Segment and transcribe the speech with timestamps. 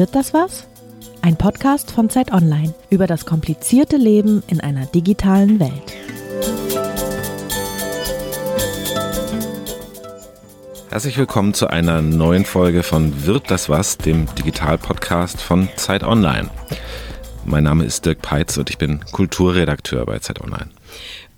[0.00, 0.66] Wird das was?
[1.20, 5.92] Ein Podcast von Zeit Online über das komplizierte Leben in einer digitalen Welt.
[10.88, 16.48] Herzlich willkommen zu einer neuen Folge von Wird das was, dem Digital-Podcast von Zeit Online.
[17.44, 20.70] Mein Name ist Dirk Peitz und ich bin Kulturredakteur bei Zeit Online.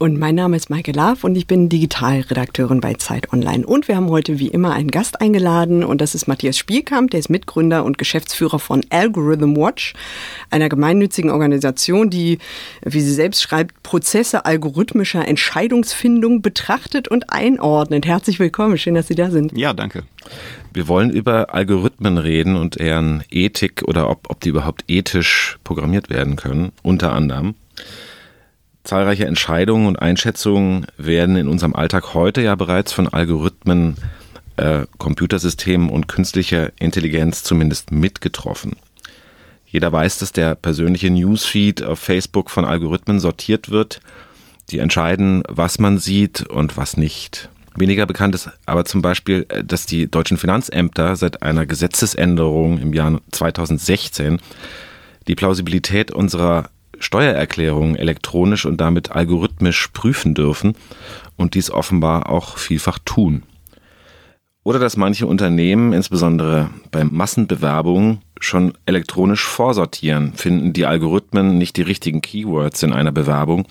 [0.03, 3.65] Und mein Name ist Maike Laaf und ich bin Digitalredakteurin bei Zeit Online.
[3.65, 7.21] Und wir haben heute wie immer einen Gast eingeladen und das ist Matthias Spielkamp, der
[7.21, 9.95] ist Mitgründer und Geschäftsführer von Algorithm Watch,
[10.51, 12.39] einer gemeinnützigen Organisation, die,
[12.85, 18.05] wie sie selbst schreibt, Prozesse algorithmischer Entscheidungsfindung betrachtet und einordnet.
[18.05, 19.57] Herzlich willkommen, schön, dass Sie da sind.
[19.57, 20.03] Ja, danke.
[20.73, 26.11] Wir wollen über Algorithmen reden und deren Ethik oder ob, ob die überhaupt ethisch programmiert
[26.11, 27.55] werden können, unter anderem.
[28.85, 33.97] Zahlreiche Entscheidungen und Einschätzungen werden in unserem Alltag heute ja bereits von Algorithmen,
[34.57, 38.77] äh, Computersystemen und künstlicher Intelligenz zumindest mitgetroffen.
[39.67, 44.01] Jeder weiß, dass der persönliche Newsfeed auf Facebook von Algorithmen sortiert wird,
[44.71, 47.49] die entscheiden, was man sieht und was nicht.
[47.75, 52.93] Weniger bekannt ist aber zum Beispiel, äh, dass die deutschen Finanzämter seit einer Gesetzesänderung im
[52.93, 54.41] Jahr 2016
[55.29, 56.69] die Plausibilität unserer
[57.03, 60.75] Steuererklärungen elektronisch und damit algorithmisch prüfen dürfen
[61.37, 63.43] und dies offenbar auch vielfach tun.
[64.65, 71.83] Oder dass manche Unternehmen, insbesondere bei Massenbewerbungen, schon elektronisch vorsortieren, finden die Algorithmen nicht die
[71.83, 73.67] richtigen Keywords in einer Bewerbung,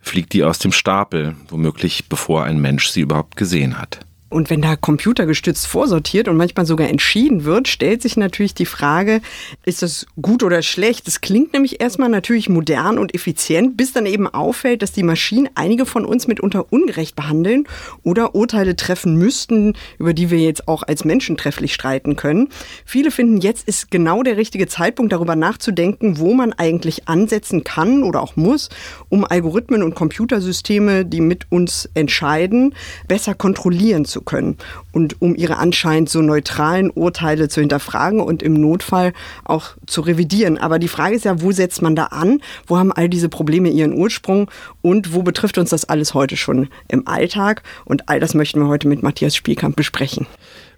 [0.00, 4.00] fliegt die aus dem Stapel, womöglich bevor ein Mensch sie überhaupt gesehen hat.
[4.34, 9.20] Und wenn da computergestützt vorsortiert und manchmal sogar entschieden wird, stellt sich natürlich die Frage,
[9.64, 11.06] ist das gut oder schlecht?
[11.06, 15.50] Das klingt nämlich erstmal natürlich modern und effizient, bis dann eben auffällt, dass die Maschinen
[15.54, 17.68] einige von uns mitunter ungerecht behandeln
[18.02, 22.48] oder Urteile treffen müssten, über die wir jetzt auch als Menschen trefflich streiten können.
[22.84, 28.02] Viele finden, jetzt ist genau der richtige Zeitpunkt, darüber nachzudenken, wo man eigentlich ansetzen kann
[28.02, 28.68] oder auch muss,
[29.08, 32.74] um Algorithmen und Computersysteme, die mit uns entscheiden,
[33.06, 34.56] besser kontrollieren zu können
[34.92, 39.12] und um ihre anscheinend so neutralen Urteile zu hinterfragen und im Notfall
[39.44, 40.58] auch zu revidieren.
[40.58, 42.40] Aber die Frage ist ja, wo setzt man da an?
[42.66, 44.50] Wo haben all diese Probleme ihren Ursprung
[44.82, 47.62] und wo betrifft uns das alles heute schon im Alltag?
[47.84, 50.26] Und all das möchten wir heute mit Matthias Spielkamp besprechen.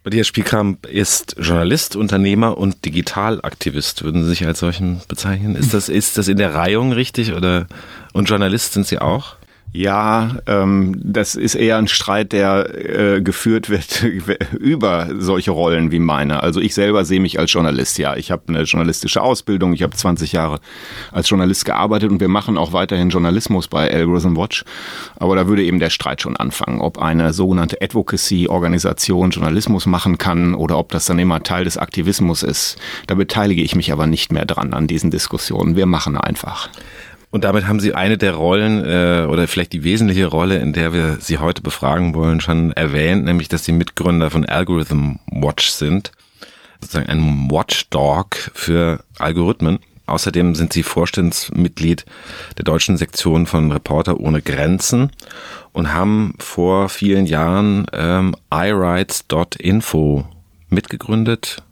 [0.06, 4.04] Matthias Spielkamp ist Journalist, Unternehmer und Digitalaktivist.
[4.04, 5.56] Würden Sie sich als solchen bezeichnen?
[5.56, 7.66] Ist das, ist das in der Reihung richtig oder
[8.12, 9.34] und Journalist sind Sie auch?
[9.72, 14.02] Ja, ähm, das ist eher ein Streit, der äh, geführt wird
[14.58, 16.42] über solche Rollen wie meine.
[16.42, 18.16] Also ich selber sehe mich als Journalist, ja.
[18.16, 20.60] Ich habe eine journalistische Ausbildung, ich habe 20 Jahre
[21.12, 24.64] als Journalist gearbeitet und wir machen auch weiterhin Journalismus bei Algorithm Watch.
[25.16, 30.54] Aber da würde eben der Streit schon anfangen, ob eine sogenannte Advocacy-Organisation Journalismus machen kann
[30.54, 32.78] oder ob das dann immer Teil des Aktivismus ist.
[33.08, 35.76] Da beteilige ich mich aber nicht mehr dran an diesen Diskussionen.
[35.76, 36.70] Wir machen einfach.
[37.36, 40.94] Und damit haben Sie eine der Rollen äh, oder vielleicht die wesentliche Rolle, in der
[40.94, 46.12] wir Sie heute befragen wollen, schon erwähnt, nämlich dass Sie Mitgründer von Algorithm Watch sind,
[46.80, 49.80] sozusagen ein Watchdog für Algorithmen.
[50.06, 52.06] Außerdem sind Sie Vorstandsmitglied
[52.56, 55.10] der deutschen Sektion von Reporter ohne Grenzen
[55.74, 60.24] und haben vor vielen Jahren ähm, iRights.info
[60.70, 61.62] mitgegründet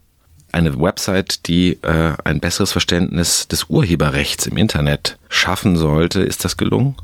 [0.55, 6.21] eine Website, die äh, ein besseres Verständnis des Urheberrechts im Internet schaffen sollte.
[6.21, 6.95] Ist das gelungen?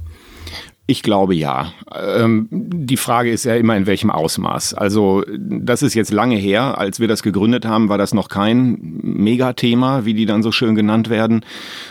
[0.87, 1.73] Ich glaube ja.
[1.95, 4.75] Ähm, die Frage ist ja immer, in welchem Ausmaß.
[4.75, 6.79] Also das ist jetzt lange her.
[6.79, 10.75] Als wir das gegründet haben, war das noch kein Megathema, wie die dann so schön
[10.75, 11.45] genannt werden,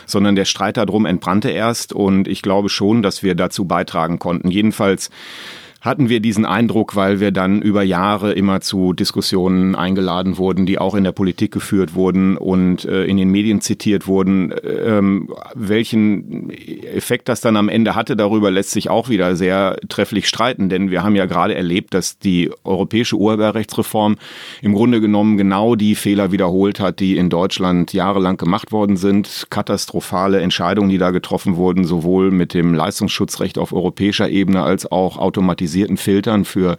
[0.04, 1.94] sondern der Streit darum entbrannte erst.
[1.94, 4.50] Und ich glaube schon, dass wir dazu beitragen konnten.
[4.50, 5.08] Jedenfalls
[5.80, 10.78] hatten wir diesen Eindruck, weil wir dann über Jahre immer zu Diskussionen eingeladen wurden, die
[10.78, 14.52] auch in der Politik geführt wurden und äh, in den Medien zitiert wurden.
[14.62, 20.28] Ähm, welchen Effekt das dann am Ende hatte, darüber lässt sich auch wieder sehr trefflich
[20.28, 24.16] streiten, denn wir haben ja gerade erlebt, dass die europäische Urheberrechtsreform
[24.60, 29.46] im Grunde genommen genau die Fehler wiederholt hat, die in Deutschland jahrelang gemacht worden sind.
[29.48, 35.16] Katastrophale Entscheidungen, die da getroffen wurden, sowohl mit dem Leistungsschutzrecht auf europäischer Ebene als auch
[35.16, 36.76] automatisiert automatisierten Filtern für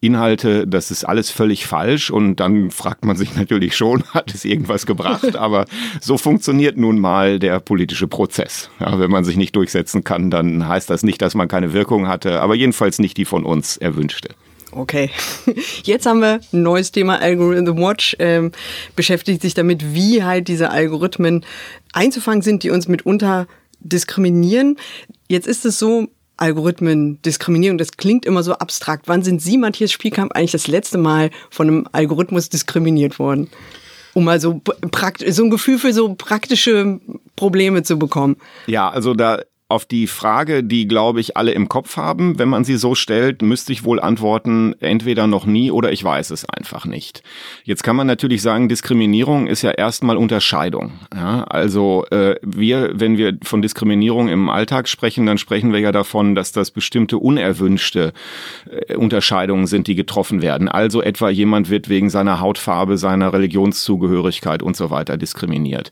[0.00, 4.44] Inhalte, das ist alles völlig falsch und dann fragt man sich natürlich schon, hat es
[4.44, 5.36] irgendwas gebracht?
[5.44, 5.66] Aber
[6.00, 8.70] so funktioniert nun mal der politische Prozess.
[8.80, 12.06] Ja, wenn man sich nicht durchsetzen kann, dann heißt das nicht, dass man keine Wirkung
[12.08, 14.30] hatte, aber jedenfalls nicht die von uns erwünschte.
[14.70, 15.10] Okay,
[15.84, 18.52] jetzt haben wir ein neues Thema Algorithm Watch, ähm,
[18.96, 21.44] beschäftigt sich damit, wie halt diese Algorithmen
[21.92, 23.46] einzufangen sind, die uns mitunter
[23.80, 24.76] diskriminieren.
[25.28, 29.08] Jetzt ist es so, Algorithmen, Diskriminierung, das klingt immer so abstrakt.
[29.08, 33.48] Wann sind Sie, Matthias Spielkamp, eigentlich das letzte Mal von einem Algorithmus diskriminiert worden?
[34.14, 34.60] Um mal so,
[35.28, 37.00] so ein Gefühl für so praktische
[37.36, 38.36] Probleme zu bekommen.
[38.66, 39.40] Ja, also da
[39.74, 43.42] auf die Frage, die, glaube ich, alle im Kopf haben, wenn man sie so stellt,
[43.42, 47.24] müsste ich wohl antworten, entweder noch nie oder ich weiß es einfach nicht.
[47.64, 50.92] Jetzt kann man natürlich sagen, Diskriminierung ist ja erstmal Unterscheidung.
[51.12, 55.90] Ja, also äh, wir, wenn wir von Diskriminierung im Alltag sprechen, dann sprechen wir ja
[55.90, 58.12] davon, dass das bestimmte unerwünschte
[58.70, 60.68] äh, Unterscheidungen sind, die getroffen werden.
[60.68, 65.90] Also etwa jemand wird wegen seiner Hautfarbe, seiner Religionszugehörigkeit und so weiter diskriminiert.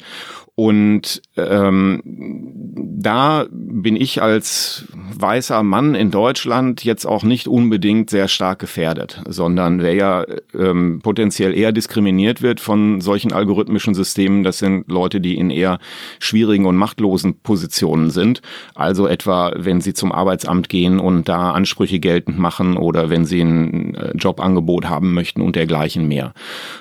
[0.54, 4.84] Und ähm, da bin ich als
[5.14, 11.00] weißer Mann in Deutschland jetzt auch nicht unbedingt sehr stark gefährdet, sondern wer ja ähm,
[11.02, 15.78] potenziell eher diskriminiert wird von solchen algorithmischen Systemen, das sind Leute, die in eher
[16.19, 18.43] schwierigen und machtlosen Positionen sind.
[18.75, 23.40] Also etwa, wenn sie zum Arbeitsamt gehen und da Ansprüche geltend machen oder wenn sie
[23.40, 26.34] ein äh, Jobangebot haben möchten und dergleichen mehr.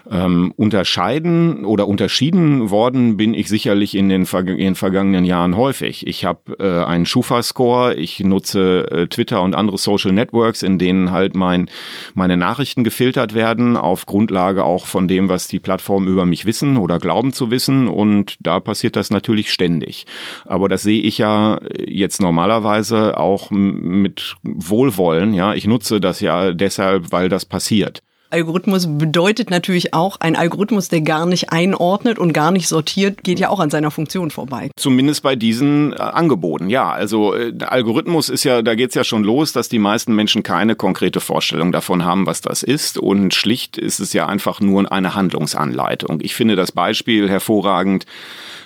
[0.10, 5.56] Ähm, unterscheiden oder unterschieden worden bin ich sicher sicherlich in den, in den vergangenen Jahren
[5.56, 6.08] häufig.
[6.08, 11.12] Ich habe äh, einen Schufa-Score, ich nutze äh, Twitter und andere Social Networks, in denen
[11.12, 11.70] halt mein,
[12.16, 16.76] meine Nachrichten gefiltert werden, auf Grundlage auch von dem, was die Plattformen über mich wissen
[16.76, 17.88] oder glauben zu wissen.
[17.88, 20.08] Und da passiert das natürlich ständig.
[20.46, 25.36] Aber das sehe ich ja jetzt normalerweise auch mit Wohlwollen.
[25.36, 28.02] Ja, ich nutze das ja deshalb, weil das passiert.
[28.32, 33.40] Algorithmus bedeutet natürlich auch, ein Algorithmus, der gar nicht einordnet und gar nicht sortiert, geht
[33.40, 34.72] ja auch an seiner Funktion vorbei.
[34.76, 36.90] Zumindest bei diesen äh, Angeboten, ja.
[36.90, 40.76] Also äh, Algorithmus ist ja, da geht's ja schon los, dass die meisten Menschen keine
[40.76, 42.98] konkrete Vorstellung davon haben, was das ist.
[42.98, 46.20] Und schlicht ist es ja einfach nur eine Handlungsanleitung.
[46.22, 48.06] Ich finde das Beispiel hervorragend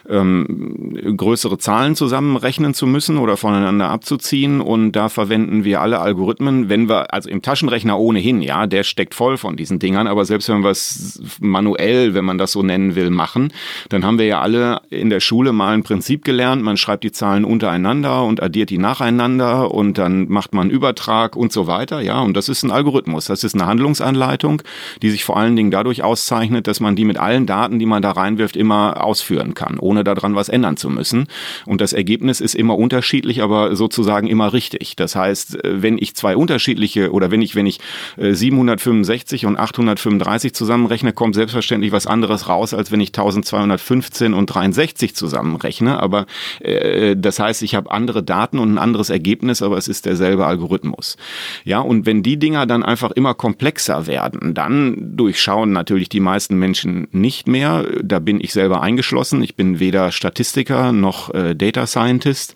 [0.10, 4.62] ähm, größere Zahlen zusammenrechnen zu müssen oder voneinander abzuziehen.
[4.62, 9.16] Und da verwenden wir alle Algorithmen, wenn wir, also im Taschenrechner ohnehin, ja, der steckt
[9.16, 12.96] voll von diesen Dingern, aber selbst wenn wir es manuell, wenn man das so nennen
[12.96, 13.52] will, machen,
[13.90, 17.12] dann haben wir ja alle in der Schule mal ein Prinzip gelernt, man schreibt die
[17.12, 22.20] Zahlen untereinander und addiert die nacheinander und dann macht man Übertrag und so weiter, ja,
[22.22, 24.62] und das ist ein Algorithmus, das ist eine Handlungsanleitung,
[25.02, 28.02] die sich vor allen Dingen dadurch auszeichnet, dass man die mit allen Daten, die man
[28.02, 31.28] da reinwirft, immer ausführen kann, ohne ohne daran was ändern zu müssen.
[31.66, 34.96] Und das Ergebnis ist immer unterschiedlich, aber sozusagen immer richtig.
[34.96, 37.80] Das heißt, äh, wenn ich zwei unterschiedliche oder wenn ich, wenn ich
[38.18, 44.48] 765 äh, und 835 zusammenrechne, kommt selbstverständlich was anderes raus, als wenn ich 1215 und
[44.48, 46.00] 63 zusammenrechne.
[46.00, 46.26] Aber
[46.60, 50.46] äh, das heißt, ich habe andere Daten und ein anderes Ergebnis, aber es ist derselbe
[50.46, 51.18] Algorithmus.
[51.64, 56.58] Ja, und wenn die Dinger dann einfach immer komplexer werden, dann durchschauen natürlich die meisten
[56.58, 57.86] Menschen nicht mehr.
[58.04, 59.42] Da bin ich selber eingeschlossen.
[59.44, 62.56] Ich bin weder Statistiker noch äh, Data Scientist.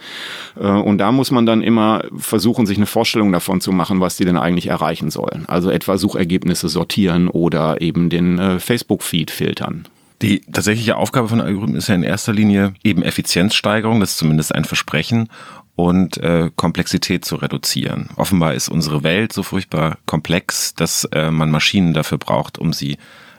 [0.60, 4.18] Äh, und da muss man dann immer versuchen, sich eine Vorstellung davon zu machen, was
[4.18, 5.46] die denn eigentlich erreichen sollen.
[5.48, 9.88] Also etwa Suchergebnisse sortieren oder eben den äh, Facebook-Feed filtern.
[10.24, 14.54] Die tatsächliche Aufgabe von Algorithmen ist ja in erster Linie eben Effizienzsteigerung, das ist zumindest
[14.54, 15.30] ein Versprechen,
[15.76, 18.10] und äh, Komplexität zu reduzieren.
[18.18, 22.98] Offenbar ist unsere Welt so furchtbar komplex, dass äh, man Maschinen dafür braucht, um sie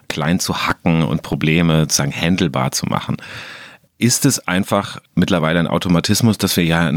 [0.09, 3.19] klein zu hacken und Probleme sozusagen handelbar zu machen
[4.01, 6.91] ist es einfach mittlerweile ein Automatismus, dass wir ja,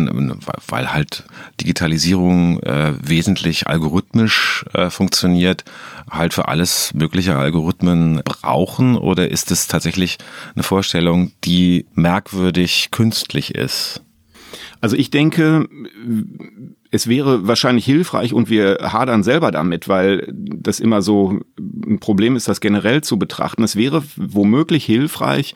[0.68, 1.26] weil halt
[1.60, 5.66] Digitalisierung äh, wesentlich algorithmisch äh, funktioniert,
[6.10, 8.96] halt für alles mögliche Algorithmen brauchen?
[8.98, 10.18] Oder ist es tatsächlich
[10.56, 14.02] eine Vorstellung, die merkwürdig künstlich ist?
[14.80, 15.68] Also ich denke,
[16.90, 22.38] es wäre wahrscheinlich hilfreich und wir hadern selber damit, weil das immer so ein Problem
[22.38, 23.64] ist, das generell zu betrachten.
[23.64, 25.54] Es wäre womöglich hilfreich,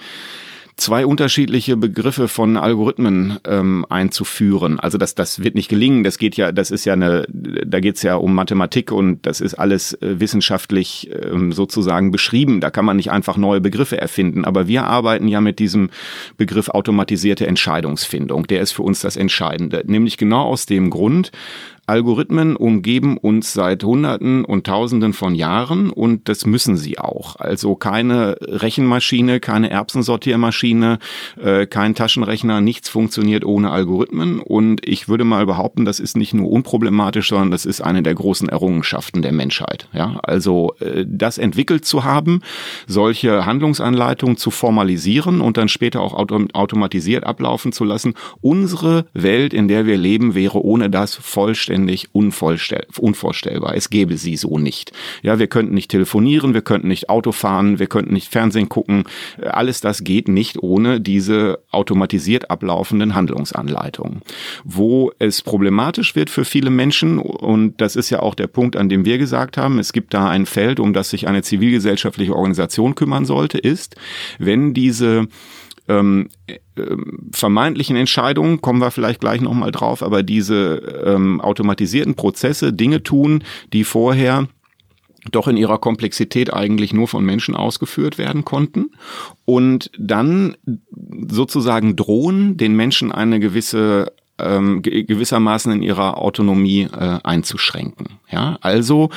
[0.78, 4.80] zwei unterschiedliche Begriffe von Algorithmen ähm, einzuführen.
[4.80, 6.04] Also das, das wird nicht gelingen.
[6.04, 9.42] Das geht ja, das ist ja eine, da geht es ja um Mathematik und das
[9.42, 12.62] ist alles äh, wissenschaftlich ähm, sozusagen beschrieben.
[12.62, 14.46] Da kann man nicht einfach neue Begriffe erfinden.
[14.46, 15.90] Aber wir arbeiten ja mit diesem
[16.38, 18.46] Begriff automatisierte Entscheidungsfindung.
[18.46, 19.84] Der ist für uns das Entscheidende.
[19.86, 21.32] Nämlich genau aus dem Grund,
[21.90, 27.38] Algorithmen umgeben uns seit Hunderten und Tausenden von Jahren und das müssen sie auch.
[27.38, 31.00] Also keine Rechenmaschine, keine Erbsensortiermaschine,
[31.42, 36.34] äh, kein Taschenrechner, nichts funktioniert ohne Algorithmen und ich würde mal behaupten, das ist nicht
[36.34, 39.88] nur unproblematisch, sondern das ist eine der großen Errungenschaften der Menschheit.
[39.94, 42.42] Ja, also äh, das entwickelt zu haben,
[42.86, 48.14] solche Handlungsanleitungen zu formalisieren und dann später auch autom automatisiert ablaufen zu lassen.
[48.42, 53.76] Unsere Welt, in der wir leben, wäre ohne das vollständig vollständig unvorstellbar.
[53.76, 54.92] Es gäbe sie so nicht.
[55.22, 59.04] Ja, wir könnten nicht telefonieren, wir könnten nicht Auto fahren, wir könnten nicht Fernsehen gucken.
[59.42, 64.22] Alles das geht nicht ohne diese automatisiert ablaufenden Handlungsanleitungen.
[64.64, 68.90] Wo es problematisch wird für viele Menschen, und das ist ja auch der Punkt, an
[68.90, 72.96] dem wir gesagt haben, es gibt da ein Feld, um das sich eine zivilgesellschaftliche Organisation
[72.96, 73.96] kümmern sollte, ist,
[74.40, 75.28] wenn diese
[75.88, 76.58] ähm, äh,
[77.32, 83.44] vermeintlichen Entscheidungen, kommen wir vielleicht gleich nochmal drauf, aber diese ähm, automatisierten Prozesse Dinge tun,
[83.74, 84.48] die vorher
[85.32, 88.92] doch in ihrer Komplexität eigentlich nur von Menschen ausgeführt werden konnten
[89.46, 90.56] und dann
[91.28, 98.20] sozusagen drohen, den Menschen eine gewisse ähm, gewissermaßen in ihrer Autonomie äh, einzuschränken.
[98.30, 99.10] Ja, also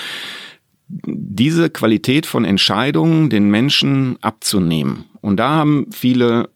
[0.89, 5.05] diese Qualität von Entscheidungen den Menschen abzunehmen.
[5.21, 6.49] Und da haben viele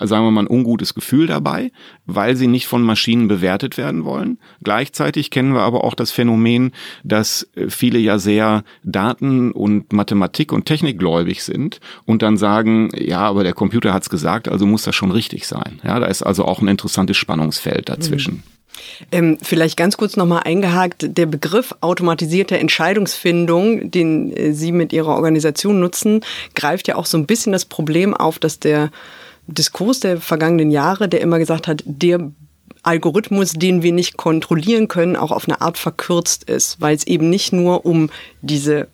[0.00, 1.72] sagen wir mal, ein ungutes Gefühl dabei,
[2.06, 4.38] weil sie nicht von Maschinen bewertet werden wollen.
[4.62, 6.72] Gleichzeitig kennen wir aber auch das Phänomen,
[7.04, 13.20] dass äh, viele ja sehr Daten- und Mathematik- und Technikgläubig sind und dann sagen, ja,
[13.20, 15.80] aber der Computer hat's gesagt, also muss das schon richtig sein.
[15.84, 18.34] Ja, da ist also auch ein interessantes Spannungsfeld dazwischen.
[18.34, 18.42] Mhm.
[19.12, 25.14] Ähm, vielleicht ganz kurz nochmal eingehakt, der Begriff automatisierte Entscheidungsfindung, den äh, Sie mit Ihrer
[25.14, 26.20] Organisation nutzen,
[26.54, 28.90] greift ja auch so ein bisschen das Problem auf, dass der
[29.46, 32.30] Diskurs der vergangenen Jahre, der immer gesagt hat, der
[32.82, 37.28] Algorithmus, den wir nicht kontrollieren können, auch auf eine Art verkürzt ist, weil es eben
[37.28, 38.10] nicht nur um
[38.42, 38.88] diese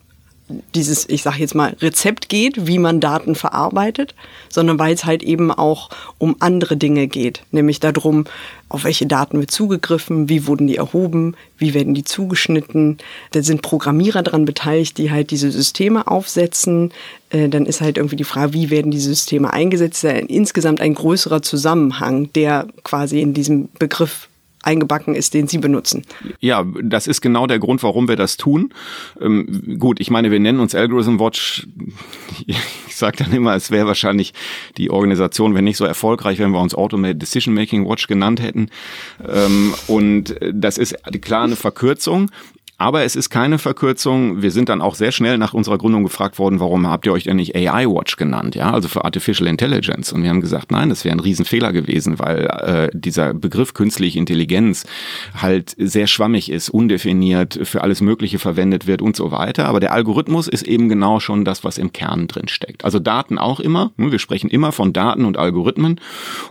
[0.75, 4.15] dieses, ich sage jetzt mal, Rezept geht, wie man Daten verarbeitet,
[4.49, 8.25] sondern weil es halt eben auch um andere Dinge geht, nämlich darum,
[8.69, 12.97] auf welche Daten wird zugegriffen, wie wurden die erhoben, wie werden die zugeschnitten.
[13.31, 16.91] Da sind Programmierer daran beteiligt, die halt diese Systeme aufsetzen.
[17.29, 20.03] Äh, dann ist halt irgendwie die Frage, wie werden diese Systeme eingesetzt.
[20.03, 24.27] Da insgesamt ein größerer Zusammenhang, der quasi in diesem Begriff
[24.67, 26.03] eingebacken ist, den Sie benutzen.
[26.39, 28.73] Ja, das ist genau der Grund, warum wir das tun.
[29.19, 31.67] Ähm, gut, ich meine, wir nennen uns Algorithm Watch.
[32.87, 34.33] Ich sage dann immer, es wäre wahrscheinlich
[34.77, 38.69] die Organisation, wenn nicht so erfolgreich, wenn wir uns Automated Decision Making Watch genannt hätten.
[39.27, 42.31] Ähm, und das ist klar eine Verkürzung.
[42.79, 44.43] Aber es ist keine Verkürzung.
[44.43, 47.23] Wir sind dann auch sehr schnell nach unserer Gründung gefragt worden, warum habt ihr euch
[47.23, 48.53] denn nicht AI Watch genannt?
[48.53, 50.13] Ja, also für Artificial Intelligence.
[50.13, 54.19] Und wir haben gesagt, nein, das wäre ein Riesenfehler gewesen, weil äh, dieser Begriff künstliche
[54.19, 54.85] Intelligenz
[55.33, 59.65] halt sehr schwammig ist, undefiniert, für alles Mögliche verwendet wird und so weiter.
[59.65, 62.85] Aber der Algorithmus ist eben genau schon das, was im Kern drin steckt.
[62.85, 63.91] Also Daten auch immer.
[63.97, 65.99] Ne, wir sprechen immer von Daten und Algorithmen.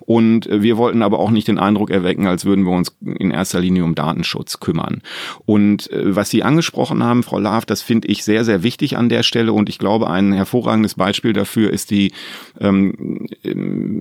[0.00, 3.60] Und wir wollten aber auch nicht den Eindruck erwecken, als würden wir uns in erster
[3.60, 5.02] Linie um Datenschutz kümmern.
[5.44, 9.08] Und äh, was Sie angesprochen haben, Frau Laaf, das finde ich sehr, sehr wichtig an
[9.08, 12.12] der Stelle und ich glaube, ein hervorragendes Beispiel dafür ist die
[12.60, 13.26] ähm,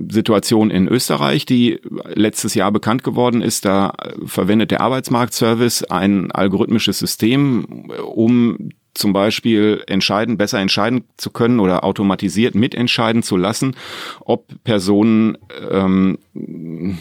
[0.10, 1.80] Situation in Österreich, die
[2.14, 3.66] letztes Jahr bekannt geworden ist.
[3.66, 3.94] Da
[4.26, 11.84] verwendet der Arbeitsmarktservice ein algorithmisches System, um zum Beispiel entscheiden, besser entscheiden zu können oder
[11.84, 13.76] automatisiert mitentscheiden zu lassen,
[14.22, 15.38] ob Personen
[15.70, 16.18] ähm,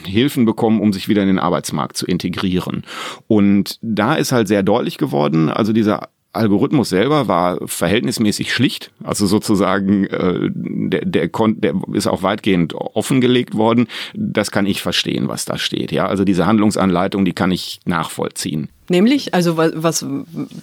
[0.05, 2.85] Hilfen bekommen, um sich wieder in den Arbeitsmarkt zu integrieren.
[3.27, 9.27] Und da ist halt sehr deutlich geworden, also dieser Algorithmus selber war verhältnismäßig schlicht, also
[9.27, 13.87] sozusagen äh, der, der, der ist auch weitgehend offengelegt worden.
[14.15, 15.93] Das kann ich verstehen, was da steht.
[15.93, 18.69] Ja, also diese Handlungsanleitung, die kann ich nachvollziehen.
[18.89, 20.07] Nämlich, also was, was,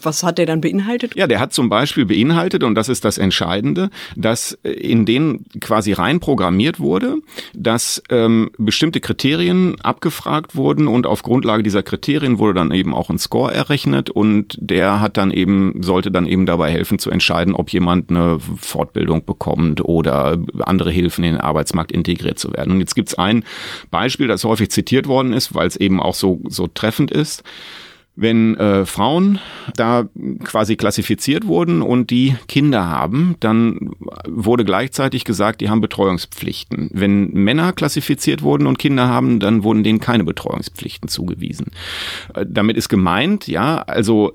[0.01, 1.15] was hat der dann beinhaltet?
[1.15, 5.93] Ja, der hat zum Beispiel beinhaltet, und das ist das Entscheidende, dass in denen quasi
[5.93, 7.15] rein programmiert wurde,
[7.53, 13.09] dass ähm, bestimmte Kriterien abgefragt wurden und auf Grundlage dieser Kriterien wurde dann eben auch
[13.09, 17.55] ein Score errechnet und der hat dann eben, sollte dann eben dabei helfen zu entscheiden,
[17.55, 22.73] ob jemand eine Fortbildung bekommt oder andere Hilfen in den Arbeitsmarkt integriert zu werden.
[22.73, 23.43] Und jetzt gibt's ein
[23.89, 27.43] Beispiel, das häufig zitiert worden ist, weil es eben auch so, so treffend ist
[28.15, 29.39] wenn äh, Frauen
[29.75, 30.07] da
[30.43, 33.91] quasi klassifiziert wurden und die Kinder haben, dann
[34.27, 36.89] wurde gleichzeitig gesagt, die haben Betreuungspflichten.
[36.93, 41.67] Wenn Männer klassifiziert wurden und Kinder haben, dann wurden denen keine Betreuungspflichten zugewiesen.
[42.35, 44.33] Äh, damit ist gemeint, ja, also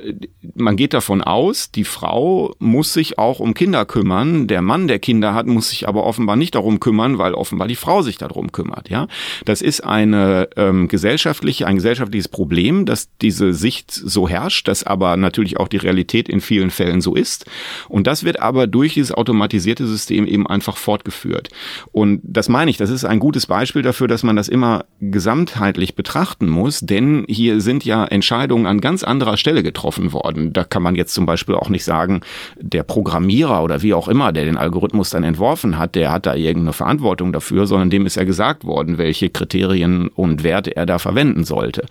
[0.55, 4.47] man geht davon aus, die Frau muss sich auch um Kinder kümmern.
[4.47, 7.77] Der Mann, der Kinder hat, muss sich aber offenbar nicht darum kümmern, weil offenbar die
[7.77, 8.89] Frau sich darum kümmert.
[8.89, 9.07] Ja,
[9.45, 15.17] das ist eine ähm, gesellschaftliche, ein gesellschaftliches Problem, dass diese Sicht so herrscht, dass aber
[15.17, 17.47] natürlich auch die Realität in vielen Fällen so ist.
[17.89, 21.49] Und das wird aber durch dieses automatisierte System eben einfach fortgeführt.
[21.93, 25.95] Und das meine ich, das ist ein gutes Beispiel dafür, dass man das immer gesamtheitlich
[25.95, 30.53] betrachten muss, denn hier sind ja Entscheidungen an ganz anderer Stelle getroffen worden.
[30.53, 32.21] Da kann man jetzt zum Beispiel auch nicht sagen,
[32.61, 36.35] der Programmierer oder wie auch immer, der den Algorithmus dann entworfen hat, der hat da
[36.35, 40.99] irgendeine Verantwortung dafür, sondern dem ist ja gesagt worden, welche Kriterien und Werte er da
[40.99, 41.87] verwenden sollte.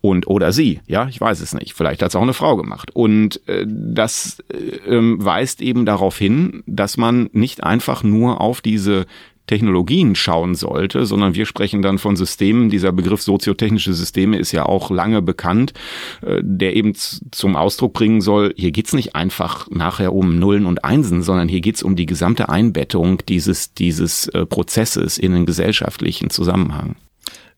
[0.00, 1.74] Und oder sie, ja, ich weiß es nicht.
[1.74, 2.90] Vielleicht hat es auch eine Frau gemacht.
[2.94, 9.04] Und äh, das äh, weist eben darauf hin, dass man nicht einfach nur auf diese
[9.46, 12.70] Technologien schauen sollte, sondern wir sprechen dann von Systemen.
[12.70, 15.74] Dieser Begriff soziotechnische Systeme ist ja auch lange bekannt,
[16.22, 20.82] äh, der eben zum Ausdruck bringen soll, hier geht's nicht einfach nachher um Nullen und
[20.82, 26.30] Einsen, sondern hier geht's um die gesamte Einbettung dieses, dieses äh, Prozesses in den gesellschaftlichen
[26.30, 26.96] Zusammenhang.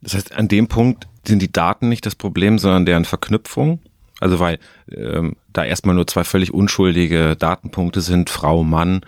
[0.01, 3.81] Das heißt, an dem Punkt sind die Daten nicht das Problem, sondern deren Verknüpfung.
[4.21, 4.59] Also weil
[4.91, 9.01] ähm, da erstmal nur zwei völlig unschuldige Datenpunkte sind, Frau, Mann,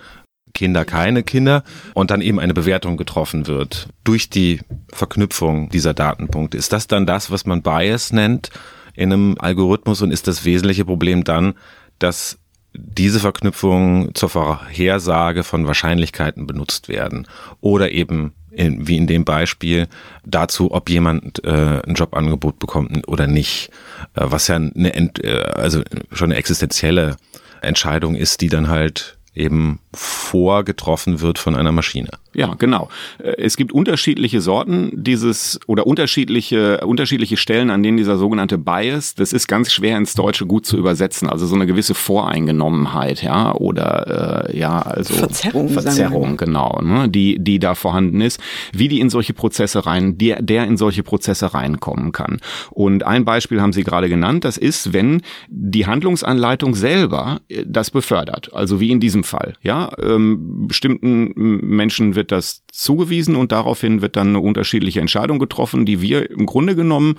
[0.52, 4.60] Kinder, keine Kinder und dann eben eine Bewertung getroffen wird durch die
[4.92, 6.56] Verknüpfung dieser Datenpunkte.
[6.56, 8.50] Ist das dann das, was man Bias nennt
[8.94, 11.54] in einem Algorithmus und ist das wesentliche Problem dann,
[11.98, 12.38] dass
[12.72, 17.26] diese Verknüpfungen zur Vorhersage von Wahrscheinlichkeiten benutzt werden
[17.60, 19.86] oder eben in, wie in dem Beispiel
[20.24, 23.70] dazu, ob jemand äh, ein Jobangebot bekommt oder nicht,
[24.14, 25.82] äh, was ja eine äh, also
[26.12, 27.16] schon eine existenzielle
[27.60, 32.08] Entscheidung ist, die dann halt eben vorgetroffen wird von einer Maschine.
[32.36, 32.90] Ja, genau.
[33.18, 39.14] Äh, es gibt unterschiedliche Sorten dieses oder unterschiedliche unterschiedliche Stellen, an denen dieser sogenannte Bias,
[39.14, 41.30] das ist ganz schwer ins Deutsche gut zu übersetzen.
[41.30, 47.38] Also so eine gewisse Voreingenommenheit, ja, oder äh, ja, also Verzerrung, Verzerrung, genau, ne, die
[47.38, 48.38] die da vorhanden ist,
[48.72, 52.40] wie die in solche Prozesse rein, der der in solche Prozesse reinkommen kann.
[52.70, 57.90] Und ein Beispiel haben Sie gerade genannt, das ist, wenn die Handlungsanleitung selber äh, das
[57.90, 58.52] befördert.
[58.52, 64.02] Also wie in diesem Fall, ja, ähm, bestimmten Menschen wird wird das zugewiesen und daraufhin
[64.02, 67.18] wird dann eine unterschiedliche Entscheidung getroffen, die wir im Grunde genommen,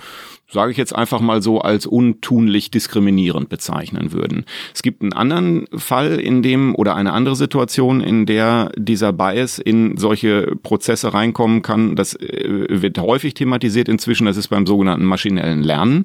[0.50, 4.46] sage ich jetzt einfach mal so, als untunlich diskriminierend bezeichnen würden.
[4.74, 9.60] Es gibt einen anderen Fall, in dem oder eine andere Situation, in der dieser Bias
[9.60, 11.96] in solche Prozesse reinkommen kann.
[11.96, 14.26] Das äh, wird häufig thematisiert inzwischen.
[14.26, 16.04] Das ist beim sogenannten maschinellen Lernen.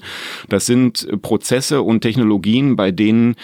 [0.49, 3.35] Das sind Prozesse und Technologien, bei denen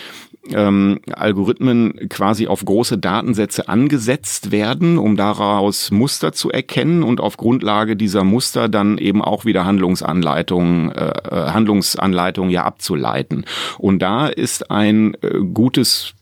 [0.51, 7.37] ähm, Algorithmen quasi auf große Datensätze angesetzt werden, um daraus Muster zu erkennen und auf
[7.37, 13.45] Grundlage dieser Muster dann eben auch wieder Handlungsanleitungen, äh, äh Handlungsanleitungen ja abzuleiten.
[13.79, 16.15] Und da ist ein äh, gutes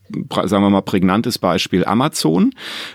[0.45, 2.53] sagen wir mal, prägnantes Beispiel Amazon.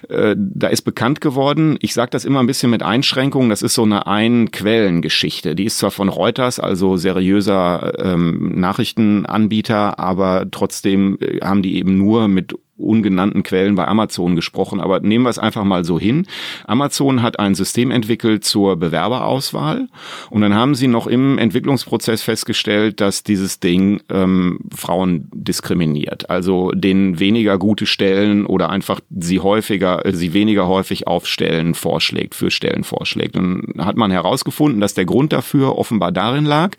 [0.09, 3.73] Äh, da ist bekannt geworden, ich sage das immer ein bisschen mit Einschränkungen, das ist
[3.73, 5.55] so eine Ein-Quellen-Geschichte.
[5.55, 11.97] Die ist zwar von Reuters, also seriöser ähm, Nachrichtenanbieter, aber trotzdem äh, haben die eben
[11.97, 16.27] nur mit ungenannten Quellen bei Amazon gesprochen, aber nehmen wir es einfach mal so hin.
[16.65, 19.87] Amazon hat ein System entwickelt zur Bewerberauswahl
[20.29, 26.71] und dann haben sie noch im Entwicklungsprozess festgestellt, dass dieses Ding ähm, Frauen diskriminiert, also
[26.71, 32.35] denen weniger gute Stellen oder einfach sie häufiger, äh, sie weniger häufig auf Stellen vorschlägt,
[32.35, 33.35] für Stellen vorschlägt.
[33.35, 36.75] Und hat man herausgefunden, dass der Grund dafür offenbar darin lag,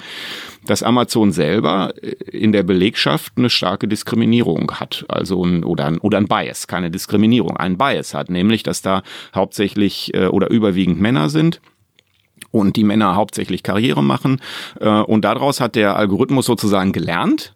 [0.64, 5.98] dass Amazon selber äh, in der Belegschaft eine starke Diskriminierung hat, also ein, oder, ein,
[5.98, 9.02] oder ein Bias, keine Diskriminierung, ein Bias hat, nämlich dass da
[9.34, 11.60] hauptsächlich äh, oder überwiegend Männer sind
[12.50, 14.40] und die Männer hauptsächlich Karriere machen.
[14.80, 17.54] Äh, und daraus hat der Algorithmus sozusagen gelernt,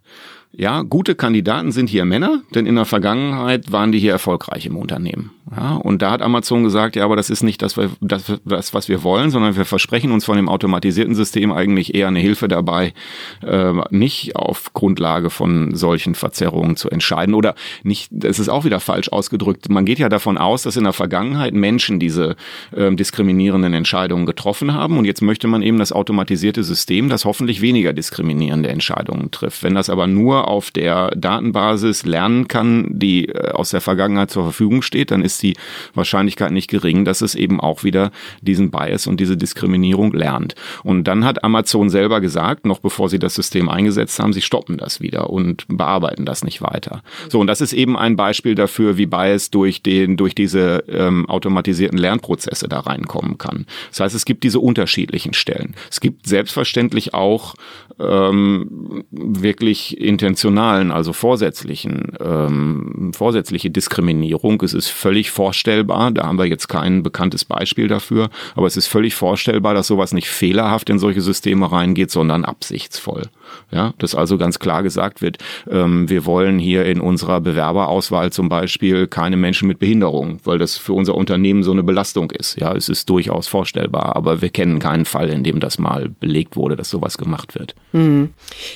[0.52, 4.76] ja, gute Kandidaten sind hier Männer, denn in der Vergangenheit waren die hier erfolgreich im
[4.76, 5.30] Unternehmen.
[5.54, 9.04] Ja, und da hat Amazon gesagt, ja, aber das ist nicht das, das, was wir
[9.04, 12.94] wollen, sondern wir versprechen uns von dem automatisierten System eigentlich eher eine Hilfe dabei,
[13.42, 17.34] äh, nicht auf Grundlage von solchen Verzerrungen zu entscheiden.
[17.34, 17.54] Oder
[17.84, 19.68] nicht, das ist auch wieder falsch ausgedrückt.
[19.68, 22.34] Man geht ja davon aus, dass in der Vergangenheit Menschen diese
[22.74, 24.98] äh, diskriminierenden Entscheidungen getroffen haben.
[24.98, 29.62] Und jetzt möchte man eben das automatisierte System, das hoffentlich weniger diskriminierende Entscheidungen trifft.
[29.62, 34.44] Wenn das aber nur auf der Datenbasis lernen kann, die äh, aus der Vergangenheit zur
[34.44, 35.56] Verfügung steht, dann ist die
[35.94, 40.54] Wahrscheinlichkeit nicht gering, dass es eben auch wieder diesen Bias und diese Diskriminierung lernt.
[40.82, 44.78] Und dann hat Amazon selber gesagt, noch bevor sie das System eingesetzt haben, sie stoppen
[44.78, 47.02] das wieder und bearbeiten das nicht weiter.
[47.28, 51.28] So, und das ist eben ein Beispiel dafür, wie Bias durch den, durch diese ähm,
[51.28, 53.66] automatisierten Lernprozesse da reinkommen kann.
[53.90, 55.74] Das heißt, es gibt diese unterschiedlichen Stellen.
[55.90, 57.54] Es gibt selbstverständlich auch
[57.98, 64.60] ähm, wirklich intentionalen, also vorsätzlichen, ähm, vorsätzliche Diskriminierung.
[64.62, 68.88] Es ist völlig vorstellbar, da haben wir jetzt kein bekanntes Beispiel dafür, aber es ist
[68.88, 73.22] völlig vorstellbar, dass sowas nicht fehlerhaft in solche Systeme reingeht, sondern absichtsvoll.
[73.70, 75.38] Ja, dass also ganz klar gesagt wird,
[75.70, 80.76] ähm, wir wollen hier in unserer Bewerberauswahl zum Beispiel keine Menschen mit Behinderung, weil das
[80.76, 82.58] für unser Unternehmen so eine Belastung ist.
[82.60, 86.56] Ja, es ist durchaus vorstellbar, aber wir kennen keinen Fall, in dem das mal belegt
[86.56, 87.74] wurde, dass sowas gemacht wird.
[87.92, 88.30] Hm.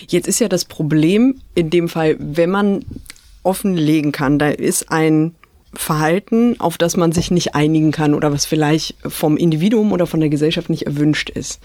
[0.08, 2.84] Jetzt ist ja das Problem in dem Fall, wenn man
[3.42, 5.34] offenlegen kann, da ist ein
[5.72, 10.18] Verhalten, auf das man sich nicht einigen kann oder was vielleicht vom Individuum oder von
[10.18, 11.60] der Gesellschaft nicht erwünscht ist,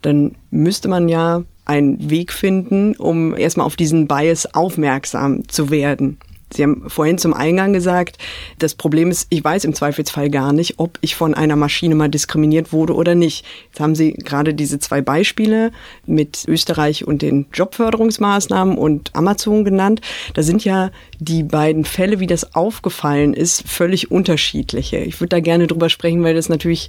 [0.00, 6.18] dann müsste man ja einen Weg finden, um erstmal auf diesen Bias aufmerksam zu werden.
[6.52, 8.16] Sie haben vorhin zum Eingang gesagt,
[8.58, 12.08] das Problem ist, ich weiß im Zweifelsfall gar nicht, ob ich von einer Maschine mal
[12.08, 13.44] diskriminiert wurde oder nicht.
[13.66, 15.72] Jetzt haben Sie gerade diese zwei Beispiele
[16.06, 20.00] mit Österreich und den Jobförderungsmaßnahmen und Amazon genannt.
[20.32, 24.98] Da sind ja die beiden Fälle, wie das aufgefallen ist, völlig unterschiedliche.
[24.98, 26.88] Ich würde da gerne drüber sprechen, weil das natürlich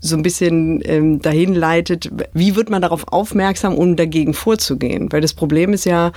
[0.00, 5.10] so ein bisschen ähm, dahin leitet, wie wird man darauf aufmerksam, um dagegen vorzugehen?
[5.10, 6.12] Weil das Problem ist ja,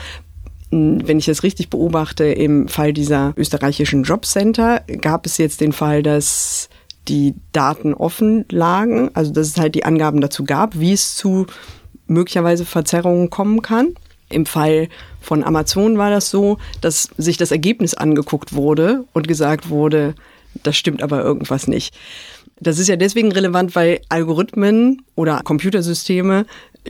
[0.70, 6.02] wenn ich das richtig beobachte, im Fall dieser österreichischen Jobcenter gab es jetzt den Fall,
[6.04, 6.70] dass
[7.08, 11.48] die Daten offen lagen, also dass es halt die Angaben dazu gab, wie es zu
[12.08, 13.96] möglicherweise Verzerrungen kommen kann.
[14.30, 14.88] Im Fall
[15.20, 20.16] von Amazon war das so, dass sich das Ergebnis angeguckt wurde und gesagt wurde,
[20.64, 21.96] das stimmt aber irgendwas nicht.
[22.62, 26.46] Das ist ja deswegen relevant, weil Algorithmen oder Computersysteme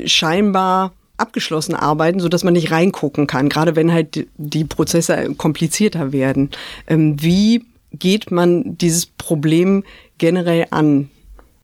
[0.06, 6.12] scheinbar abgeschlossen arbeiten, so dass man nicht reingucken kann, gerade wenn halt die Prozesse komplizierter
[6.12, 6.50] werden.
[6.88, 9.84] Ähm, wie geht man dieses Problem
[10.18, 11.10] generell an?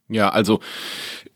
[0.08, 0.60] Ja, also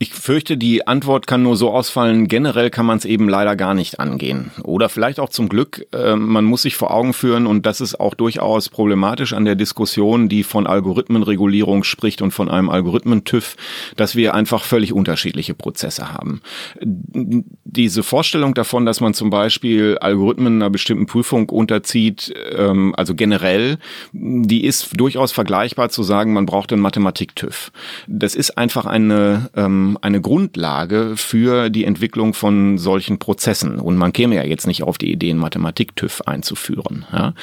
[0.02, 3.72] ich fürchte, die Antwort kann nur so ausfallen, generell kann man es eben leider gar
[3.72, 4.50] nicht angehen.
[4.64, 8.00] Oder vielleicht auch zum Glück, äh, man muss sich vor Augen führen, und das ist
[8.00, 13.56] auch durchaus problematisch an der Diskussion, die von Algorithmenregulierung spricht und von einem Algorithmen-TÜV,
[13.96, 16.42] dass wir einfach völlig unterschiedliche Prozesse haben.
[16.80, 23.78] Diese Vorstellung davon, dass man zum Beispiel Algorithmen einer bestimmten Prüfung unterzieht, ähm, also generell,
[24.12, 27.70] die ist durchaus vergleichbar zu sagen, man braucht einen Mathematik-TÜV.
[28.08, 33.78] Das ist einfach eine ähm, eine Grundlage für die Entwicklung von solchen Prozessen.
[33.78, 37.34] Und man käme ja jetzt nicht auf die Idee, einen Mathematik-TÜV einzuführen, ja?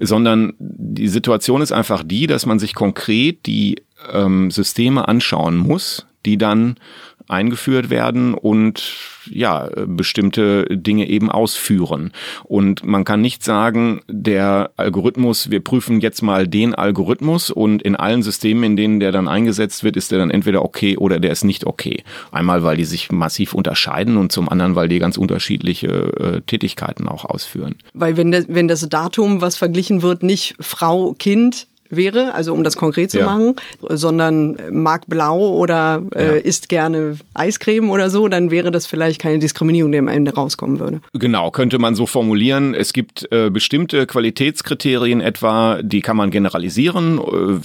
[0.00, 6.06] sondern die Situation ist einfach die, dass man sich konkret die ähm, Systeme anschauen muss,
[6.24, 6.76] die dann
[7.28, 8.96] eingeführt werden und
[9.30, 12.12] ja, bestimmte Dinge eben ausführen.
[12.44, 17.96] Und man kann nicht sagen, der Algorithmus, wir prüfen jetzt mal den Algorithmus und in
[17.96, 21.32] allen Systemen, in denen der dann eingesetzt wird, ist der dann entweder okay oder der
[21.32, 22.02] ist nicht okay.
[22.32, 27.08] Einmal, weil die sich massiv unterscheiden und zum anderen, weil die ganz unterschiedliche äh, Tätigkeiten
[27.08, 27.76] auch ausführen.
[27.92, 32.64] Weil wenn das, wenn das Datum, was verglichen wird, nicht Frau, Kind, wäre, also um
[32.64, 33.26] das konkret zu ja.
[33.26, 33.54] machen,
[33.88, 36.32] sondern mag blau oder äh, ja.
[36.34, 40.80] isst gerne Eiscreme oder so, dann wäre das vielleicht keine Diskriminierung, die am Ende rauskommen
[40.80, 41.00] würde.
[41.14, 42.74] Genau, könnte man so formulieren.
[42.74, 47.18] Es gibt äh, bestimmte Qualitätskriterien etwa, die kann man generalisieren,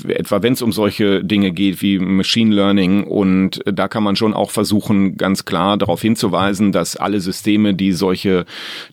[0.07, 4.15] äh, etwa wenn es um solche Dinge geht wie Machine Learning und da kann man
[4.15, 8.45] schon auch versuchen, ganz klar darauf hinzuweisen, dass alle Systeme, die solche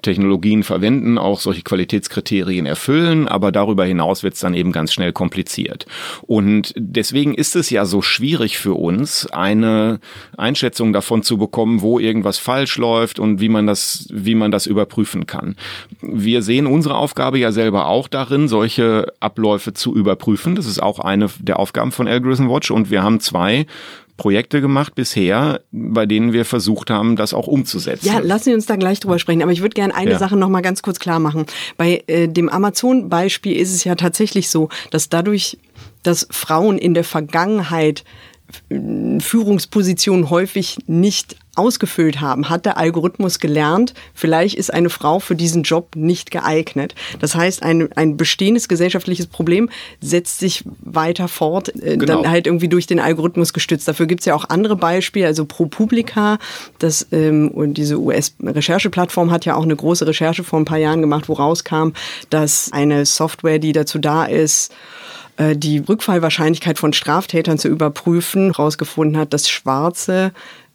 [0.02, 5.12] Technologien verwenden, auch solche Qualitätskriterien erfüllen, aber darüber hinaus wird es dann eben ganz schnell
[5.20, 5.85] kompliziert.
[6.22, 10.00] Und deswegen ist es ja so schwierig für uns, eine
[10.38, 14.66] Einschätzung davon zu bekommen, wo irgendwas falsch läuft und wie man das, wie man das
[14.66, 15.56] überprüfen kann.
[16.00, 20.54] Wir sehen unsere Aufgabe ja selber auch darin, solche Abläufe zu überprüfen.
[20.54, 23.66] Das ist auch eine der Aufgaben von Algorithm Watch und wir haben zwei
[24.20, 28.06] Projekte gemacht bisher, bei denen wir versucht haben, das auch umzusetzen.
[28.06, 29.40] Ja, lassen Sie uns da gleich drüber sprechen.
[29.42, 30.18] Aber ich würde gerne eine ja.
[30.18, 31.46] Sache noch mal ganz kurz klar machen.
[31.78, 35.56] Bei äh, dem Amazon-Beispiel ist es ja tatsächlich so, dass dadurch,
[36.02, 38.04] dass Frauen in der Vergangenheit
[39.20, 45.62] Führungspositionen häufig nicht ausgefüllt haben, hat der Algorithmus gelernt, vielleicht ist eine Frau für diesen
[45.62, 46.94] Job nicht geeignet.
[47.18, 49.68] Das heißt, ein, ein bestehendes gesellschaftliches Problem
[50.00, 52.22] setzt sich weiter fort, äh, genau.
[52.22, 53.88] dann halt irgendwie durch den Algorithmus gestützt.
[53.88, 56.38] Dafür gibt es ja auch andere Beispiele, also ProPublica,
[56.78, 61.00] das ähm, und diese US-Rechercheplattform hat ja auch eine große Recherche vor ein paar Jahren
[61.00, 61.90] gemacht, wo rauskam,
[62.30, 64.72] dass eine Software, die dazu da ist,
[65.36, 70.32] äh, die Rückfallwahrscheinlichkeit von Straftätern zu überprüfen, herausgefunden hat, dass schwarze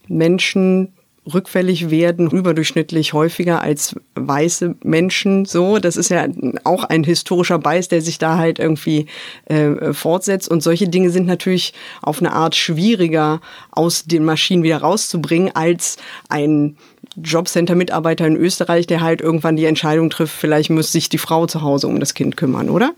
[0.08, 0.94] Menschen
[1.34, 5.46] rückfällig werden, überdurchschnittlich häufiger als weiße Menschen.
[5.46, 6.28] So, das ist ja
[6.64, 9.08] auch ein historischer Beiß, der sich da halt irgendwie
[9.46, 10.50] äh, fortsetzt.
[10.50, 13.42] Und solche Dinge sind natürlich auf eine Art schwieriger
[13.72, 15.98] aus den Maschinen wieder rauszubringen als
[16.30, 16.78] ein
[17.16, 21.62] Jobcenter-Mitarbeiter in Österreich, der halt irgendwann die Entscheidung trifft, vielleicht muss sich die Frau zu
[21.62, 22.94] Hause um das Kind kümmern, oder?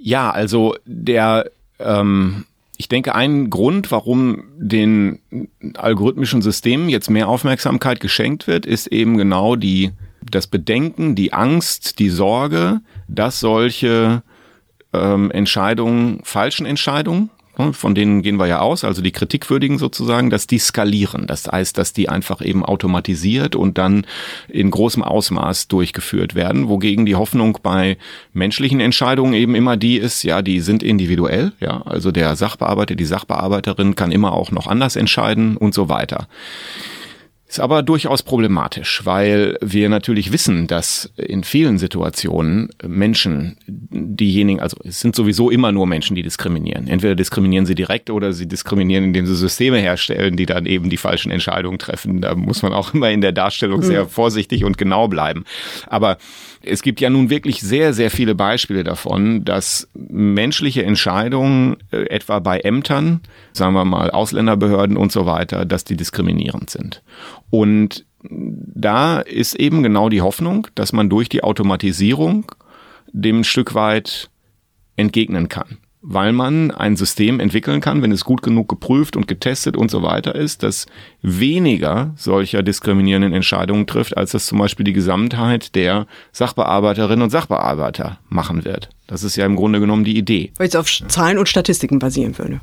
[0.00, 2.44] Ja, also der, ähm,
[2.78, 5.20] ich denke, ein Grund, warum den
[5.76, 11.98] algorithmischen Systemen jetzt mehr Aufmerksamkeit geschenkt wird, ist eben genau die, das Bedenken, die Angst,
[11.98, 14.22] die Sorge, dass solche
[14.92, 17.30] ähm, Entscheidungen, falschen Entscheidungen,
[17.72, 21.26] von denen gehen wir ja aus, also die kritikwürdigen sozusagen, dass die skalieren.
[21.26, 24.06] Das heißt, dass die einfach eben automatisiert und dann
[24.48, 27.96] in großem Ausmaß durchgeführt werden, wogegen die Hoffnung bei
[28.32, 33.04] menschlichen Entscheidungen eben immer die ist, ja, die sind individuell, ja, also der Sachbearbeiter, die
[33.04, 36.28] Sachbearbeiterin kann immer auch noch anders entscheiden und so weiter.
[37.48, 44.76] Ist aber durchaus problematisch, weil wir natürlich wissen, dass in vielen Situationen Menschen, diejenigen, also
[44.82, 46.88] es sind sowieso immer nur Menschen, die diskriminieren.
[46.88, 50.96] Entweder diskriminieren sie direkt oder sie diskriminieren, indem sie Systeme herstellen, die dann eben die
[50.96, 52.20] falschen Entscheidungen treffen.
[52.20, 54.08] Da muss man auch immer in der Darstellung sehr hm.
[54.08, 55.44] vorsichtig und genau bleiben.
[55.86, 56.18] Aber
[56.66, 62.38] es gibt ja nun wirklich sehr, sehr viele Beispiele davon, dass menschliche Entscheidungen, äh, etwa
[62.40, 63.20] bei Ämtern,
[63.52, 67.02] sagen wir mal Ausländerbehörden und so weiter, dass die diskriminierend sind.
[67.50, 72.50] Und da ist eben genau die Hoffnung, dass man durch die Automatisierung
[73.12, 74.30] dem ein Stück weit
[74.96, 79.76] entgegnen kann weil man ein System entwickeln kann, wenn es gut genug geprüft und getestet
[79.76, 80.86] und so weiter ist, das
[81.20, 88.20] weniger solcher diskriminierenden Entscheidungen trifft, als das zum Beispiel die Gesamtheit der Sachbearbeiterinnen und Sachbearbeiter
[88.28, 88.88] machen wird.
[89.06, 90.52] Das ist ja im Grunde genommen die Idee.
[90.56, 92.60] Weil es auf Zahlen und Statistiken basieren würde.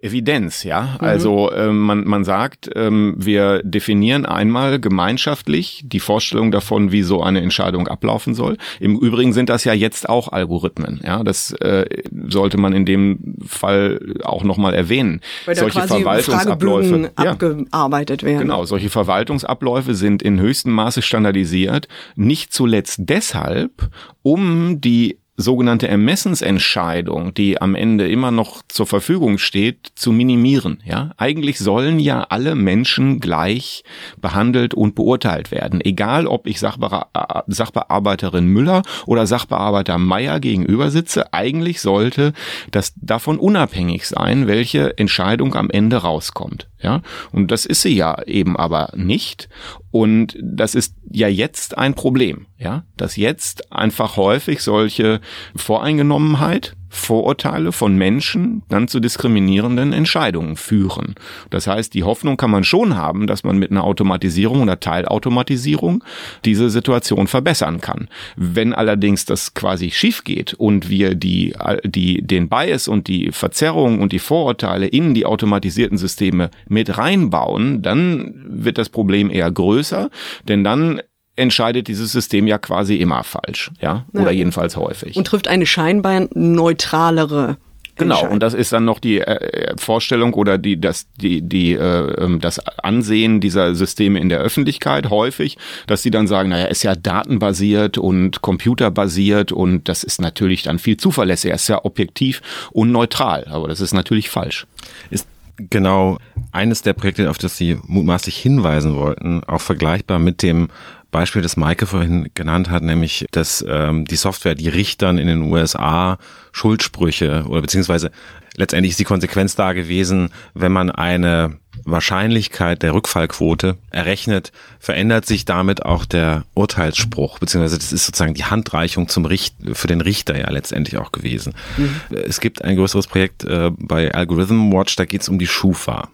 [0.00, 0.96] Evidenz, ja.
[1.00, 1.06] Mhm.
[1.06, 7.20] Also äh, man, man sagt, ähm, wir definieren einmal gemeinschaftlich die Vorstellung davon, wie so
[7.22, 8.58] eine Entscheidung ablaufen soll.
[8.78, 11.00] Im Übrigen sind das ja jetzt auch Algorithmen.
[11.04, 11.86] Ja, das äh,
[12.28, 15.20] sollte man in dem Fall auch nochmal erwähnen.
[15.46, 18.42] Weil da solche Verwaltungsabläufe ja, abgearbeitet werden.
[18.42, 21.88] Genau, solche Verwaltungsabläufe sind in höchstem Maße standardisiert.
[22.14, 23.90] Nicht zuletzt deshalb,
[24.22, 30.82] um die sogenannte Ermessensentscheidung, die am Ende immer noch zur Verfügung steht, zu minimieren.
[30.84, 33.84] Ja, eigentlich sollen ja alle Menschen gleich
[34.20, 41.32] behandelt und beurteilt werden, egal ob ich Sachbearbeiterin Müller oder Sachbearbeiter Meier gegenüber sitze.
[41.32, 42.32] Eigentlich sollte
[42.72, 46.68] das davon unabhängig sein, welche Entscheidung am Ende rauskommt.
[46.80, 49.48] Ja, und das ist sie ja eben aber nicht.
[49.90, 55.20] Und das ist ja jetzt ein Problem, ja, dass jetzt einfach häufig solche
[55.56, 61.14] Voreingenommenheit Vorurteile von Menschen dann zu diskriminierenden Entscheidungen führen.
[61.50, 66.04] Das heißt, die Hoffnung kann man schon haben, dass man mit einer Automatisierung oder Teilautomatisierung
[66.44, 68.08] diese Situation verbessern kann.
[68.36, 74.00] Wenn allerdings das quasi schief geht und wir die, die, den Bias und die Verzerrung
[74.00, 80.10] und die Vorurteile in die automatisierten Systeme mit reinbauen, dann wird das Problem eher größer,
[80.48, 81.00] denn dann
[81.38, 84.38] entscheidet dieses System ja quasi immer falsch, ja, oder ja.
[84.38, 85.16] jedenfalls häufig.
[85.16, 87.56] Und trifft eine scheinbar neutralere
[87.98, 92.24] Genau, und das ist dann noch die äh, Vorstellung oder die, das, die, die, äh,
[92.24, 96.84] ähm, das Ansehen dieser Systeme in der Öffentlichkeit häufig, dass sie dann sagen, naja, ist
[96.84, 102.92] ja datenbasiert und computerbasiert und das ist natürlich dann viel zuverlässiger, ist ja objektiv und
[102.92, 103.46] neutral.
[103.50, 104.66] Aber das ist natürlich falsch.
[105.10, 106.18] Ist genau
[106.52, 110.68] eines der Projekte, auf das Sie mutmaßlich hinweisen wollten, auch vergleichbar mit dem
[111.10, 115.42] Beispiel, das Maike vorhin genannt hat, nämlich dass ähm, die Software, die Richtern in den
[115.42, 116.18] USA
[116.52, 118.10] Schuldsprüche oder beziehungsweise
[118.56, 125.44] letztendlich ist die Konsequenz da gewesen, wenn man eine Wahrscheinlichkeit der Rückfallquote errechnet, verändert sich
[125.44, 130.36] damit auch der Urteilsspruch, beziehungsweise das ist sozusagen die Handreichung zum Richt für den Richter
[130.36, 131.54] ja letztendlich auch gewesen.
[131.76, 132.00] Mhm.
[132.10, 136.08] Es gibt ein größeres Projekt äh, bei Algorithm Watch, da geht es um die Schufa,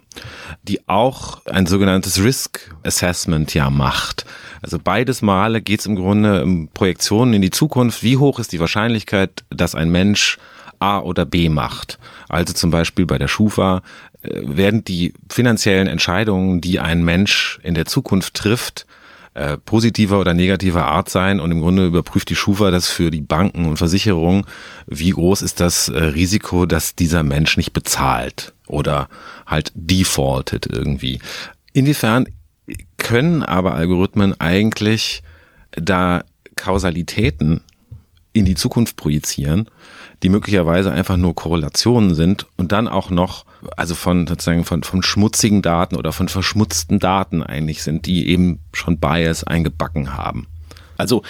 [0.62, 4.26] die auch ein sogenanntes Risk Assessment ja macht.
[4.64, 8.03] Also beides Male geht es im Grunde um Projektionen in die Zukunft.
[8.03, 10.38] Wie hoch ist die Wahrscheinlichkeit, dass ein Mensch
[10.79, 11.98] A oder B macht?
[12.31, 13.83] Also zum Beispiel bei der Schufa
[14.22, 18.87] äh, werden die finanziellen Entscheidungen, die ein Mensch in der Zukunft trifft,
[19.35, 23.20] äh, positiver oder negativer Art sein und im Grunde überprüft die Schufa das für die
[23.20, 24.46] Banken und Versicherungen,
[24.87, 29.11] wie groß ist das äh, Risiko, dass dieser Mensch nicht bezahlt oder
[29.44, 31.20] halt defaultet irgendwie.
[31.74, 32.29] Inwiefern
[32.96, 35.22] können aber Algorithmen eigentlich
[35.72, 36.24] da
[36.57, 37.61] Kausalitäten
[38.33, 39.68] in die Zukunft projizieren,
[40.22, 43.44] die möglicherweise einfach nur Korrelationen sind und dann auch noch,
[43.77, 48.59] also von sozusagen von, von schmutzigen Daten oder von verschmutzten Daten eigentlich sind, die eben
[48.72, 50.46] schon Bias eingebacken haben.
[50.96, 51.22] Also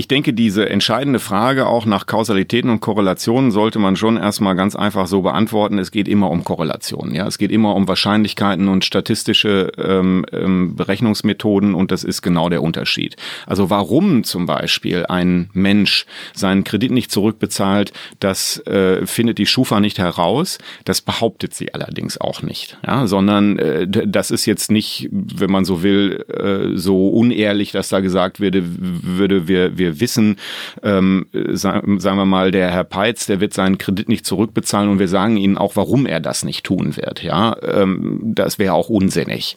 [0.00, 4.74] ich denke, diese entscheidende Frage auch nach Kausalitäten und Korrelationen sollte man schon erstmal ganz
[4.74, 5.78] einfach so beantworten.
[5.78, 7.14] Es geht immer um Korrelationen.
[7.14, 12.48] Ja, es geht immer um Wahrscheinlichkeiten und statistische ähm, ähm, Berechnungsmethoden und das ist genau
[12.48, 13.16] der Unterschied.
[13.46, 19.80] Also warum zum Beispiel ein Mensch seinen Kredit nicht zurückbezahlt, das äh, findet die Schufa
[19.80, 20.56] nicht heraus.
[20.86, 25.66] Das behauptet sie allerdings auch nicht, ja, sondern äh, das ist jetzt nicht, wenn man
[25.66, 30.36] so will, äh, so unehrlich, dass da gesagt würde, würde wir wir wissen,
[30.82, 35.08] ähm, sagen wir mal, der Herr Peitz, der wird seinen Kredit nicht zurückbezahlen und wir
[35.08, 37.22] sagen Ihnen auch, warum er das nicht tun wird.
[37.22, 39.56] Ja, ähm, das wäre auch unsinnig.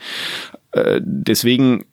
[0.71, 1.83] Äh, deswegen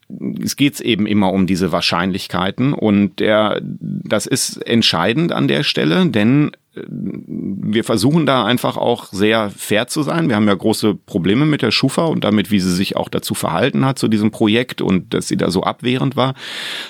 [0.42, 6.06] es geht eben immer um diese Wahrscheinlichkeiten und der, das ist entscheidend an der Stelle,
[6.06, 10.28] denn wir versuchen da einfach auch sehr fair zu sein.
[10.28, 13.34] Wir haben ja große Probleme mit der Schufa und damit, wie sie sich auch dazu
[13.34, 16.34] verhalten hat zu diesem Projekt und dass sie da so abwehrend war.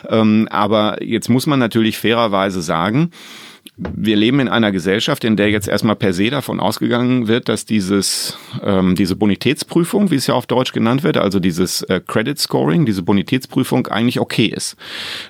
[0.09, 3.11] Ähm, aber jetzt muss man natürlich fairerweise sagen,
[3.95, 7.65] wir leben in einer Gesellschaft, in der jetzt erstmal per se davon ausgegangen wird, dass
[7.65, 12.39] dieses, ähm, diese Bonitätsprüfung, wie es ja auf Deutsch genannt wird, also dieses äh, Credit
[12.39, 14.77] Scoring, diese Bonitätsprüfung eigentlich okay ist.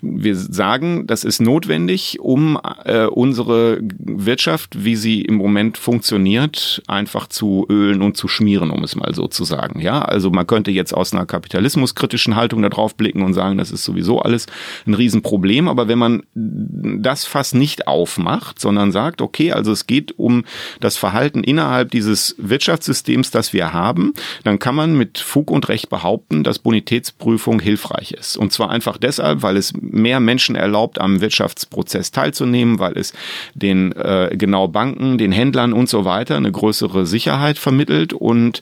[0.02, 7.28] Wir sagen, das ist notwendig, um äh, unsere Wirtschaft, wie sie im Moment funktioniert, einfach
[7.28, 9.80] zu ölen und zu schmieren, um es mal so zu sagen.
[9.80, 13.70] Ja, also man könnte jetzt aus einer kapitalismuskritischen Haltung da drauf blicken und sagen, das
[13.70, 14.46] ist sowieso alles
[14.86, 19.86] ein Riesenproblem, aber wenn man das fast nicht aufmacht, macht, sondern sagt, okay, also es
[19.86, 20.44] geht um
[20.80, 25.90] das Verhalten innerhalb dieses Wirtschaftssystems, das wir haben, dann kann man mit Fug und Recht
[25.90, 28.36] behaupten, dass Bonitätsprüfung hilfreich ist.
[28.36, 33.12] Und zwar einfach deshalb, weil es mehr Menschen erlaubt, am Wirtschaftsprozess teilzunehmen, weil es
[33.54, 38.60] den äh, genau Banken, den Händlern und so weiter eine größere Sicherheit vermittelt und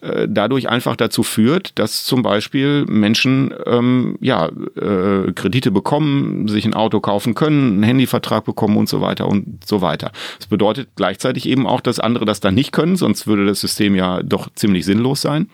[0.00, 6.64] äh, dadurch einfach dazu führt, dass zum Beispiel Menschen ähm, ja äh, Kredite bekommen, sich
[6.64, 10.12] ein Auto kaufen können, einen Handyvertrag bekommen und so weiter und so weiter.
[10.38, 13.94] Das bedeutet gleichzeitig eben auch, dass andere das dann nicht können, sonst würde das System
[13.94, 15.50] ja doch ziemlich sinnlos sein.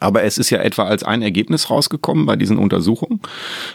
[0.00, 3.20] Aber es ist ja etwa als ein Ergebnis rausgekommen bei diesen Untersuchungen,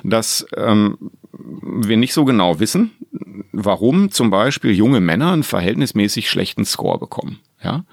[0.03, 0.97] dass ähm,
[1.31, 2.91] wir nicht so genau wissen,
[3.51, 7.39] warum zum Beispiel junge Männer einen verhältnismäßig schlechten Score bekommen.
[7.61, 7.83] Ja?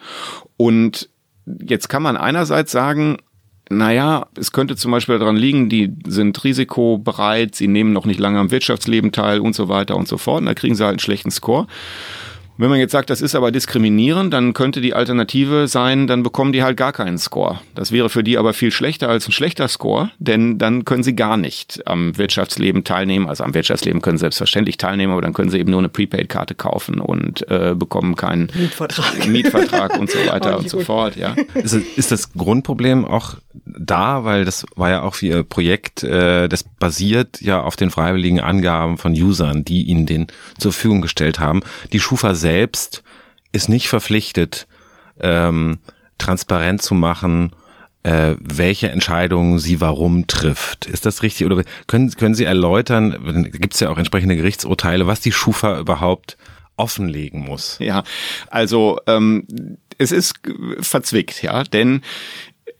[0.57, 1.09] Und
[1.47, 3.19] jetzt kann man einerseits sagen,
[3.73, 8.41] naja, es könnte zum Beispiel daran liegen, die sind risikobereit, sie nehmen noch nicht lange
[8.41, 10.41] am Wirtschaftsleben teil und so weiter und so fort.
[10.41, 11.69] Und da kriegen sie halt einen schlechten Score.
[12.61, 16.53] Wenn man jetzt sagt, das ist aber diskriminierend, dann könnte die Alternative sein, dann bekommen
[16.53, 17.59] die halt gar keinen Score.
[17.75, 21.17] Das wäre für die aber viel schlechter als ein schlechter Score, denn dann können sie
[21.17, 23.29] gar nicht am Wirtschaftsleben teilnehmen.
[23.29, 26.55] Also am Wirtschaftsleben können sie selbstverständlich teilnehmen, aber dann können sie eben nur eine Prepaid-Karte
[26.55, 30.87] kaufen und äh, bekommen keinen Mietvertrag, Mietvertrag und so weiter und so gut.
[30.87, 31.17] fort.
[31.17, 31.37] Ja.
[31.55, 36.47] Ist, ist das Grundproblem auch da, weil das war ja auch für Ihr Projekt, äh,
[36.47, 40.27] das basiert ja auf den freiwilligen Angaben von Usern, die Ihnen den
[40.59, 41.63] zur Verfügung gestellt haben.
[41.95, 42.50] Die Schufa selbst
[43.53, 44.67] ist nicht verpflichtet,
[45.21, 45.79] ähm,
[46.19, 47.53] transparent zu machen,
[48.03, 50.87] äh, welche Entscheidungen sie warum trifft.
[50.87, 51.47] Ist das richtig?
[51.47, 56.37] Oder können, können Sie erläutern, gibt es ja auch entsprechende Gerichtsurteile, was die Schufa überhaupt
[56.77, 57.77] offenlegen muss?
[57.79, 58.05] Ja,
[58.49, 59.47] also ähm,
[59.99, 60.41] es ist
[60.81, 62.01] verzwickt, ja, denn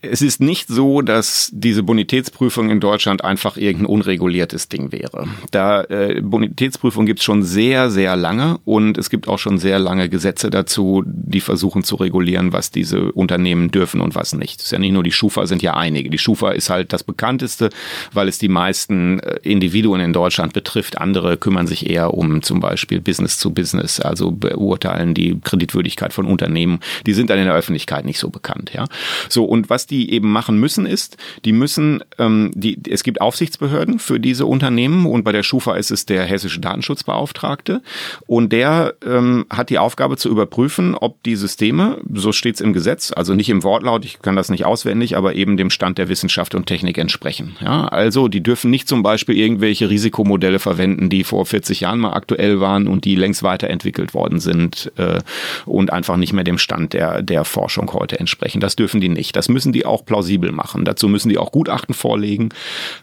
[0.01, 5.27] es ist nicht so, dass diese Bonitätsprüfung in Deutschland einfach irgendein unreguliertes Ding wäre.
[5.51, 9.77] Da äh, Bonitätsprüfung gibt es schon sehr, sehr lange und es gibt auch schon sehr
[9.77, 14.59] lange Gesetze dazu, die versuchen zu regulieren, was diese Unternehmen dürfen und was nicht.
[14.59, 16.09] Das ist ja nicht nur die Schufa, sind ja einige.
[16.09, 17.69] Die Schufa ist halt das bekannteste,
[18.11, 20.97] weil es die meisten äh, Individuen in Deutschland betrifft.
[20.97, 26.25] Andere kümmern sich eher um zum Beispiel Business zu Business, also beurteilen die Kreditwürdigkeit von
[26.25, 26.79] Unternehmen.
[27.05, 28.71] Die sind dann in der Öffentlichkeit nicht so bekannt.
[28.73, 28.85] Ja,
[29.29, 33.99] so und was die eben machen müssen, ist, die müssen, ähm, die, es gibt Aufsichtsbehörden
[33.99, 37.81] für diese Unternehmen und bei der Schufa ist es der hessische Datenschutzbeauftragte
[38.25, 42.73] und der ähm, hat die Aufgabe zu überprüfen, ob die Systeme, so steht es im
[42.73, 46.09] Gesetz, also nicht im Wortlaut, ich kann das nicht auswendig, aber eben dem Stand der
[46.09, 47.57] Wissenschaft und Technik entsprechen.
[47.59, 52.13] Ja, also die dürfen nicht zum Beispiel irgendwelche Risikomodelle verwenden, die vor 40 Jahren mal
[52.13, 55.19] aktuell waren und die längst weiterentwickelt worden sind äh,
[55.65, 58.61] und einfach nicht mehr dem Stand der, der Forschung heute entsprechen.
[58.61, 59.35] Das dürfen die nicht.
[59.35, 60.85] Das müssen die die auch plausibel machen.
[60.85, 62.49] Dazu müssen die auch Gutachten vorlegen,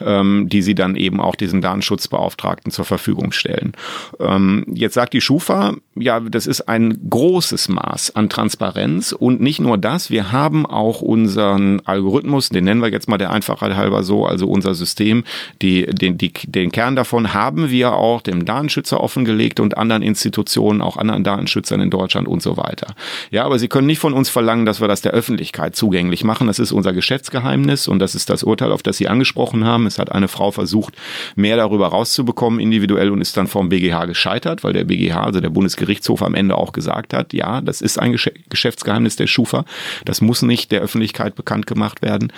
[0.00, 3.72] ähm, die sie dann eben auch diesen Datenschutzbeauftragten zur Verfügung stellen.
[4.20, 9.60] Ähm, jetzt sagt die Schufa, ja, das ist ein großes Maß an Transparenz und nicht
[9.60, 14.04] nur das, wir haben auch unseren Algorithmus, den nennen wir jetzt mal der Einfachheit halber
[14.04, 15.24] so, also unser System,
[15.60, 20.80] die, den, die, den Kern davon haben wir auch dem Datenschützer offengelegt und anderen Institutionen,
[20.80, 22.94] auch anderen Datenschützern in Deutschland und so weiter.
[23.30, 26.46] Ja, aber sie können nicht von uns verlangen, dass wir das der Öffentlichkeit zugänglich machen.
[26.46, 29.86] Das ist ist unser Geschäftsgeheimnis und das ist das Urteil, auf das Sie angesprochen haben.
[29.86, 30.94] Es hat eine Frau versucht,
[31.34, 35.50] mehr darüber rauszubekommen individuell und ist dann vom BGH gescheitert, weil der BGH, also der
[35.50, 38.16] Bundesgerichtshof am Ende auch gesagt hat, ja, das ist ein
[38.48, 39.64] Geschäftsgeheimnis der Schufa.
[40.04, 42.32] Das muss nicht der Öffentlichkeit bekannt gemacht werden.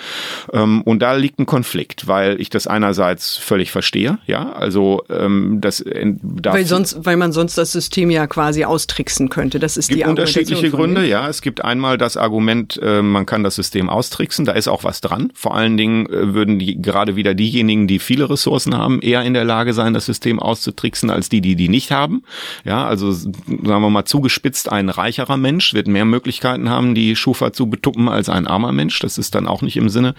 [0.53, 5.59] Ähm, und da liegt ein Konflikt, weil ich das einerseits völlig verstehe, ja, also ähm,
[5.61, 9.59] das weil sonst, weil man sonst das System ja quasi austricksen könnte.
[9.59, 11.27] Das ist gibt die unterschiedliche Gründe, ja.
[11.27, 14.45] Es gibt einmal das Argument, äh, man kann das System austricksen auszutricksen.
[14.45, 15.31] Da ist auch was dran.
[15.33, 19.33] Vor allen Dingen äh, würden die, gerade wieder diejenigen, die viele Ressourcen haben, eher in
[19.33, 22.23] der Lage sein, das System auszutricksen, als die, die die nicht haben.
[22.63, 27.53] Ja, also sagen wir mal zugespitzt, ein reicherer Mensch wird mehr Möglichkeiten haben, die Schufa
[27.53, 28.99] zu betuppen als ein armer Mensch.
[28.99, 30.15] Das ist dann auch nicht im Sinne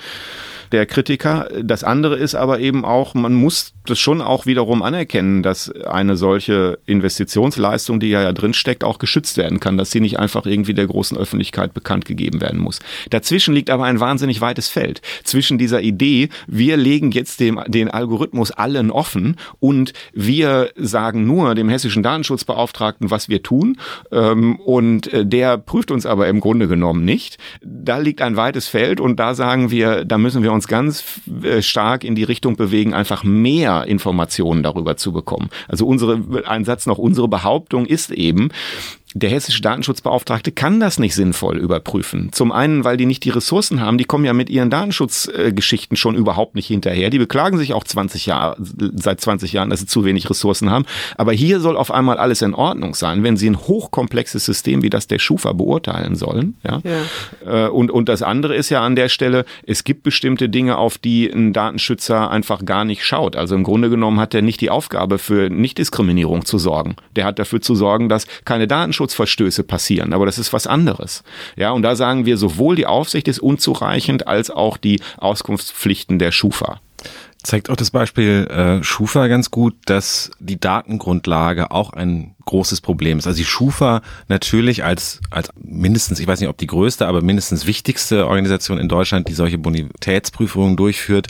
[0.72, 1.48] der Kritiker.
[1.62, 6.16] Das andere ist aber eben auch, man muss das schon auch wiederum anerkennen, dass eine
[6.16, 10.46] solche Investitionsleistung, die ja, ja drin steckt, auch geschützt werden kann, dass sie nicht einfach
[10.46, 12.78] irgendwie der großen Öffentlichkeit bekannt gegeben werden muss.
[13.10, 15.02] Dazwischen liegt aber ein wahnsinnig weites Feld.
[15.24, 21.54] Zwischen dieser Idee, wir legen jetzt dem, den Algorithmus allen offen und wir sagen nur
[21.54, 23.78] dem hessischen Datenschutzbeauftragten, was wir tun
[24.10, 27.38] ähm, und äh, der prüft uns aber im Grunde genommen nicht.
[27.62, 31.04] Da liegt ein weites Feld und da sagen wir, da müssen wir uns ganz
[31.42, 35.50] äh, stark in die Richtung bewegen, einfach mehr Informationen darüber zu bekommen.
[35.68, 38.50] Also unsere, ein Satz noch, unsere Behauptung ist eben,
[39.14, 42.30] der hessische Datenschutzbeauftragte kann das nicht sinnvoll überprüfen.
[42.32, 46.14] Zum einen, weil die nicht die Ressourcen haben, die kommen ja mit ihren Datenschutzgeschichten schon
[46.14, 47.10] überhaupt nicht hinterher.
[47.10, 48.56] Die beklagen sich auch 20 Jahre,
[48.94, 50.86] seit 20 Jahren, dass sie zu wenig Ressourcen haben.
[51.16, 54.90] Aber hier soll auf einmal alles in Ordnung sein, wenn sie ein hochkomplexes System wie
[54.90, 56.56] das der Schufa beurteilen sollen.
[56.64, 56.80] Ja?
[56.84, 57.66] ja.
[57.66, 60.98] Äh, und, und das andere ist ja an der Stelle, es gibt bestimmte Dinge, auf
[60.98, 63.36] die ein Datenschützer einfach gar nicht schaut.
[63.36, 66.96] Also im Grunde genommen hat er nicht die Aufgabe, für Nichtdiskriminierung zu sorgen.
[67.16, 71.22] Der hat dafür zu sorgen, dass keine Datenschutz Datenschutzverstöße passieren, aber das ist was anderes.
[71.56, 76.32] Ja, und da sagen wir, sowohl die Aufsicht ist unzureichend als auch die Auskunftspflichten der
[76.32, 76.80] Schufa
[77.44, 83.18] zeigt auch das Beispiel äh, Schufa ganz gut, dass die Datengrundlage auch ein großes Problem
[83.18, 83.26] ist.
[83.26, 87.66] Also die Schufa natürlich als, als mindestens, ich weiß nicht, ob die größte, aber mindestens
[87.66, 91.26] wichtigste Organisation in Deutschland, die solche Bonitätsprüfungen durchführt,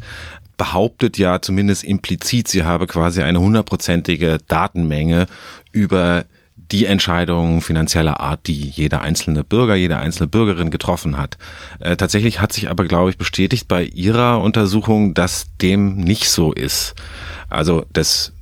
[0.59, 5.29] behauptet ja zumindest implizit, sie habe quasi eine hundertprozentige Datenmenge
[5.73, 6.27] über
[6.73, 11.37] die Entscheidung finanzieller Art, die jeder einzelne Bürger, jede einzelne Bürgerin getroffen hat.
[11.79, 16.53] Äh, tatsächlich hat sich aber, glaube ich, bestätigt bei Ihrer Untersuchung, dass dem nicht so
[16.53, 16.95] ist.
[17.49, 18.33] Also das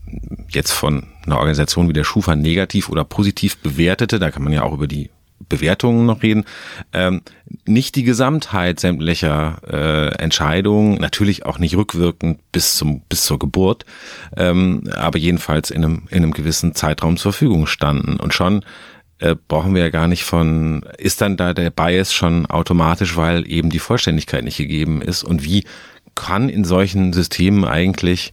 [0.48, 4.62] jetzt von einer Organisation wie der Schufa negativ oder positiv bewertete, da kann man ja
[4.62, 5.10] auch über die
[5.48, 6.44] Bewertungen noch reden,
[6.92, 7.22] ähm,
[7.66, 13.84] nicht die Gesamtheit sämtlicher äh, Entscheidungen, natürlich auch nicht rückwirkend bis zum bis zur Geburt,
[14.36, 18.16] ähm, aber jedenfalls in einem in einem gewissen Zeitraum zur Verfügung standen.
[18.16, 18.64] Und schon
[19.18, 23.50] äh, brauchen wir ja gar nicht von, ist dann da der Bias schon automatisch, weil
[23.50, 25.24] eben die Vollständigkeit nicht gegeben ist?
[25.24, 25.64] Und wie
[26.14, 28.32] kann in solchen Systemen eigentlich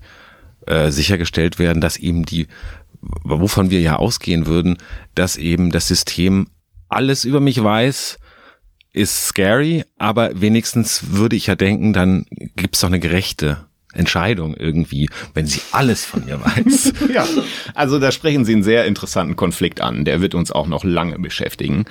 [0.66, 2.47] äh, sichergestellt werden, dass eben die
[3.24, 4.78] wovon wir ja ausgehen würden,
[5.16, 6.47] dass eben das System
[6.90, 8.18] alles über mich weiß,
[8.94, 12.26] ist scary, aber wenigstens würde ich ja denken, dann
[12.56, 13.68] gibt's doch eine gerechte
[13.98, 16.93] Entscheidung irgendwie, wenn sie alles von mir weiß.
[17.14, 17.26] ja,
[17.74, 20.06] also da sprechen Sie einen sehr interessanten Konflikt an.
[20.06, 21.86] Der wird uns auch noch lange beschäftigen.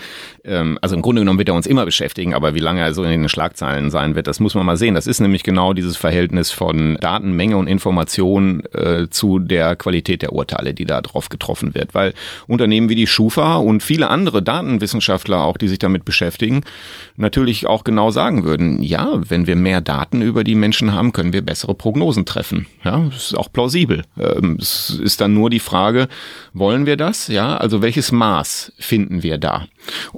[0.45, 3.03] Ähm, also im Grunde genommen wird er uns immer beschäftigen, aber wie lange er so
[3.03, 4.95] in den Schlagzeilen sein wird, das muss man mal sehen.
[4.95, 10.33] Das ist nämlich genau dieses Verhältnis von Datenmenge und Information äh, zu der Qualität der
[10.33, 11.95] Urteile, die da drauf getroffen wird.
[11.95, 12.15] Weil
[12.47, 16.63] Unternehmen wie die Schufa und viele andere Datenwissenschaftler auch, die sich damit beschäftigen,
[17.17, 21.33] natürlich auch genau sagen würden, ja, wenn wir mehr Daten über die Menschen haben, können
[21.33, 22.67] wir bessere Prognosen Prognosen treffen.
[22.85, 24.03] Ja, das ist auch plausibel.
[24.21, 26.09] Ähm, es ist dann nur die Frage,
[26.53, 27.29] wollen wir das?
[27.29, 29.67] Ja, also welches Maß finden wir da?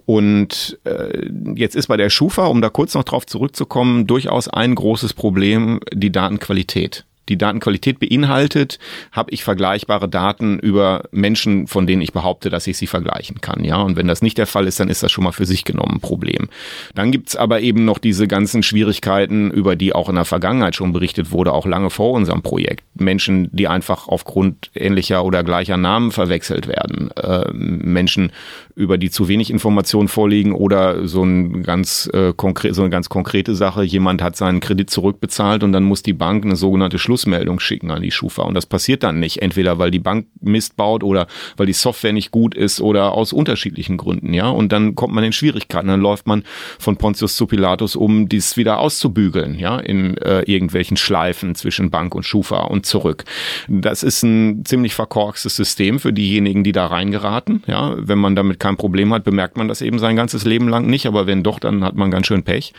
[0.04, 4.74] Und äh, jetzt ist bei der Schufa, um da kurz noch drauf zurückzukommen, durchaus ein
[4.74, 8.78] großes Problem die Datenqualität die Datenqualität beinhaltet,
[9.12, 13.64] habe ich vergleichbare Daten über Menschen, von denen ich behaupte, dass ich sie vergleichen kann.
[13.64, 15.64] Ja, und wenn das nicht der Fall ist, dann ist das schon mal für sich
[15.64, 16.48] genommen ein Problem.
[16.94, 20.92] Dann gibt's aber eben noch diese ganzen Schwierigkeiten, über die auch in der Vergangenheit schon
[20.92, 22.84] berichtet wurde, auch lange vor unserem Projekt.
[22.94, 27.10] Menschen, die einfach aufgrund ähnlicher oder gleicher Namen verwechselt werden.
[27.12, 28.32] Äh, Menschen,
[28.74, 33.08] über die zu wenig Informationen vorliegen oder so ein ganz äh, konkret, so eine ganz
[33.08, 33.82] konkrete Sache.
[33.82, 37.90] Jemand hat seinen Kredit zurückbezahlt und dann muss die Bank eine sogenannte Schluss Schlussmeldung schicken
[37.90, 38.42] an die Schufa.
[38.42, 39.42] Und das passiert dann nicht.
[39.42, 43.32] Entweder weil die Bank Mist baut oder weil die Software nicht gut ist oder aus
[43.32, 44.48] unterschiedlichen Gründen, ja.
[44.48, 45.88] Und dann kommt man in Schwierigkeiten.
[45.88, 46.44] Dann läuft man
[46.78, 52.14] von Pontius zu Pilatus, um dies wieder auszubügeln, ja, in äh, irgendwelchen Schleifen zwischen Bank
[52.14, 53.24] und Schufa und zurück.
[53.68, 57.94] Das ist ein ziemlich verkorkstes System für diejenigen, die da reingeraten, ja.
[57.98, 61.06] Wenn man damit kein Problem hat, bemerkt man das eben sein ganzes Leben lang nicht.
[61.06, 62.72] Aber wenn doch, dann hat man ganz schön Pech.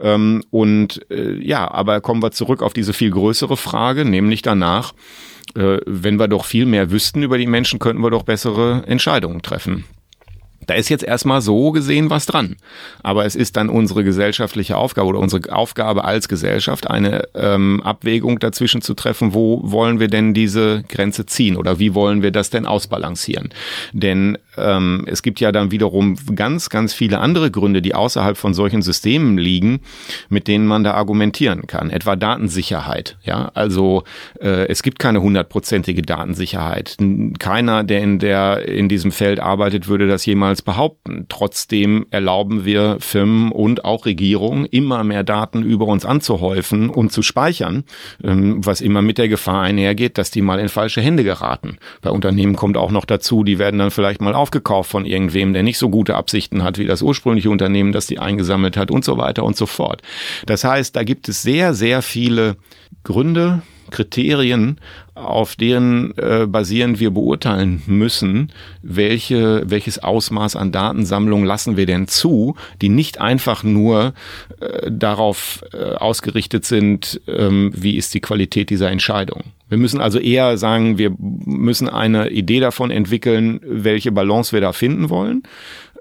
[0.00, 4.42] Ähm, und äh, ja, aber kommen wir zurück auf diese viel größere Frage Frage, nämlich
[4.42, 4.92] danach,
[5.54, 9.40] äh, wenn wir doch viel mehr wüssten über die Menschen, könnten wir doch bessere Entscheidungen
[9.40, 9.86] treffen.
[10.70, 12.54] Da ist jetzt erstmal so gesehen was dran.
[13.02, 18.38] Aber es ist dann unsere gesellschaftliche Aufgabe oder unsere Aufgabe als Gesellschaft, eine ähm, Abwägung
[18.38, 22.50] dazwischen zu treffen, wo wollen wir denn diese Grenze ziehen oder wie wollen wir das
[22.50, 23.48] denn ausbalancieren?
[23.92, 28.54] Denn ähm, es gibt ja dann wiederum ganz, ganz viele andere Gründe, die außerhalb von
[28.54, 29.80] solchen Systemen liegen,
[30.28, 31.90] mit denen man da argumentieren kann.
[31.90, 33.16] Etwa Datensicherheit.
[33.24, 34.04] Ja, also
[34.40, 36.96] äh, es gibt keine hundertprozentige Datensicherheit.
[37.40, 41.26] Keiner, der in der in diesem Feld arbeitet, würde das jemals behaupten.
[41.28, 47.22] Trotzdem erlauben wir Firmen und auch Regierungen immer mehr Daten über uns anzuhäufen und zu
[47.22, 47.84] speichern,
[48.22, 51.78] ähm, was immer mit der Gefahr einhergeht, dass die mal in falsche Hände geraten.
[52.02, 55.62] Bei Unternehmen kommt auch noch dazu, die werden dann vielleicht mal aufgekauft von irgendwem, der
[55.62, 59.18] nicht so gute Absichten hat wie das ursprüngliche Unternehmen, das die eingesammelt hat und so
[59.18, 60.02] weiter und so fort.
[60.46, 62.56] Das heißt, da gibt es sehr, sehr viele
[63.04, 64.78] Gründe, Kriterien,
[65.14, 72.08] auf deren äh, basierend wir beurteilen müssen, welche, welches Ausmaß an Datensammlung lassen wir denn
[72.08, 74.14] zu, die nicht einfach nur
[74.60, 79.44] äh, darauf äh, ausgerichtet sind, ähm, wie ist die Qualität dieser Entscheidung.
[79.68, 84.72] Wir müssen also eher sagen, wir müssen eine Idee davon entwickeln, welche Balance wir da
[84.72, 85.42] finden wollen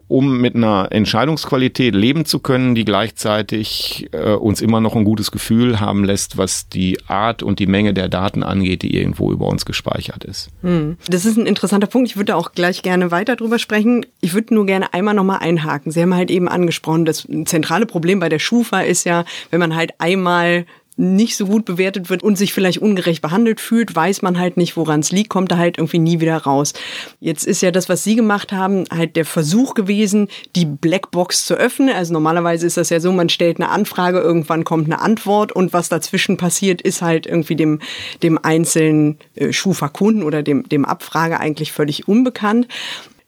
[0.10, 5.32] um mit einer Entscheidungsqualität leben zu können, die gleichzeitig äh, uns immer noch ein gutes
[5.32, 9.46] Gefühl haben lässt, was die Art und die Menge der Daten angeht, die irgendwo über
[9.46, 10.50] uns gespeichert ist.
[10.64, 10.98] Hm.
[11.08, 12.10] Das ist ein interessanter Punkt.
[12.10, 14.04] Ich würde auch gleich gerne weiter drüber sprechen.
[14.20, 15.92] Ich würde nur gerne einmal nochmal einhaken.
[15.92, 19.76] Sie haben halt eben angesprochen, das zentrale Problem bei der Schufa ist ja, wenn man
[19.76, 20.66] halt einmal
[21.00, 24.76] nicht so gut bewertet wird und sich vielleicht ungerecht behandelt fühlt, weiß man halt nicht,
[24.76, 26.74] woran es liegt, kommt da halt irgendwie nie wieder raus.
[27.22, 30.28] Jetzt ist ja das, was Sie gemacht haben, halt der Versuch gewesen,
[30.58, 31.90] die Blackbox zu öffnen.
[31.90, 35.72] Also normalerweise ist das ja so, man stellt eine Anfrage, irgendwann kommt eine Antwort und
[35.72, 37.80] was dazwischen passiert, ist halt irgendwie dem,
[38.22, 42.68] dem einzelnen äh, Schufa-Kunden oder dem, dem Abfrage eigentlich völlig unbekannt.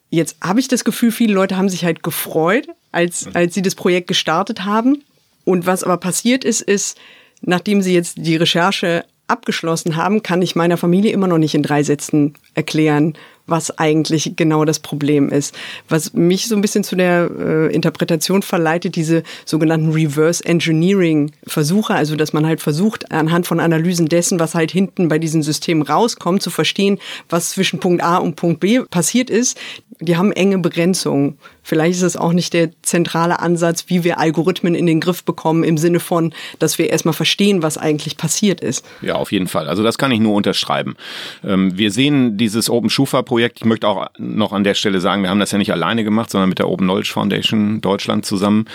[0.09, 3.75] Jetzt habe ich das Gefühl, viele Leute haben sich halt gefreut, als, als sie das
[3.75, 5.05] Projekt gestartet haben.
[5.45, 6.97] Und was aber passiert ist, ist,
[7.41, 11.63] nachdem Sie jetzt die Recherche abgeschlossen haben, kann ich meiner Familie immer noch nicht in
[11.63, 13.13] drei Sätzen erklären,
[13.47, 15.55] was eigentlich genau das Problem ist.
[15.89, 21.93] Was mich so ein bisschen zu der äh, Interpretation verleitet, diese sogenannten Reverse Engineering Versuche,
[21.93, 25.83] also dass man halt versucht, anhand von Analysen dessen, was halt hinten bei diesen Systemen
[25.83, 29.57] rauskommt, zu verstehen, was zwischen Punkt A und Punkt B passiert ist.
[30.01, 31.37] Die haben enge Begrenzungen.
[31.63, 35.63] Vielleicht ist es auch nicht der zentrale Ansatz, wie wir Algorithmen in den Griff bekommen,
[35.63, 38.83] im Sinne von, dass wir erstmal verstehen, was eigentlich passiert ist.
[39.01, 39.67] Ja, auf jeden Fall.
[39.67, 40.95] Also das kann ich nur unterschreiben.
[41.43, 43.59] Ähm, wir sehen dieses Open Schufa-Projekt.
[43.59, 46.31] Ich möchte auch noch an der Stelle sagen, wir haben das ja nicht alleine gemacht,
[46.31, 48.65] sondern mit der Open Knowledge Foundation Deutschland zusammen.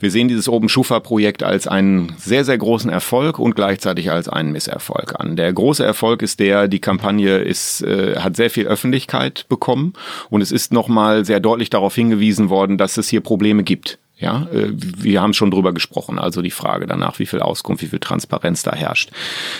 [0.00, 4.52] Wir sehen dieses Open Schufa-Projekt als einen sehr, sehr großen Erfolg und gleichzeitig als einen
[4.52, 5.36] Misserfolg an.
[5.36, 9.94] Der große Erfolg ist der, die Kampagne ist, äh, hat sehr viel Öffentlichkeit bekommen
[10.28, 13.98] und es ist nochmal sehr deutlich darauf hingewiesen, hingewiesen worden, dass es hier Probleme gibt.
[14.16, 17.88] Ja, äh, wir haben schon drüber gesprochen, also die Frage danach, wie viel Auskunft, wie
[17.88, 19.10] viel Transparenz da herrscht.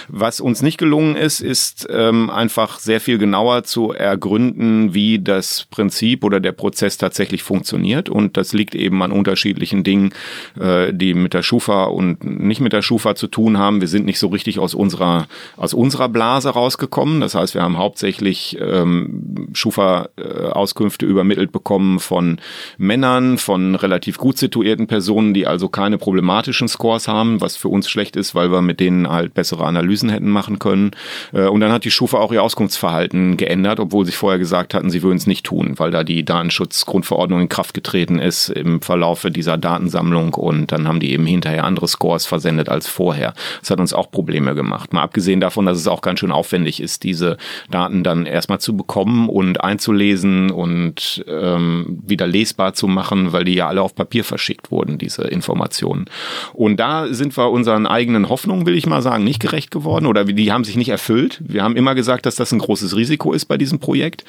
[0.07, 5.67] Was uns nicht gelungen ist, ist ähm, einfach sehr viel genauer zu ergründen, wie das
[5.71, 8.09] Prinzip oder der Prozess tatsächlich funktioniert.
[8.09, 10.15] Und das liegt eben an unterschiedlichen Dingen,
[10.61, 13.81] äh, die mit der Schufa und nicht mit der Schufa zu tun haben.
[13.81, 15.27] Wir sind nicht so richtig aus unserer
[15.57, 17.21] aus unserer Blase rausgekommen.
[17.21, 22.41] Das heißt, wir haben hauptsächlich ähm, Schufa-Auskünfte übermittelt bekommen von
[22.79, 27.89] Männern, von relativ gut situierten Personen, die also keine problematischen Scores haben, was für uns
[27.89, 30.91] schlecht ist, weil wir mit denen halt bessere Analysen hätten machen können.
[31.33, 34.91] Äh, und dann hat die Schufa auch ihr Auskunftsverhalten geändert, obwohl sie vorher gesagt hatten,
[34.91, 39.31] sie würden es nicht tun, weil da die Datenschutzgrundverordnung in Kraft getreten ist im Verlaufe
[39.31, 43.33] dieser Datensammlung und dann haben die eben hinterher andere Scores versendet als vorher.
[43.61, 44.93] Das hat uns auch Probleme gemacht.
[44.93, 47.39] Mal abgesehen davon, dass es auch ganz schön aufwendig ist, diese
[47.71, 53.55] Daten dann erstmal zu bekommen und einzulesen und ähm, wieder lesbar zu machen, weil die
[53.55, 56.07] ja alle auf Papier verschickt wurden, diese Informationen.
[56.53, 60.25] Und da sind wir unseren eigenen Hoffnungen, will ich mal sagen, nicht gerecht geworden oder
[60.25, 61.41] die haben sich nicht erfüllt.
[61.47, 64.25] Wir haben immer gesagt, dass das ein großes Risiko ist bei diesem Projekt.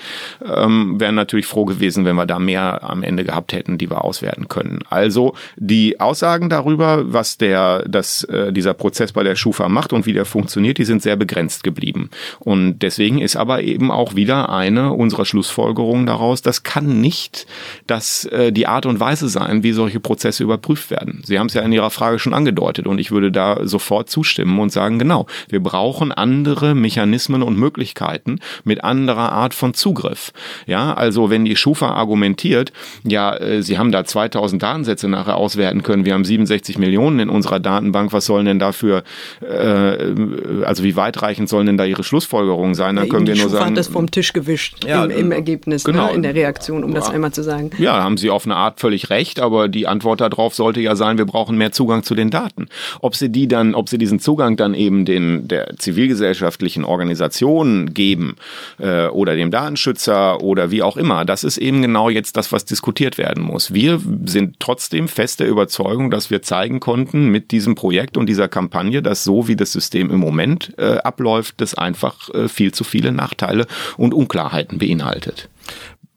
[0.45, 4.03] Ähm, wären natürlich froh gewesen, wenn wir da mehr am Ende gehabt hätten, die wir
[4.03, 4.81] auswerten können.
[4.91, 10.05] Also die Aussagen darüber, was der, dass äh, dieser Prozess bei der Schufa macht und
[10.05, 12.11] wie der funktioniert, die sind sehr begrenzt geblieben.
[12.37, 17.47] Und deswegen ist aber eben auch wieder eine unserer Schlussfolgerungen daraus, das kann nicht
[17.87, 21.21] das, äh, die Art und Weise sein, wie solche solche Prozesse überprüft werden.
[21.25, 24.59] Sie haben es ja in Ihrer Frage schon angedeutet und ich würde da sofort zustimmen
[24.59, 30.33] und sagen, genau, wir brauchen andere Mechanismen und Möglichkeiten mit anderer Art von Zugriff.
[30.67, 32.73] Ja, also wenn die Schufa argumentiert,
[33.03, 37.29] ja, äh, Sie haben da 2000 Datensätze nachher auswerten können, wir haben 67 Millionen in
[37.29, 39.03] unserer Datenbank, was sollen denn dafür,
[39.41, 42.95] äh, also wie weitreichend sollen denn da Ihre Schlussfolgerungen sein?
[42.95, 43.69] Dann ja, können wir nur Schufa sagen.
[43.71, 46.07] hat das vom Tisch gewischt ja, im, im Ergebnis, ne, genau.
[46.07, 47.71] ne, in der Reaktion, um das einmal zu sagen.
[47.77, 51.17] Ja, haben Sie auf eine Art völlig recht, aber die Antwort darauf sollte ja sein,
[51.17, 52.67] wir brauchen mehr Zugang zu den Daten.
[53.01, 58.35] Ob Sie die dann, ob Sie diesen Zugang dann eben den der zivilgesellschaftlichen Organisationen geben
[58.79, 62.65] äh, oder dem Datenschützer oder wie auch immer, das ist eben genau jetzt das, was
[62.65, 63.73] diskutiert werden muss.
[63.73, 68.47] Wir sind trotzdem fest der Überzeugung, dass wir zeigen konnten mit diesem Projekt und dieser
[68.47, 72.83] Kampagne, dass so wie das System im Moment äh, abläuft, das einfach äh, viel zu
[72.83, 73.67] viele Nachteile
[73.97, 75.49] und Unklarheiten beinhaltet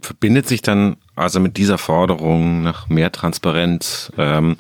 [0.00, 4.56] verbindet sich dann also mit dieser Forderung nach mehr Transparenz ähm,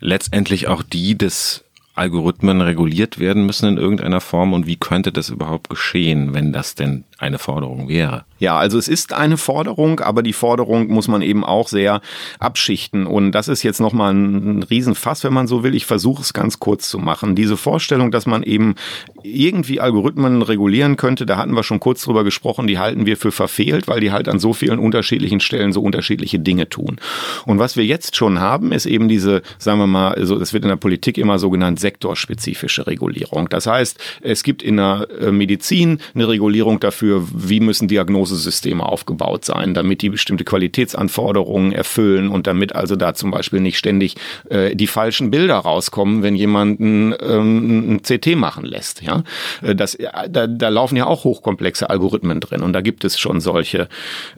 [0.00, 1.64] letztendlich auch die des
[1.94, 4.52] Algorithmen reguliert werden müssen in irgendeiner Form?
[4.52, 8.24] Und wie könnte das überhaupt geschehen, wenn das denn eine Forderung wäre?
[8.38, 12.00] Ja, also es ist eine Forderung, aber die Forderung muss man eben auch sehr
[12.38, 13.06] abschichten.
[13.06, 15.74] Und das ist jetzt nochmal ein Riesenfass, wenn man so will.
[15.74, 17.34] Ich versuche es ganz kurz zu machen.
[17.34, 18.76] Diese Vorstellung, dass man eben
[19.24, 23.32] irgendwie Algorithmen regulieren könnte, da hatten wir schon kurz drüber gesprochen, die halten wir für
[23.32, 27.00] verfehlt, weil die halt an so vielen unterschiedlichen Stellen so unterschiedliche Dinge tun.
[27.46, 30.62] Und was wir jetzt schon haben, ist eben diese, sagen wir mal, also das wird
[30.62, 33.48] in der Politik immer so genannt, sektorspezifische Regulierung.
[33.48, 39.44] Das heißt, es gibt in der äh, Medizin eine Regulierung dafür, wie müssen Diagnosesysteme aufgebaut
[39.44, 44.16] sein, damit die bestimmte Qualitätsanforderungen erfüllen und damit also da zum Beispiel nicht ständig
[44.50, 49.02] äh, die falschen Bilder rauskommen, wenn jemanden ähm, ein CT machen lässt.
[49.02, 49.24] Ja,
[49.62, 49.96] äh, das,
[50.28, 53.88] da, da laufen ja auch hochkomplexe Algorithmen drin und da gibt es schon solche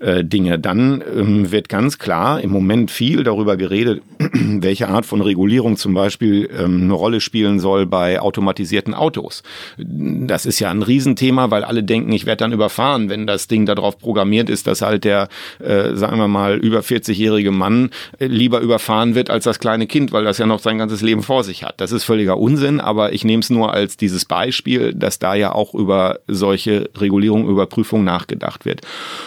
[0.01, 0.59] äh, Dinge.
[0.59, 5.95] Dann ähm, wird ganz klar im Moment viel darüber geredet, welche Art von Regulierung zum
[5.95, 9.43] Beispiel ähm, eine Rolle spielen soll bei automatisierten Autos.
[9.77, 13.65] Das ist ja ein Riesenthema, weil alle denken, ich werde dann überfahren, wenn das Ding
[13.65, 15.29] da darauf programmiert ist, dass halt der,
[15.61, 17.89] äh, sagen wir mal, über 40-jährige Mann
[18.19, 21.23] äh, lieber überfahren wird als das kleine Kind, weil das ja noch sein ganzes Leben
[21.23, 21.81] vor sich hat.
[21.81, 25.53] Das ist völliger Unsinn, aber ich nehme es nur als dieses Beispiel, dass da ja
[25.53, 28.83] auch über solche Regulierung, Überprüfung nachgedacht wird.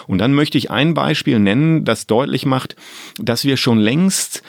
[0.06, 2.76] Und dann möchte ich ein Beispiel nennen, das deutlich macht,
[3.18, 4.44] dass wir schon längst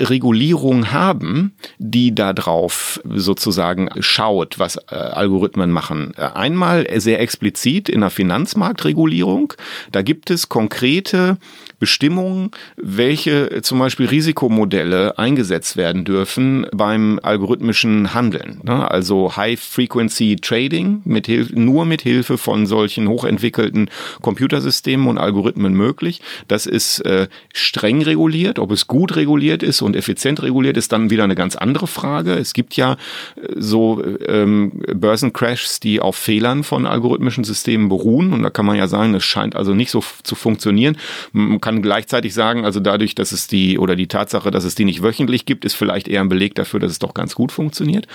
[0.00, 6.12] Regulierung haben, die darauf sozusagen schaut, was äh, Algorithmen machen.
[6.16, 9.54] Äh, einmal sehr explizit in der Finanzmarktregulierung.
[9.92, 11.38] Da gibt es konkrete
[11.78, 18.60] Bestimmungen, welche zum Beispiel Risikomodelle eingesetzt werden dürfen beim algorithmischen Handeln.
[18.62, 18.90] Ne?
[18.90, 23.90] Also High-Frequency Trading mit Hilfe, nur mit Hilfe von solchen hochentwickelten
[24.22, 26.22] Computersystemen und Algorithmen möglich.
[26.48, 28.58] Das ist äh, streng reguliert.
[28.58, 32.34] Ob es gut reguliert ist und effizient reguliert ist, dann wieder eine ganz andere Frage.
[32.34, 32.96] Es gibt ja äh,
[33.56, 38.32] so ähm, Börsencrashs, die auf Fehlern von algorithmischen Systemen beruhen.
[38.32, 40.96] Und da kann man ja sagen, es scheint also nicht so zu funktionieren.
[41.32, 44.84] Man kann gleichzeitig sagen, also dadurch, dass es die oder die Tatsache, dass es die
[44.84, 48.06] nicht wöchentlich gibt, ist vielleicht eher ein Beleg dafür, dass es doch ganz gut funktioniert.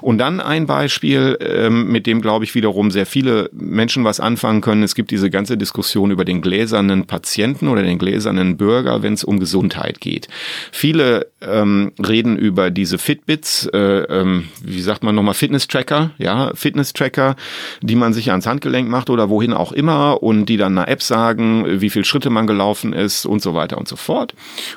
[0.00, 4.62] Und dann ein Beispiel, ähm, mit dem, glaube ich, wiederum sehr viele Menschen was anfangen
[4.62, 4.82] können.
[4.82, 9.22] Es gibt diese ganze Diskussion über den gläsernen Patienten oder den gläsernen Bürger, wenn es
[9.22, 10.28] um Gesundheit geht.
[10.72, 17.36] Viele ähm, reden über diese Fitbits, äh, ähm, wie sagt man nochmal, Fitness-Tracker, ja, Fitness-Tracker,
[17.82, 21.02] die man sich ans Handgelenk macht oder wohin auch immer und die dann einer App
[21.02, 24.34] sagen, wie viele Schritte man gelaufen ist und so weiter und so fort.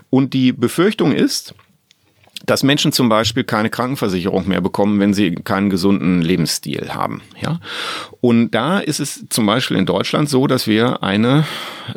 [0.09, 1.53] Und die Befürchtung ist,
[2.46, 7.22] dass Menschen zum Beispiel keine Krankenversicherung mehr bekommen, wenn sie keinen gesunden Lebensstil haben.
[7.42, 7.60] Ja?
[8.22, 11.46] Und da ist es zum Beispiel in Deutschland so, dass wir eine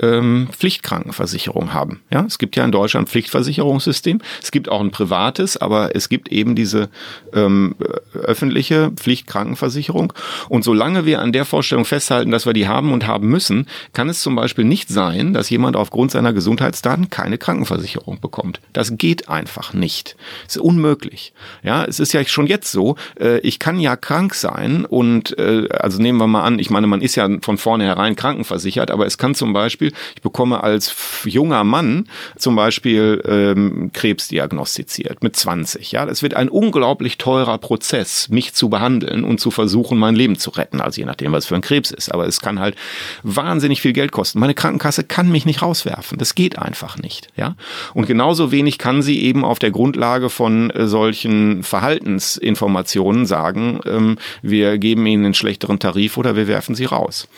[0.01, 2.03] ähm, Pflichtkrankenversicherung haben.
[2.11, 2.25] Ja?
[2.25, 4.21] Es gibt ja in Deutschland ein Pflichtversicherungssystem.
[4.43, 6.89] Es gibt auch ein privates, aber es gibt eben diese
[7.35, 7.77] ähm,
[8.15, 10.13] öffentliche Pflichtkrankenversicherung.
[10.49, 14.09] Und solange wir an der Vorstellung festhalten, dass wir die haben und haben müssen, kann
[14.09, 18.61] es zum Beispiel nicht sein, dass jemand aufgrund seiner Gesundheitsdaten keine Krankenversicherung bekommt.
[18.73, 20.17] Das geht einfach nicht.
[20.47, 21.33] Das ist unmöglich.
[21.63, 25.69] Ja, es ist ja schon jetzt so, äh, ich kann ja krank sein und äh,
[25.71, 29.19] also nehmen wir mal an, ich meine, man ist ja von vornherein krankenversichert, aber es
[29.19, 35.93] kann zum Beispiel, ich bekomme als junger Mann zum Beispiel ähm, Krebs diagnostiziert mit 20.
[35.93, 40.37] Ja, das wird ein unglaublich teurer Prozess, mich zu behandeln und zu versuchen, mein Leben
[40.37, 40.81] zu retten.
[40.81, 42.13] Also je nachdem, was für ein Krebs ist.
[42.13, 42.77] Aber es kann halt
[43.23, 44.41] wahnsinnig viel Geld kosten.
[44.41, 46.19] Meine Krankenkasse kann mich nicht rauswerfen.
[46.19, 47.29] Das geht einfach nicht.
[47.37, 47.57] Ja,
[47.95, 53.81] und genauso wenig kann sie eben auf der Grundlage Grundlage von äh, solchen Verhaltensinformationen sagen,
[53.87, 57.29] ähm, wir geben ihnen einen schlechteren Tarif oder wir werfen sie raus.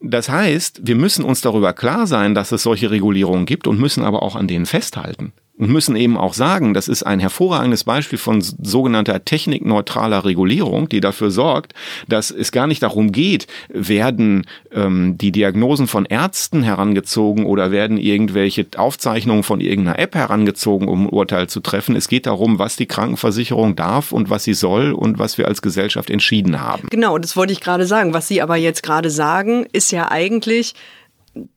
[0.00, 4.04] Das heißt, wir müssen uns darüber klar sein, dass es solche Regulierungen gibt und müssen
[4.04, 5.32] aber auch an denen festhalten.
[5.56, 11.00] Und müssen eben auch sagen, das ist ein hervorragendes Beispiel von sogenannter technikneutraler Regulierung, die
[11.00, 11.74] dafür sorgt,
[12.08, 17.98] dass es gar nicht darum geht, werden ähm, die Diagnosen von Ärzten herangezogen oder werden
[17.98, 21.94] irgendwelche Aufzeichnungen von irgendeiner App herangezogen, um ein Urteil zu treffen.
[21.94, 25.62] Es geht darum, was die Krankenversicherung darf und was sie soll und was wir als
[25.62, 26.88] Gesellschaft entschieden haben.
[26.90, 28.12] Genau, das wollte ich gerade sagen.
[28.12, 30.74] Was Sie aber jetzt gerade sagen, ist ja eigentlich,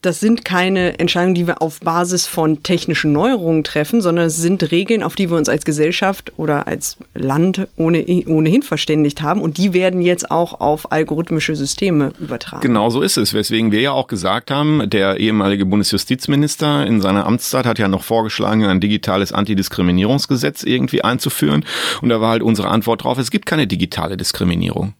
[0.01, 4.71] das sind keine Entscheidungen, die wir auf Basis von technischen Neuerungen treffen, sondern es sind
[4.71, 9.41] Regeln, auf die wir uns als Gesellschaft oder als Land ohne, ohnehin verständigt haben.
[9.41, 12.61] Und die werden jetzt auch auf algorithmische Systeme übertragen.
[12.61, 13.34] Genau so ist es.
[13.34, 18.03] Weswegen wir ja auch gesagt haben, der ehemalige Bundesjustizminister in seiner Amtszeit hat ja noch
[18.03, 21.65] vorgeschlagen, ein digitales Antidiskriminierungsgesetz irgendwie einzuführen.
[22.01, 24.95] Und da war halt unsere Antwort drauf, es gibt keine digitale Diskriminierung.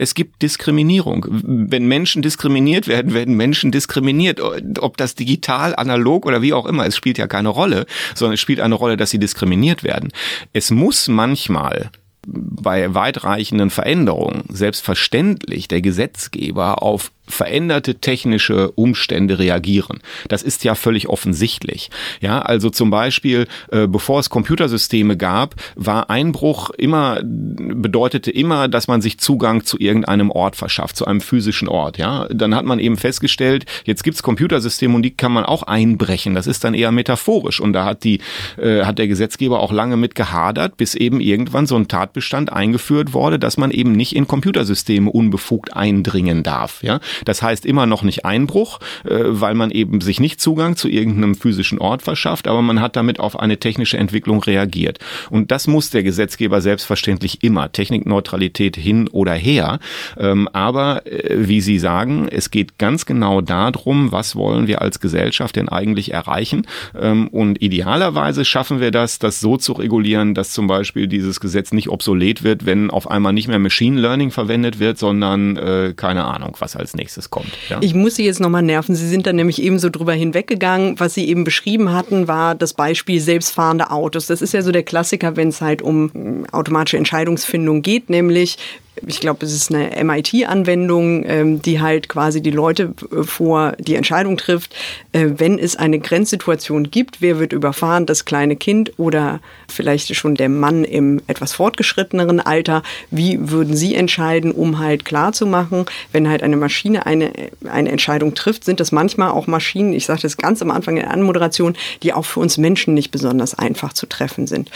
[0.00, 1.26] Es gibt Diskriminierung.
[1.28, 4.40] Wenn Menschen diskriminiert werden, werden Menschen diskriminiert.
[4.78, 7.84] Ob das digital, analog oder wie auch immer, es spielt ja keine Rolle,
[8.14, 10.10] sondern es spielt eine Rolle, dass sie diskriminiert werden.
[10.54, 11.90] Es muss manchmal
[12.26, 20.00] bei weitreichenden Veränderungen selbstverständlich der Gesetzgeber auf veränderte technische Umstände reagieren.
[20.28, 21.90] Das ist ja völlig offensichtlich.
[22.20, 28.88] Ja, also zum Beispiel, äh, bevor es Computersysteme gab, war Einbruch immer, bedeutete immer, dass
[28.88, 31.98] man sich Zugang zu irgendeinem Ort verschafft, zu einem physischen Ort.
[31.98, 36.34] Ja, dann hat man eben festgestellt, jetzt gibt's Computersysteme und die kann man auch einbrechen.
[36.34, 38.20] Das ist dann eher metaphorisch und da hat die,
[38.58, 43.12] äh, hat der Gesetzgeber auch lange mit gehadert, bis eben irgendwann so ein Tatbestand eingeführt
[43.12, 46.82] wurde, dass man eben nicht in Computersysteme unbefugt eindringen darf.
[46.82, 50.88] Ja, das heißt immer noch nicht Einbruch, äh, weil man eben sich nicht Zugang zu
[50.88, 54.98] irgendeinem physischen Ort verschafft, aber man hat damit auf eine technische Entwicklung reagiert.
[55.30, 57.72] Und das muss der Gesetzgeber selbstverständlich immer.
[57.72, 59.78] Technikneutralität hin oder her.
[60.18, 65.00] Ähm, aber äh, wie Sie sagen, es geht ganz genau darum, was wollen wir als
[65.00, 66.66] Gesellschaft denn eigentlich erreichen.
[66.98, 71.72] Ähm, und idealerweise schaffen wir das, das so zu regulieren, dass zum Beispiel dieses Gesetz
[71.72, 76.24] nicht obsolet wird, wenn auf einmal nicht mehr Machine Learning verwendet wird, sondern äh, keine
[76.24, 77.50] Ahnung, was als nächstes nächstes kommt.
[77.68, 77.78] Ja?
[77.80, 78.94] Ich muss Sie jetzt nochmal nerven.
[78.94, 80.98] Sie sind dann nämlich ebenso drüber hinweggegangen.
[81.00, 84.26] Was Sie eben beschrieben hatten, war das Beispiel selbstfahrende Autos.
[84.26, 88.58] Das ist ja so der Klassiker, wenn es halt um hm, automatische Entscheidungsfindung geht, nämlich
[89.06, 93.94] ich glaube, es ist eine MIT-Anwendung, ähm, die halt quasi die Leute äh, vor die
[93.94, 94.74] Entscheidung trifft,
[95.12, 100.34] äh, wenn es eine Grenzsituation gibt, wer wird überfahren, das kleine Kind oder vielleicht schon
[100.34, 106.42] der Mann im etwas fortgeschritteneren Alter, wie würden sie entscheiden, um halt klarzumachen, wenn halt
[106.42, 107.32] eine Maschine eine,
[107.70, 111.02] eine Entscheidung trifft, sind das manchmal auch Maschinen, ich sagte es ganz am Anfang in
[111.02, 114.70] der Anmoderation, die auch für uns Menschen nicht besonders einfach zu treffen sind.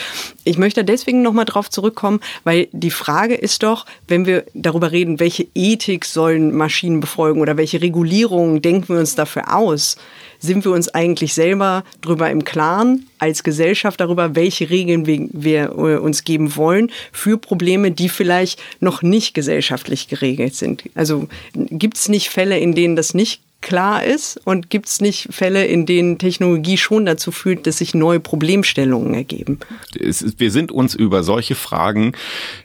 [0.44, 5.20] Ich möchte deswegen nochmal drauf zurückkommen, weil die Frage ist doch, wenn wir darüber reden,
[5.20, 9.96] welche Ethik sollen Maschinen befolgen oder welche Regulierungen denken wir uns dafür aus,
[10.38, 15.64] sind wir uns eigentlich selber darüber im Klaren als Gesellschaft darüber, welche Regeln wir, wir
[15.72, 20.84] äh, uns geben wollen für Probleme, die vielleicht noch nicht gesellschaftlich geregelt sind.
[20.94, 24.40] Also gibt es nicht Fälle, in denen das nicht klar ist?
[24.44, 29.14] Und gibt es nicht Fälle, in denen Technologie schon dazu führt, dass sich neue Problemstellungen
[29.14, 29.58] ergeben?
[29.94, 32.12] wir sind uns über solche Fragen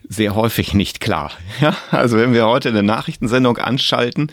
[0.09, 1.31] sehr häufig nicht klar.
[1.61, 4.31] Ja, also wenn wir heute eine Nachrichtensendung anschalten,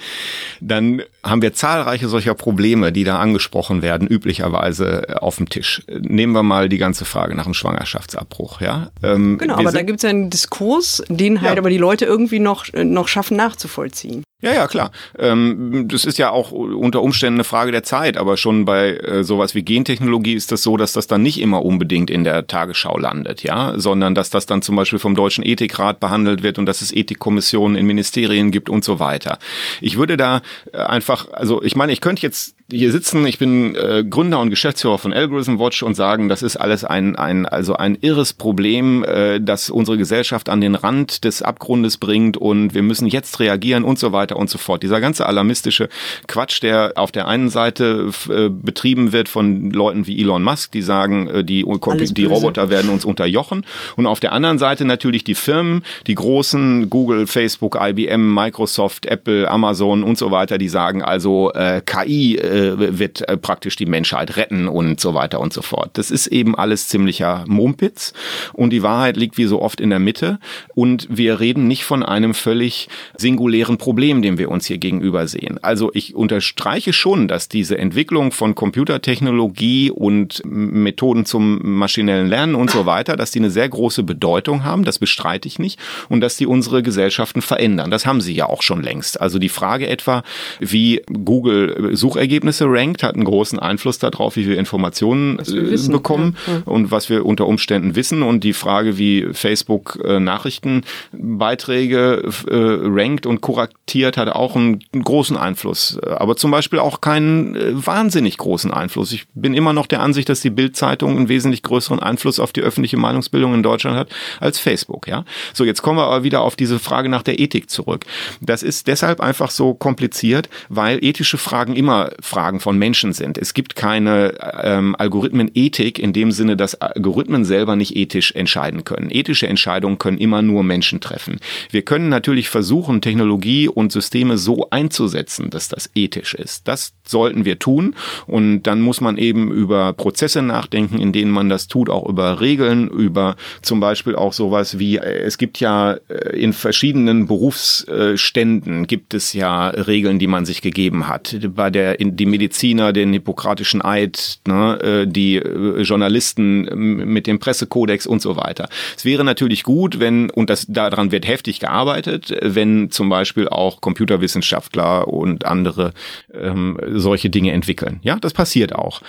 [0.60, 5.82] dann haben wir zahlreiche solcher Probleme, die da angesprochen werden, üblicherweise äh, auf dem Tisch.
[5.88, 8.60] Nehmen wir mal die ganze Frage nach dem Schwangerschaftsabbruch.
[8.60, 11.58] Ja, ähm, genau, aber da gibt es ja einen Diskurs, den halt ja.
[11.58, 14.22] aber die Leute irgendwie noch, äh, noch schaffen nachzuvollziehen.
[14.42, 14.92] Ja, ja, klar.
[15.18, 19.24] Ähm, das ist ja auch unter Umständen eine Frage der Zeit, aber schon bei äh,
[19.24, 22.98] sowas wie Gentechnologie ist das so, dass das dann nicht immer unbedingt in der Tagesschau
[22.98, 26.80] landet, ja, sondern dass das dann zum Beispiel vom Deutschen Ethikrat behandelt wird und dass
[26.80, 29.38] es Ethikkommissionen in Ministerien gibt und so weiter.
[29.80, 30.42] Ich würde da
[30.72, 34.50] äh, einfach, also ich meine, ich könnte jetzt hier sitzen, ich bin äh, Gründer und
[34.50, 39.04] Geschäftsführer von Algorithm Watch und sagen, das ist alles ein, ein also ein irres Problem,
[39.04, 43.84] äh, das unsere Gesellschaft an den Rand des Abgrundes bringt und wir müssen jetzt reagieren
[43.84, 44.82] und so weiter und so fort.
[44.82, 45.88] Dieser ganze alarmistische
[46.26, 50.82] Quatsch, der auf der einen Seite äh, betrieben wird von Leuten wie Elon Musk, die
[50.82, 53.64] sagen, äh, die, die Roboter werden uns unterjochen.
[53.94, 59.48] Und auf der anderen Seite natürlich die Firmen, die großen Google, Facebook, IBM, Microsoft, Apple,
[59.48, 63.86] Amazon und so weiter, die sagen also äh, KI äh, äh, wird äh, praktisch die
[63.86, 65.90] Menschheit retten und so weiter und so fort.
[65.94, 68.12] Das ist eben alles ziemlicher Mumpitz
[68.54, 70.38] und die Wahrheit liegt wie so oft in der Mitte
[70.74, 75.58] und wir reden nicht von einem völlig singulären Problem, dem wir uns hier gegenüber sehen.
[75.62, 82.70] Also ich unterstreiche schon, dass diese Entwicklung von Computertechnologie und Methoden zum maschinellen Lernen und
[82.70, 85.78] so weiter, dass die eine sehr große Bedeutung haben, das bestreite ich nicht
[86.08, 87.90] und dass die unsere Gesellschaften verändern.
[87.90, 89.20] Das haben sie ja auch schon längst.
[89.20, 90.22] Also die Frage etwa,
[90.58, 95.92] wie Google Suchergebnisse Suchergebnisse rankt, hat einen großen Einfluss darauf, wie wir Informationen wir wissen,
[95.92, 96.62] bekommen ja.
[96.64, 98.22] und was wir unter Umständen wissen.
[98.22, 105.04] Und die Frage, wie Facebook äh, Nachrichtenbeiträge äh, rankt und kuratiert, hat auch einen, einen,
[105.04, 105.98] großen Einfluss.
[106.00, 109.12] Aber zum Beispiel auch keinen äh, wahnsinnig großen Einfluss.
[109.12, 112.60] Ich bin immer noch der Ansicht, dass die Bildzeitung einen wesentlich größeren Einfluss auf die
[112.60, 114.08] öffentliche Meinungsbildung in Deutschland hat
[114.40, 115.06] als Facebook.
[115.08, 118.04] Ja, so jetzt kommen wir aber wieder auf diese Frage nach der Ethik zurück.
[118.40, 123.38] Das ist deshalb einfach so kompliziert, weil ethische Fragen immer Fragen von Menschen sind.
[123.38, 129.08] Es gibt keine ähm, Algorithmenethik in dem Sinne, dass Algorithmen selber nicht ethisch entscheiden können.
[129.10, 131.38] Ethische Entscheidungen können immer nur Menschen treffen.
[131.70, 136.68] Wir können natürlich versuchen, Technologie und Systeme so einzusetzen, dass das ethisch ist.
[136.68, 137.94] Das sollten wir tun.
[138.26, 142.42] Und dann muss man eben über Prozesse nachdenken, in denen man das tut, auch über
[142.42, 148.86] Regeln, über zum Beispiel auch sowas wie, äh, es gibt ja äh, in verschiedenen Berufsständen
[148.86, 151.34] gibt es ja Regeln, die man sich gegeben hat.
[151.54, 158.22] Bei der die Mediziner den hippokratischen Eid, ne, äh, die Journalisten mit dem Pressekodex und
[158.22, 158.68] so weiter.
[158.96, 163.80] Es wäre natürlich gut, wenn, und das daran wird heftig gearbeitet, wenn zum Beispiel auch
[163.80, 165.92] Computerwissenschaftler und andere
[166.34, 168.00] ähm, solche Dinge entwickeln.
[168.02, 169.00] Ja, das passiert auch.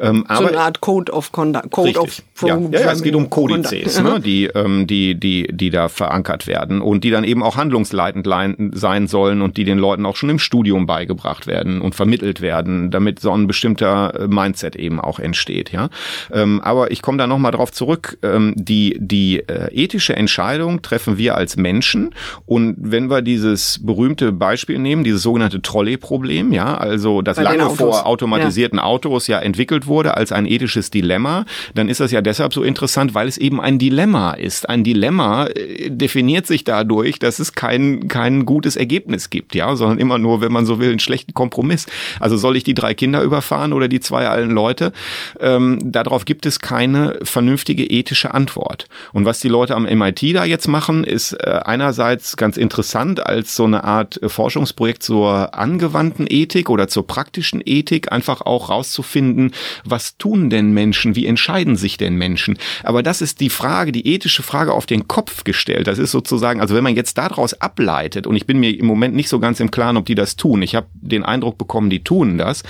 [0.00, 1.70] Ähm, so aber, eine Art Code of Conduct.
[1.70, 2.02] Code richtig.
[2.02, 5.88] of ja, ja, ja, es geht um Kodizes, ne, die, ähm, die, die, die da
[5.88, 8.26] verankert werden und die dann eben auch handlungsleitend
[8.72, 12.61] sein sollen und die den Leuten auch schon im Studium beigebracht werden und vermittelt werden,
[12.62, 15.72] damit so ein bestimmter äh, Mindset eben auch entsteht.
[15.72, 15.88] Ja,
[16.32, 18.18] ähm, aber ich komme da noch mal drauf zurück.
[18.22, 22.14] Ähm, die die äh, ethische Entscheidung treffen wir als Menschen
[22.46, 28.06] und wenn wir dieses berühmte Beispiel nehmen, dieses sogenannte Trolley-Problem, ja, also das lange vor
[28.06, 28.84] automatisierten ja.
[28.84, 31.44] Autos ja entwickelt wurde als ein ethisches Dilemma,
[31.74, 34.68] dann ist das ja deshalb so interessant, weil es eben ein Dilemma ist.
[34.68, 39.98] Ein Dilemma äh, definiert sich dadurch, dass es kein, kein gutes Ergebnis gibt, ja, sondern
[39.98, 41.86] immer nur, wenn man so will, einen schlechten Kompromiss.
[42.20, 44.92] Also soll ich die drei Kinder überfahren oder die zwei alten Leute?
[45.40, 48.86] Ähm, darauf gibt es keine vernünftige ethische Antwort.
[49.12, 53.56] Und was die Leute am MIT da jetzt machen, ist äh, einerseits ganz interessant als
[53.56, 59.52] so eine Art äh, Forschungsprojekt zur angewandten Ethik oder zur praktischen Ethik, einfach auch rauszufinden,
[59.84, 62.58] was tun denn Menschen, wie entscheiden sich denn Menschen?
[62.82, 65.86] Aber das ist die Frage, die ethische Frage auf den Kopf gestellt.
[65.86, 69.14] Das ist sozusagen, also wenn man jetzt daraus ableitet, und ich bin mir im Moment
[69.14, 72.04] nicht so ganz im Klaren, ob die das tun, ich habe den Eindruck bekommen, die
[72.04, 72.62] tun das,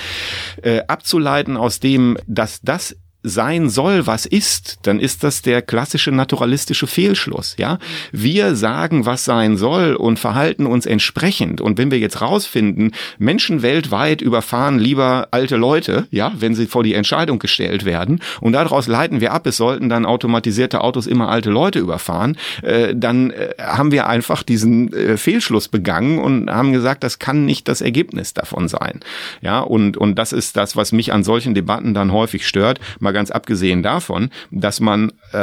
[0.62, 6.10] äh, abzuleiten aus dem, dass das sein soll, was ist, dann ist das der klassische
[6.10, 7.78] naturalistische Fehlschluss, ja?
[8.10, 11.60] Wir sagen, was sein soll und verhalten uns entsprechend.
[11.60, 16.82] Und wenn wir jetzt rausfinden, Menschen weltweit überfahren lieber alte Leute, ja, wenn sie vor
[16.82, 21.28] die Entscheidung gestellt werden und daraus leiten wir ab, es sollten dann automatisierte Autos immer
[21.28, 26.72] alte Leute überfahren, äh, dann äh, haben wir einfach diesen äh, Fehlschluss begangen und haben
[26.72, 29.00] gesagt, das kann nicht das Ergebnis davon sein.
[29.42, 32.80] Ja, und, und das ist das, was mich an solchen Debatten dann häufig stört.
[32.98, 35.36] Mal mal ganz abgesehen davon, dass man äh,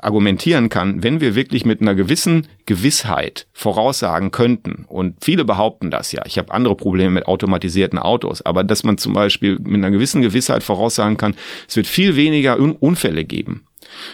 [0.00, 6.12] argumentieren kann, wenn wir wirklich mit einer gewissen Gewissheit voraussagen könnten, und viele behaupten das
[6.12, 9.90] ja, ich habe andere Probleme mit automatisierten Autos, aber dass man zum Beispiel mit einer
[9.90, 11.34] gewissen Gewissheit voraussagen kann,
[11.68, 13.64] es wird viel weniger Unfälle geben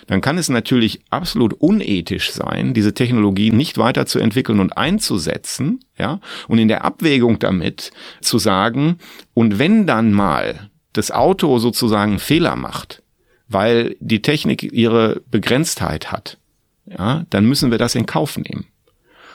[0.07, 6.59] dann kann es natürlich absolut unethisch sein, diese Technologie nicht weiterzuentwickeln und einzusetzen, ja, und
[6.59, 7.91] in der Abwägung damit
[8.23, 8.99] zu sagen,
[9.35, 13.03] und wenn dann mal das Auto sozusagen Fehler macht,
[13.49, 16.39] weil die Technik ihre Begrenztheit hat,
[16.87, 18.67] ja, dann müssen wir das in Kauf nehmen.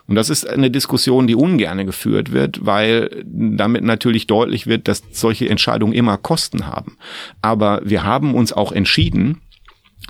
[0.08, 5.04] Und das ist eine Diskussion, die ungerne geführt wird, weil damit natürlich deutlich wird, dass
[5.12, 6.98] solche Entscheidungen immer Kosten haben.
[7.42, 9.42] Aber wir haben uns auch entschieden,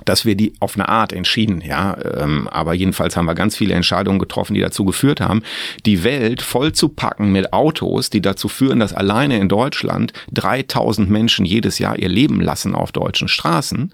[0.04, 3.74] dass wir die auf eine Art entschieden, ja, ähm, aber jedenfalls haben wir ganz viele
[3.74, 5.42] Entscheidungen getroffen, die dazu geführt haben,
[5.86, 11.08] die Welt voll zu packen mit Autos, die dazu führen, dass alleine in Deutschland 3000
[11.08, 13.92] Menschen jedes Jahr ihr Leben lassen auf deutschen Straßen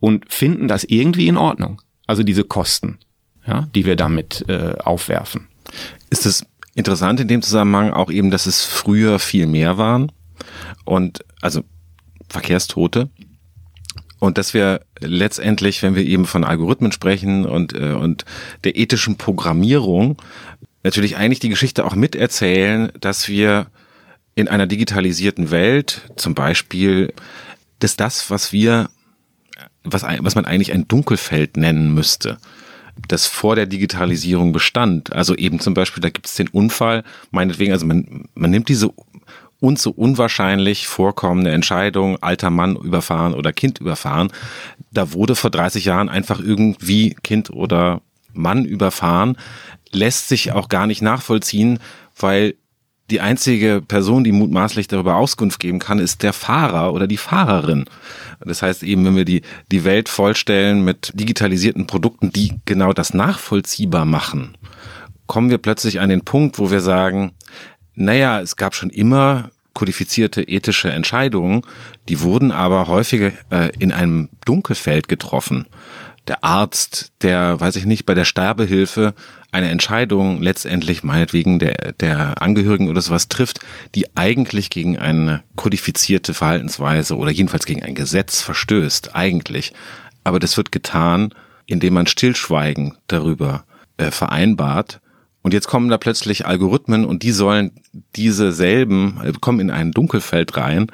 [0.00, 1.80] und finden das irgendwie in Ordnung.
[2.06, 2.98] Also diese Kosten,
[3.46, 5.48] ja, die wir damit äh, aufwerfen.
[6.10, 10.10] Ist es interessant in dem Zusammenhang auch eben, dass es früher viel mehr waren
[10.84, 11.62] und also
[12.28, 13.10] Verkehrstote
[14.24, 18.24] und dass wir letztendlich, wenn wir eben von Algorithmen sprechen und, äh, und
[18.64, 20.16] der ethischen Programmierung,
[20.82, 23.66] natürlich eigentlich die Geschichte auch miterzählen, dass wir
[24.34, 27.12] in einer digitalisierten Welt zum Beispiel,
[27.78, 28.88] dass das, was wir,
[29.84, 32.38] was, was man eigentlich ein Dunkelfeld nennen müsste,
[33.08, 35.12] das vor der Digitalisierung bestand.
[35.12, 38.90] Also eben zum Beispiel, da gibt es den Unfall, meinetwegen, also man, man nimmt diese
[39.60, 44.32] uns so unwahrscheinlich vorkommende Entscheidung, alter Mann überfahren oder Kind überfahren,
[44.90, 48.02] da wurde vor 30 Jahren einfach irgendwie Kind oder
[48.32, 49.36] Mann überfahren,
[49.90, 51.78] lässt sich auch gar nicht nachvollziehen,
[52.18, 52.54] weil
[53.10, 57.84] die einzige Person, die mutmaßlich darüber Auskunft geben kann, ist der Fahrer oder die Fahrerin.
[58.40, 63.12] Das heißt eben, wenn wir die, die Welt vollstellen mit digitalisierten Produkten, die genau das
[63.12, 64.56] nachvollziehbar machen,
[65.26, 67.32] kommen wir plötzlich an den Punkt, wo wir sagen,
[67.94, 71.62] naja, es gab schon immer kodifizierte ethische Entscheidungen,
[72.08, 75.66] die wurden aber häufiger äh, in einem Dunkelfeld getroffen.
[76.28, 79.14] Der Arzt, der, weiß ich nicht, bei der Sterbehilfe
[79.52, 83.60] eine Entscheidung letztendlich meinetwegen der, der Angehörigen oder sowas trifft,
[83.94, 89.74] die eigentlich gegen eine kodifizierte Verhaltensweise oder jedenfalls gegen ein Gesetz verstößt, eigentlich.
[90.22, 91.34] Aber das wird getan,
[91.66, 93.64] indem man Stillschweigen darüber
[93.96, 95.00] äh, vereinbart
[95.44, 97.70] und jetzt kommen da plötzlich Algorithmen und die sollen
[98.16, 100.88] diese selben, äh, kommen in ein Dunkelfeld rein,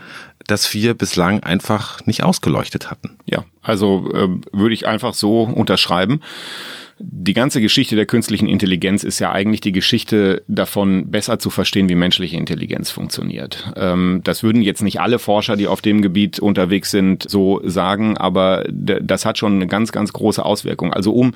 [0.46, 3.16] das wir bislang einfach nicht ausgeleuchtet hatten.
[3.26, 6.20] Ja, also äh, würde ich einfach so unterschreiben
[7.02, 11.88] die ganze Geschichte der künstlichen Intelligenz ist ja eigentlich die Geschichte davon, besser zu verstehen,
[11.88, 13.72] wie menschliche Intelligenz funktioniert.
[13.76, 18.18] Ähm, das würden jetzt nicht alle Forscher, die auf dem Gebiet unterwegs sind, so sagen,
[18.18, 20.92] aber das hat schon eine ganz, ganz große Auswirkung.
[20.92, 21.32] Also um,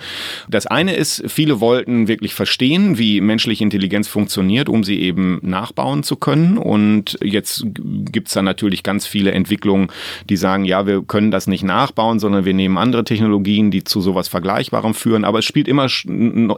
[0.50, 6.02] das eine ist, viele wollten wirklich verstehen, wie menschliche Intelligenz funktioniert, um sie eben nachbauen
[6.02, 6.58] zu können.
[6.58, 9.88] Und jetzt gibt's da natürlich ganz viele Entwicklungen,
[10.28, 14.02] die sagen, ja, wir können das nicht nachbauen, sondern wir nehmen andere Technologien, die zu
[14.02, 15.24] sowas Vergleichbarem führen.
[15.24, 15.86] Aber es spielt immer,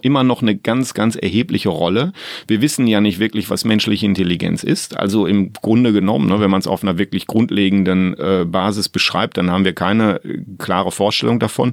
[0.01, 2.14] immer noch eine ganz, ganz erhebliche Rolle.
[2.49, 4.97] Wir wissen ja nicht wirklich, was menschliche Intelligenz ist.
[4.97, 9.36] Also im Grunde genommen, ne, wenn man es auf einer wirklich grundlegenden äh, Basis beschreibt,
[9.36, 11.72] dann haben wir keine äh, klare Vorstellung davon.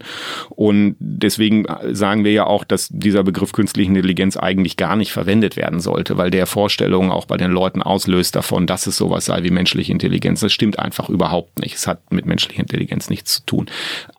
[0.50, 5.56] Und deswegen sagen wir ja auch, dass dieser Begriff künstliche Intelligenz eigentlich gar nicht verwendet
[5.56, 9.44] werden sollte, weil der Vorstellungen auch bei den Leuten auslöst davon, dass es sowas sei
[9.44, 10.42] wie menschliche Intelligenz.
[10.42, 11.76] Das stimmt einfach überhaupt nicht.
[11.76, 13.68] Es hat mit menschlicher Intelligenz nichts zu tun.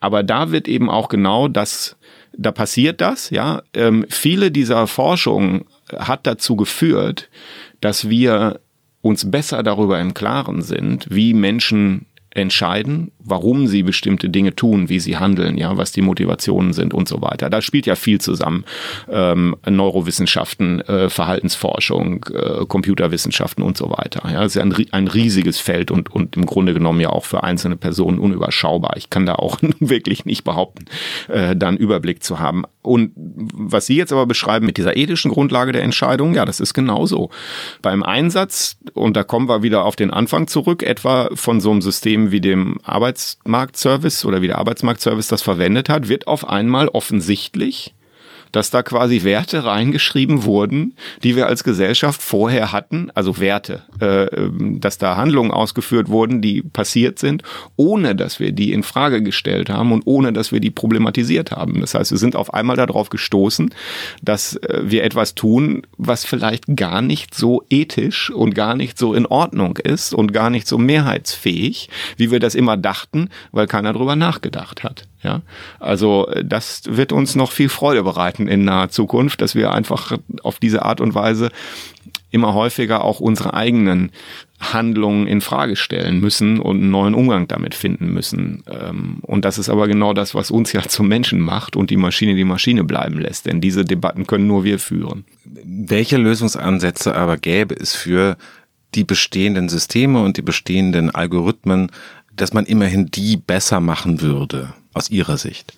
[0.01, 1.99] Aber da wird eben auch genau das
[2.37, 3.63] da passiert das, ja.
[3.75, 7.29] Ähm, viele dieser Forschung hat dazu geführt,
[7.81, 8.61] dass wir
[9.03, 15.01] uns besser darüber im Klaren sind, wie Menschen entscheiden, warum sie bestimmte Dinge tun, wie
[15.01, 17.49] sie handeln, ja, was die Motivationen sind und so weiter.
[17.49, 18.65] Da spielt ja viel zusammen.
[19.09, 24.29] Ähm, Neurowissenschaften, äh, Verhaltensforschung, äh, Computerwissenschaften und so weiter.
[24.29, 27.25] Ja, das ist ja ein, ein riesiges Feld und, und im Grunde genommen ja auch
[27.25, 28.97] für einzelne Personen unüberschaubar.
[28.97, 30.87] Ich kann da auch wirklich nicht behaupten,
[31.29, 32.65] äh, da einen Überblick zu haben.
[32.85, 36.75] Und was Sie jetzt aber beschreiben mit dieser ethischen Grundlage der Entscheidung, ja, das ist
[36.75, 37.31] genauso.
[37.81, 41.81] Beim Einsatz, und da kommen wir wieder auf den Anfang zurück, etwa von so einem
[41.81, 47.95] System wie dem Arbeitsmarktservice oder wie der Arbeitsmarktservice das verwendet hat, wird auf einmal offensichtlich,
[48.55, 50.95] dass da quasi Werte reingeschrieben wurden,
[51.25, 54.29] die wir als Gesellschaft vorher hatten, also Werte, äh,
[54.79, 57.43] dass da Handlungen ausgeführt wurden, die passiert sind,
[57.75, 61.81] ohne dass wir die in Frage gestellt haben und ohne dass wir die problematisiert haben.
[61.81, 63.75] Das heißt, wir sind auf einmal darauf gestoßen,
[64.23, 69.15] dass äh, wir etwas tun, was vielleicht gar nicht so ethisch und gar nicht so
[69.15, 71.89] in Ordnung ist und gar nicht so mehrheitsfähig,
[72.19, 75.09] wie wir das immer dachten, weil keiner drüber nachgedacht hat.
[75.25, 75.41] Ja,
[75.81, 80.17] also äh, das wird uns noch viel Freude bereiten in naher Zukunft, dass wir einfach
[80.43, 81.51] auf diese Art und Weise
[82.31, 84.11] immer häufiger auch unsere eigenen
[84.61, 88.65] Handlungen in Frage stellen müssen und einen neuen Umgang damit finden müssen.
[88.71, 91.97] Ähm, und das ist aber genau das, was uns ja zum Menschen macht und die
[91.97, 93.47] Maschine die Maschine bleiben lässt.
[93.47, 95.25] Denn diese Debatten können nur wir führen.
[95.45, 98.37] Welche Lösungsansätze aber gäbe es für
[98.95, 101.91] die bestehenden Systeme und die bestehenden Algorithmen,
[102.35, 104.75] dass man immerhin die besser machen würde?
[104.95, 105.75] Aus Ihrer Sicht?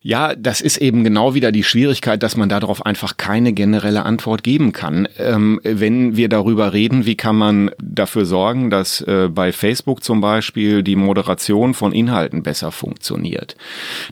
[0.00, 4.44] Ja, das ist eben genau wieder die Schwierigkeit, dass man darauf einfach keine generelle Antwort
[4.44, 5.08] geben kann.
[5.18, 10.20] Ähm, wenn wir darüber reden, wie kann man dafür sorgen, dass äh, bei Facebook zum
[10.20, 13.56] Beispiel die Moderation von Inhalten besser funktioniert,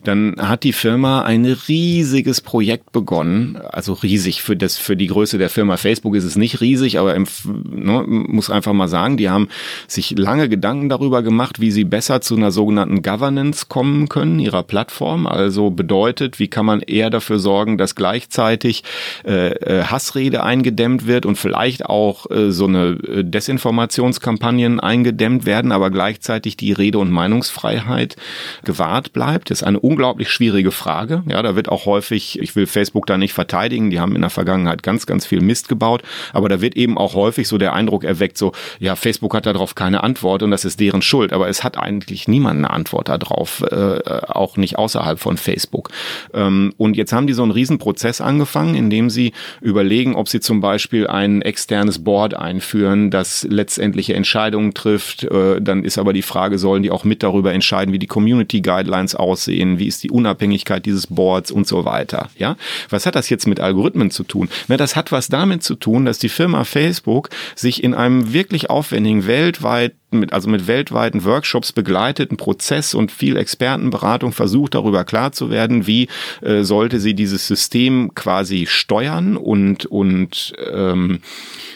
[0.03, 3.55] dann hat die Firma ein riesiges Projekt begonnen.
[3.55, 7.15] Also riesig für das für die Größe der Firma Facebook ist es nicht riesig, aber
[7.15, 9.47] im, ne, muss einfach mal sagen, die haben
[9.87, 14.63] sich lange Gedanken darüber gemacht, wie sie besser zu einer sogenannten Governance kommen können ihrer
[14.63, 15.27] Plattform.
[15.27, 18.83] Also bedeutet, wie kann man eher dafür sorgen, dass gleichzeitig
[19.25, 25.71] äh, äh, Hassrede eingedämmt wird und vielleicht auch äh, so eine äh, Desinformationskampagnen eingedämmt werden,
[25.71, 28.17] aber gleichzeitig die Rede- und Meinungsfreiheit
[28.65, 29.49] gewahrt bleibt.
[29.49, 31.23] Das ist eine unglaublich schwierige Frage.
[31.29, 34.29] Ja, da wird auch häufig, ich will Facebook da nicht verteidigen, die haben in der
[34.29, 36.01] Vergangenheit ganz, ganz viel Mist gebaut,
[36.33, 39.75] aber da wird eben auch häufig so der Eindruck erweckt, so, ja, Facebook hat darauf
[39.75, 43.61] keine Antwort und das ist deren Schuld, aber es hat eigentlich niemand eine Antwort darauf,
[43.61, 45.66] äh, auch nicht außerhalb von Facebook.
[45.67, 45.89] Facebook.
[46.33, 50.61] Ähm, und jetzt haben die so einen Riesenprozess angefangen, indem sie überlegen, ob sie zum
[50.61, 55.23] Beispiel ein externes Board einführen, das letztendliche Entscheidungen trifft.
[55.23, 58.61] Äh, dann ist aber die Frage, sollen die auch mit darüber entscheiden, wie die Community
[58.61, 62.29] Guidelines aussehen, wie ist die Unabhängigkeit dieses Boards und so weiter.
[62.37, 62.55] Ja,
[62.89, 64.49] was hat das jetzt mit Algorithmen zu tun?
[64.67, 68.69] Na, das hat was damit zu tun, dass die Firma Facebook sich in einem wirklich
[68.69, 75.31] aufwendigen weltweit mit, also mit weltweiten Workshops begleiteten Prozess und viel Expertenberatung versucht, darüber klar
[75.31, 76.07] zu werden, wie
[76.41, 81.19] äh, sollte sie dieses System quasi steuern und, und, ähm,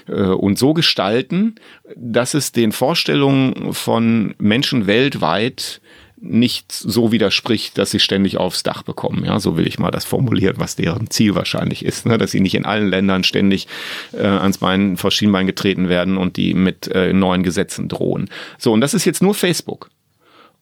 [0.07, 1.55] äh, und so gestalten,
[1.95, 5.81] dass es den Vorstellungen von Menschen weltweit
[6.21, 9.25] nicht so widerspricht, dass sie ständig aufs Dach bekommen.
[9.25, 12.19] Ja, so will ich mal das formulieren, was deren Ziel wahrscheinlich ist, ne?
[12.19, 13.67] dass sie nicht in allen Ländern ständig
[14.13, 18.29] äh, ans Bein, vor Schienbein getreten werden und die mit äh, neuen Gesetzen drohen.
[18.59, 19.89] So, und das ist jetzt nur Facebook.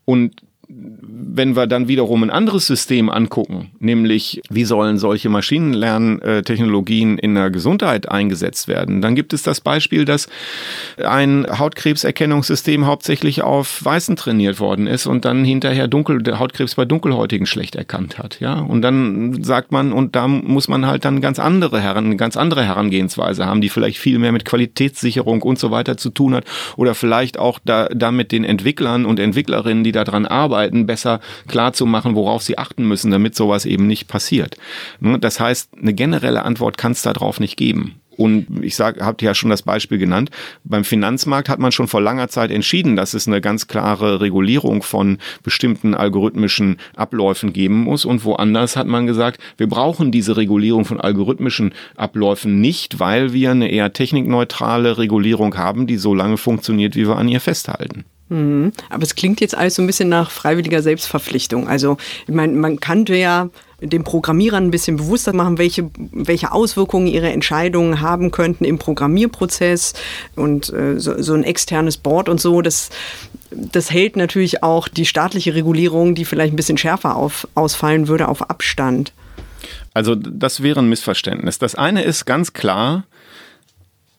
[0.05, 0.41] Und
[0.71, 7.49] wenn wir dann wiederum ein anderes System angucken, nämlich wie sollen solche Maschinenlerntechnologien in der
[7.49, 10.27] Gesundheit eingesetzt werden, dann gibt es das Beispiel, dass
[11.03, 16.85] ein Hautkrebserkennungssystem hauptsächlich auf Weißen trainiert worden ist und dann hinterher dunkel, der Hautkrebs bei
[16.85, 18.39] Dunkelhäutigen schlecht erkannt hat.
[18.39, 22.17] Ja, und dann sagt man, und da muss man halt dann ganz andere heran, eine
[22.17, 26.35] ganz andere Herangehensweise haben, die vielleicht viel mehr mit Qualitätssicherung und so weiter zu tun
[26.35, 26.45] hat
[26.77, 31.19] oder vielleicht auch da, da mit den Entwicklern und Entwicklerinnen, die daran arbeiten, arbeiten, besser
[31.47, 34.57] klar worauf sie achten müssen, damit sowas eben nicht passiert.
[34.99, 38.01] Ne, das heißt, eine generelle Antwort kann es darauf nicht geben.
[38.17, 40.29] Und ich sage, habt ja schon das Beispiel genannt.
[40.65, 44.83] Beim Finanzmarkt hat man schon vor langer Zeit entschieden, dass es eine ganz klare Regulierung
[44.83, 48.03] von bestimmten algorithmischen Abläufen geben muss.
[48.03, 53.51] Und woanders hat man gesagt, wir brauchen diese Regulierung von algorithmischen Abläufen nicht, weil wir
[53.51, 58.03] eine eher technikneutrale Regulierung haben, die so lange funktioniert, wie wir an ihr festhalten.
[58.29, 58.71] Mhm.
[58.89, 61.67] Aber es klingt jetzt alles so ein bisschen nach freiwilliger Selbstverpflichtung.
[61.67, 63.49] Also, ich meine, man kannte ja
[63.81, 69.93] den Programmierern ein bisschen bewusster machen, welche, welche Auswirkungen ihre Entscheidungen haben könnten im Programmierprozess
[70.35, 72.61] und äh, so, so ein externes Board und so.
[72.61, 72.89] Das,
[73.51, 78.27] das hält natürlich auch die staatliche Regulierung, die vielleicht ein bisschen schärfer auf, ausfallen würde,
[78.27, 79.13] auf Abstand.
[79.93, 81.57] Also das wäre ein Missverständnis.
[81.57, 83.05] Das eine ist ganz klar,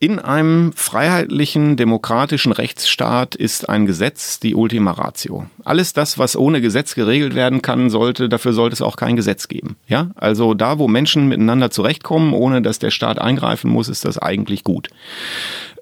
[0.03, 5.45] in einem freiheitlichen, demokratischen Rechtsstaat ist ein Gesetz die Ultima Ratio.
[5.63, 9.47] Alles das, was ohne Gesetz geregelt werden kann, sollte, dafür sollte es auch kein Gesetz
[9.47, 9.77] geben.
[9.87, 14.17] Ja, also da, wo Menschen miteinander zurechtkommen, ohne dass der Staat eingreifen muss, ist das
[14.17, 14.89] eigentlich gut.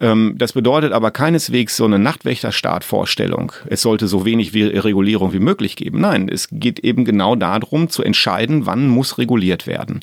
[0.01, 3.53] Ähm, das bedeutet aber keineswegs so eine Nachtwächterstaat-Vorstellung.
[3.67, 6.01] Es sollte so wenig Regulierung wie möglich geben.
[6.01, 10.01] Nein, es geht eben genau darum, zu entscheiden, wann muss reguliert werden.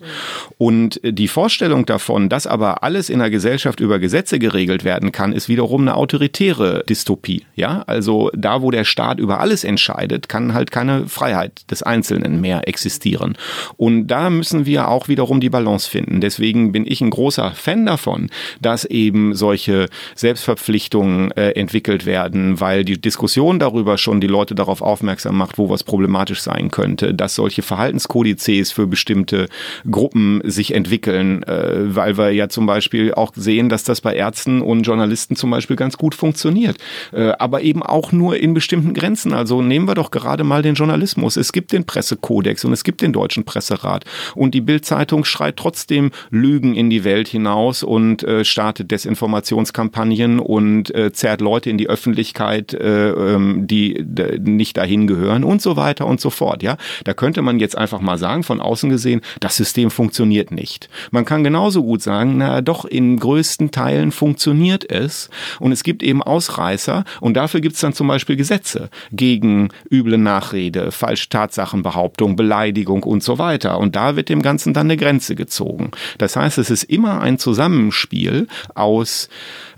[0.58, 5.34] Und die Vorstellung davon, dass aber alles in der Gesellschaft über Gesetze geregelt werden kann,
[5.34, 7.46] ist wiederum eine autoritäre Dystopie.
[7.56, 12.42] Ja, also da, wo der Staat über alles entscheidet, kann halt keine Freiheit des Einzelnen
[12.42, 13.38] mehr existieren.
[13.78, 16.22] Und da müssen wir auch wiederum die Balance finden.
[16.22, 18.30] Deswegen bin ich ein großer Fan davon,
[18.62, 19.85] dass eben solche
[20.16, 25.70] Selbstverpflichtungen äh, entwickelt werden, weil die Diskussion darüber schon die Leute darauf aufmerksam macht, wo
[25.70, 29.48] was problematisch sein könnte, dass solche Verhaltenskodizes für bestimmte
[29.90, 34.62] Gruppen sich entwickeln, äh, weil wir ja zum Beispiel auch sehen, dass das bei Ärzten
[34.62, 36.78] und Journalisten zum Beispiel ganz gut funktioniert,
[37.14, 39.34] äh, aber eben auch nur in bestimmten Grenzen.
[39.34, 41.38] Also nehmen wir doch gerade mal den Journalismus.
[41.38, 44.06] Es gibt den Pressekodex und es gibt den Deutschen Presserat
[44.36, 50.40] und die Bildzeitung schreit trotzdem Lügen in die Welt hinaus und äh, startet Desinformations Kampagnen
[50.40, 54.04] und äh, zerrt Leute in die Öffentlichkeit, äh, ähm, die
[54.40, 56.64] nicht dahin gehören und so weiter und so fort.
[56.64, 60.90] Ja, da könnte man jetzt einfach mal sagen, von außen gesehen, das System funktioniert nicht.
[61.12, 66.02] Man kann genauso gut sagen, na doch, in größten Teilen funktioniert es und es gibt
[66.02, 72.38] eben Ausreißer und dafür gibt es dann zum Beispiel Gesetze gegen üble Nachrede, falsche Tatsachenbehauptung,
[72.38, 73.78] Beleidigung und so weiter.
[73.80, 75.92] Und da wird dem Ganzen dann eine Grenze gezogen.
[76.18, 79.28] Das heißt, es ist immer ein Zusammenspiel aus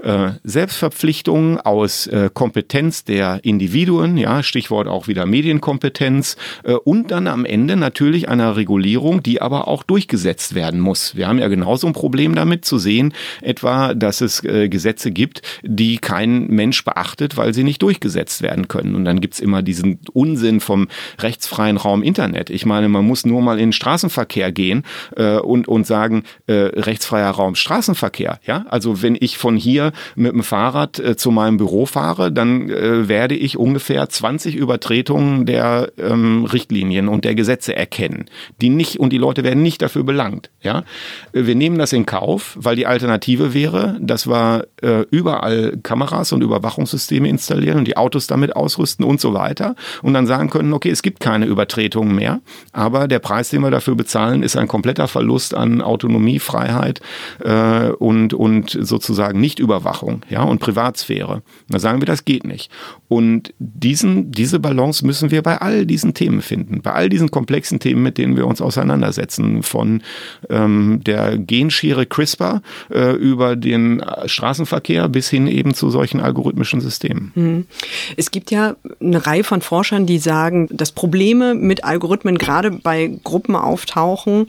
[0.02, 7.28] äh, Selbstverpflichtungen, aus äh, Kompetenz der Individuen, ja, Stichwort auch wieder Medienkompetenz äh, und dann
[7.28, 11.16] am Ende natürlich einer Regulierung, die aber auch durchgesetzt werden muss.
[11.16, 15.42] Wir haben ja genauso ein Problem damit zu sehen, etwa, dass es äh, Gesetze gibt,
[15.64, 18.96] die kein Mensch beachtet, weil sie nicht durchgesetzt werden können.
[18.96, 20.88] Und dann gibt's immer diesen Unsinn vom
[21.20, 22.50] rechtsfreien Raum Internet.
[22.50, 24.84] Ich meine, man muss nur mal in den Straßenverkehr gehen
[25.16, 28.40] äh, und, und sagen, äh, rechtsfreier Raum Straßenverkehr.
[28.46, 32.32] Ja, also wenn ich von hier hier mit dem Fahrrad äh, zu meinem Büro fahre,
[32.32, 38.26] dann äh, werde ich ungefähr 20 Übertretungen der ähm, Richtlinien und der Gesetze erkennen,
[38.62, 40.50] die nicht und die Leute werden nicht dafür belangt.
[40.64, 40.84] Ja,
[41.32, 46.42] wir nehmen das in Kauf, weil die Alternative wäre, dass wir äh, überall Kameras und
[46.42, 50.90] Überwachungssysteme installieren und die Autos damit ausrüsten und so weiter und dann sagen können, okay,
[50.90, 55.08] es gibt keine Übertretungen mehr, aber der Preis, den wir dafür bezahlen, ist ein kompletter
[55.08, 57.02] Verlust an Autonomie, Freiheit
[57.44, 61.42] äh, und und sozusagen Nichtüberwachung, ja und Privatsphäre.
[61.70, 62.72] Da sagen wir, das geht nicht.
[63.08, 67.80] Und diesen diese Balance müssen wir bei all diesen Themen finden, bei all diesen komplexen
[67.80, 70.02] Themen, mit denen wir uns auseinandersetzen, von
[70.50, 77.32] ähm, der Genschere CRISPR äh, über den Straßenverkehr bis hin eben zu solchen algorithmischen Systemen.
[77.36, 77.66] Mhm.
[78.16, 83.20] Es gibt ja eine Reihe von Forschern, die sagen, dass Probleme mit Algorithmen gerade bei
[83.24, 84.48] Gruppen auftauchen,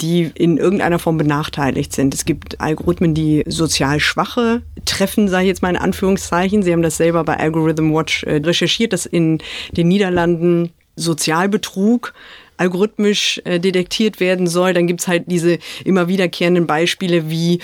[0.00, 2.14] die in irgendeiner Form benachteiligt sind.
[2.14, 6.62] Es gibt Algorithmen, die sozial Schwache treffen, sage ich jetzt mal in Anführungszeichen.
[6.62, 9.38] Sie haben das selber bei Algorithm Watch äh, recherchiert, dass in
[9.72, 12.12] den Niederlanden Sozialbetrug
[12.58, 14.74] algorithmisch äh, detektiert werden soll.
[14.74, 17.60] Dann gibt's halt diese immer wiederkehrenden Beispiele wie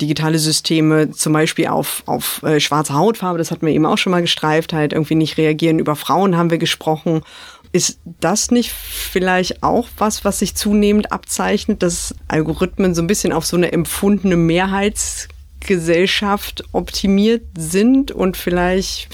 [0.00, 4.10] digitale Systeme zum Beispiel auf, auf äh, schwarze Hautfarbe, das hatten wir eben auch schon
[4.10, 5.78] mal gestreift, halt irgendwie nicht reagieren.
[5.78, 7.22] Über Frauen haben wir gesprochen.
[7.72, 13.32] Ist das nicht vielleicht auch was, was sich zunehmend abzeichnet, dass Algorithmen so ein bisschen
[13.32, 19.08] auf so eine empfundene Mehrheitsgesellschaft optimiert sind und vielleicht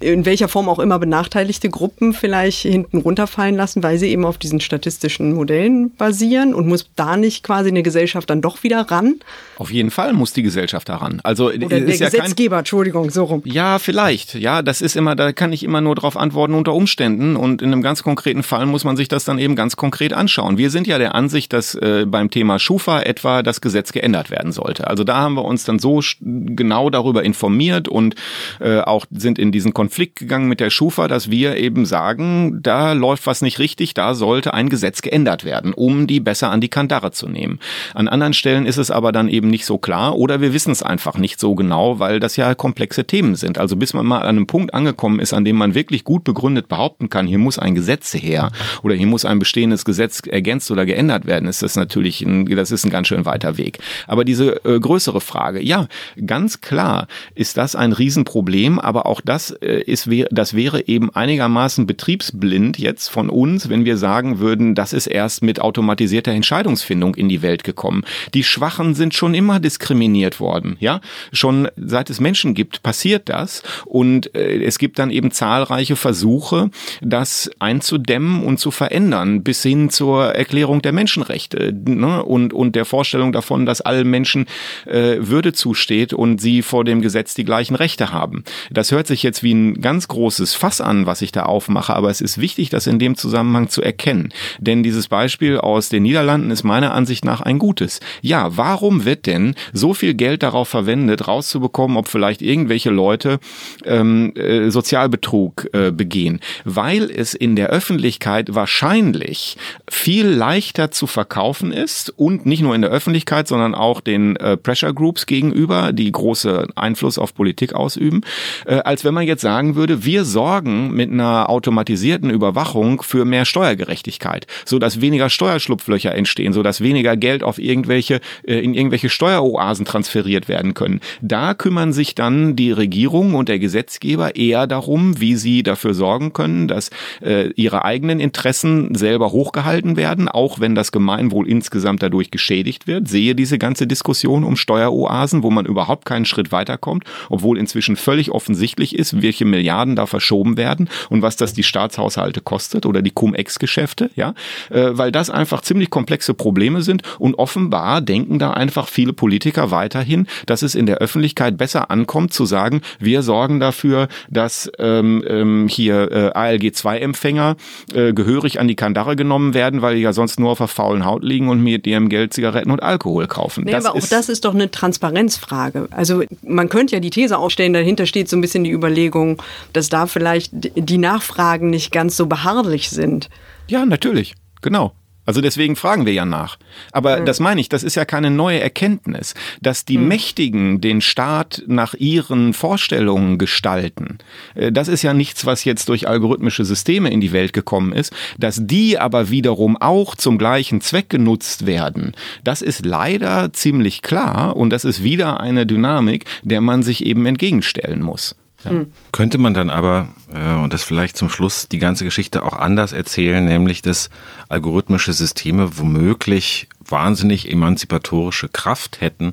[0.00, 4.38] in welcher Form auch immer benachteiligte Gruppen vielleicht hinten runterfallen lassen, weil sie eben auf
[4.38, 9.16] diesen statistischen Modellen basieren und muss da nicht quasi eine Gesellschaft dann doch wieder ran?
[9.58, 11.20] Auf jeden Fall muss die Gesellschaft daran.
[11.22, 13.42] Also Oder der ist Gesetzgeber, ja kein, Entschuldigung, so rum.
[13.44, 14.34] Ja, vielleicht.
[14.34, 17.72] Ja, das ist immer, da kann ich immer nur darauf antworten unter Umständen und in
[17.72, 20.58] einem ganz konkreten Fall muss man sich das dann eben ganz konkret anschauen.
[20.58, 24.52] Wir sind ja der Ansicht, dass äh, beim Thema Schufa etwa das Gesetz geändert werden
[24.52, 24.86] sollte.
[24.86, 28.14] Also da haben wir uns dann so genau darüber informiert und
[28.60, 32.92] äh, auch sind in diesen Konflikt gegangen mit der Schufa, dass wir eben sagen, da
[32.92, 36.68] läuft was nicht richtig, da sollte ein Gesetz geändert werden, um die besser an die
[36.68, 37.60] Kandare zu nehmen.
[37.94, 40.82] An anderen Stellen ist es aber dann eben nicht so klar oder wir wissen es
[40.82, 43.58] einfach nicht so genau, weil das ja komplexe Themen sind.
[43.58, 46.66] Also bis man mal an einem Punkt angekommen ist, an dem man wirklich gut begründet
[46.66, 48.50] behaupten kann, hier muss ein Gesetz her
[48.82, 52.72] oder hier muss ein bestehendes Gesetz ergänzt oder geändert werden, ist das natürlich ein, das
[52.72, 53.78] ist ein ganz schön weiter Weg.
[54.08, 55.86] Aber diese äh, größere Frage, ja,
[56.26, 57.06] ganz klar
[57.36, 63.08] ist das ein Riesenproblem, aber auch das äh, ist, das wäre eben einigermaßen betriebsblind jetzt
[63.08, 67.64] von uns, wenn wir sagen würden, das ist erst mit automatisierter Entscheidungsfindung in die Welt
[67.64, 68.04] gekommen.
[68.34, 71.00] Die Schwachen sind schon immer diskriminiert worden, ja.
[71.32, 76.70] Schon seit es Menschen gibt, passiert das und äh, es gibt dann eben zahlreiche Versuche,
[77.00, 82.22] das einzudämmen und zu verändern, bis hin zur Erklärung der Menschenrechte ne?
[82.22, 84.46] und, und der Vorstellung davon, dass allen Menschen
[84.86, 88.44] äh, Würde zusteht und sie vor dem Gesetz die gleichen Rechte haben.
[88.70, 92.10] Das hört sich jetzt wie ein ganz großes Fass an, was ich da aufmache, aber
[92.10, 94.30] es ist wichtig, das in dem Zusammenhang zu erkennen.
[94.58, 98.00] Denn dieses Beispiel aus den Niederlanden ist meiner Ansicht nach ein gutes.
[98.22, 103.38] Ja, warum wird denn so viel Geld darauf verwendet, rauszubekommen, ob vielleicht irgendwelche Leute
[103.84, 106.40] ähm, äh, Sozialbetrug äh, begehen?
[106.64, 109.56] Weil es in der Öffentlichkeit wahrscheinlich
[109.88, 114.56] viel leichter zu verkaufen ist und nicht nur in der Öffentlichkeit, sondern auch den äh,
[114.56, 118.22] Pressure Groups gegenüber, die große Einfluss auf Politik ausüben,
[118.66, 123.24] äh, als wenn man jetzt sagen sagen würde, wir sorgen mit einer automatisierten Überwachung für
[123.24, 128.74] mehr Steuergerechtigkeit, so dass weniger Steuerschlupflöcher entstehen, so dass weniger Geld auf irgendwelche äh, in
[128.74, 131.00] irgendwelche Steueroasen transferiert werden können.
[131.22, 136.34] Da kümmern sich dann die Regierung und der Gesetzgeber eher darum, wie sie dafür sorgen
[136.34, 136.90] können, dass
[137.22, 143.08] äh, ihre eigenen Interessen selber hochgehalten werden, auch wenn das Gemeinwohl insgesamt dadurch geschädigt wird.
[143.08, 148.30] Sehe diese ganze Diskussion um Steueroasen, wo man überhaupt keinen Schritt weiterkommt, obwohl inzwischen völlig
[148.30, 153.10] offensichtlich ist, welche Milliarden da verschoben werden und was das die Staatshaushalte kostet oder die
[153.10, 154.34] Cum-Ex-Geschäfte, ja,
[154.70, 159.70] äh, weil das einfach ziemlich komplexe Probleme sind und offenbar denken da einfach viele Politiker
[159.70, 165.24] weiterhin, dass es in der Öffentlichkeit besser ankommt zu sagen, wir sorgen dafür, dass ähm,
[165.26, 167.56] ähm, hier äh, ALG-2-Empfänger
[167.94, 171.04] äh, gehörig an die Kandare genommen werden, weil die ja sonst nur auf der faulen
[171.04, 173.64] Haut liegen und mit ihrem Geld Zigaretten und Alkohol kaufen.
[173.64, 175.88] Nee, aber auch das ist doch eine Transparenzfrage.
[175.90, 179.35] Also man könnte ja die These aufstellen, dahinter steht so ein bisschen die Überlegung,
[179.72, 183.28] dass da vielleicht die Nachfragen nicht ganz so beharrlich sind.
[183.68, 184.34] Ja, natürlich.
[184.62, 184.92] Genau.
[185.26, 186.56] Also deswegen fragen wir ja nach.
[186.92, 187.26] Aber mhm.
[187.26, 190.08] das meine ich, das ist ja keine neue Erkenntnis, dass die mhm.
[190.08, 194.18] Mächtigen den Staat nach ihren Vorstellungen gestalten.
[194.54, 198.14] Äh, das ist ja nichts, was jetzt durch algorithmische Systeme in die Welt gekommen ist.
[198.38, 202.12] Dass die aber wiederum auch zum gleichen Zweck genutzt werden,
[202.44, 207.26] das ist leider ziemlich klar und das ist wieder eine Dynamik, der man sich eben
[207.26, 208.36] entgegenstellen muss.
[208.64, 208.72] Ja.
[208.72, 208.92] Mhm.
[209.12, 212.92] Könnte man dann aber, äh, und das vielleicht zum Schluss, die ganze Geschichte auch anders
[212.92, 214.10] erzählen, nämlich dass
[214.48, 219.32] algorithmische Systeme womöglich wahnsinnig emanzipatorische Kraft hätten,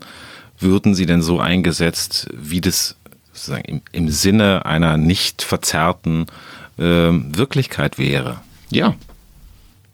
[0.59, 2.95] würden sie denn so eingesetzt, wie das
[3.31, 6.27] sozusagen im, im Sinne einer nicht verzerrten
[6.77, 8.41] äh, Wirklichkeit wäre?
[8.69, 8.95] Ja,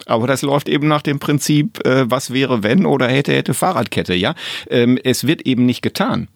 [0.10, 4.16] aber das läuft eben nach dem Prinzip, äh, was wäre wenn oder hätte, hätte Fahrradkette,
[4.16, 4.34] ja.
[4.70, 6.28] Ähm, es wird eben nicht getan.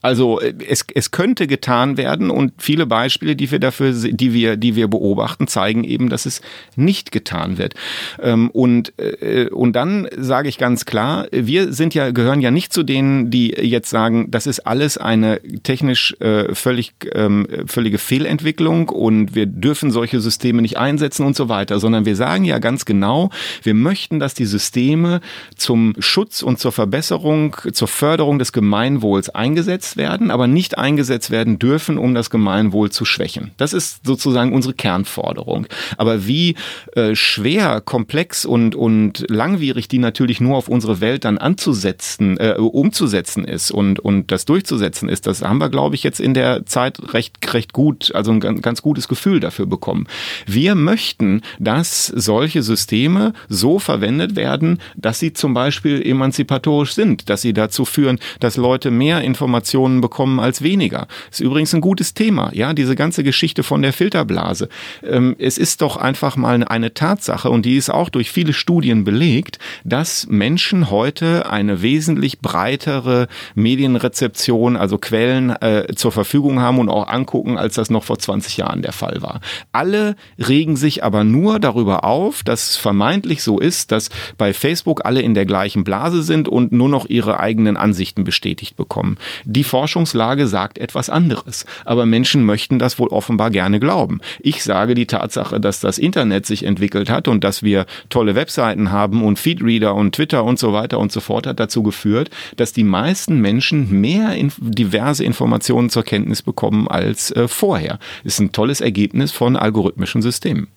[0.00, 4.56] Also äh, es, es könnte getan werden und viele Beispiele, die wir dafür, die wir,
[4.56, 6.40] die wir beobachten, zeigen eben, dass es
[6.76, 7.74] nicht getan wird.
[8.22, 12.72] Ähm, und, äh, und dann sage ich ganz klar, wir sind ja, gehören ja nicht
[12.72, 18.88] zu denen, die jetzt sagen, das ist alles eine technisch äh, völlig, ähm, völlige Fehlentwicklung
[18.90, 22.84] und wir dürfen solche Systeme nicht einsetzen und so weiter, sondern wir sagen ja ganz
[22.84, 23.30] genau,
[23.62, 25.20] wir möchten, dass die Systeme
[25.56, 31.30] zum Schutz und zur Verbesserung, zur Förderung des Gemeinwohls eingesetzt eingesetzt werden, aber nicht eingesetzt
[31.30, 33.52] werden dürfen, um das Gemeinwohl zu schwächen.
[33.56, 35.66] Das ist sozusagen unsere Kernforderung.
[35.96, 36.56] Aber wie
[36.94, 42.54] äh, schwer, komplex und, und langwierig die natürlich nur auf unsere Welt dann anzusetzen, äh,
[42.58, 46.66] umzusetzen ist und, und das durchzusetzen ist, das haben wir, glaube ich, jetzt in der
[46.66, 50.06] Zeit recht, recht gut, also ein ganz, gutes Gefühl dafür bekommen.
[50.46, 57.42] Wir möchten, dass solche Systeme so verwendet werden, dass sie zum Beispiel emanzipatorisch sind, dass
[57.42, 61.06] sie dazu führen, dass Leute mehr Informationen Informationen bekommen als weniger.
[61.30, 64.68] Ist übrigens ein gutes Thema, ja, diese ganze Geschichte von der Filterblase.
[65.04, 69.04] Ähm, es ist doch einfach mal eine Tatsache und die ist auch durch viele Studien
[69.04, 76.88] belegt, dass Menschen heute eine wesentlich breitere Medienrezeption, also Quellen äh, zur Verfügung haben und
[76.88, 79.40] auch angucken, als das noch vor 20 Jahren der Fall war.
[79.72, 85.20] Alle regen sich aber nur darüber auf, dass vermeintlich so ist, dass bei Facebook alle
[85.20, 89.18] in der gleichen Blase sind und nur noch ihre eigenen Ansichten bestätigt bekommen.
[89.44, 91.64] Die Forschungslage sagt etwas anderes.
[91.84, 94.20] Aber Menschen möchten das wohl offenbar gerne glauben.
[94.40, 98.90] Ich sage, die Tatsache, dass das Internet sich entwickelt hat und dass wir tolle Webseiten
[98.90, 102.72] haben und Feedreader und Twitter und so weiter und so fort, hat dazu geführt, dass
[102.72, 108.00] die meisten Menschen mehr in diverse Informationen zur Kenntnis bekommen als äh, vorher.
[108.24, 110.68] Ist ein tolles Ergebnis von algorithmischen Systemen.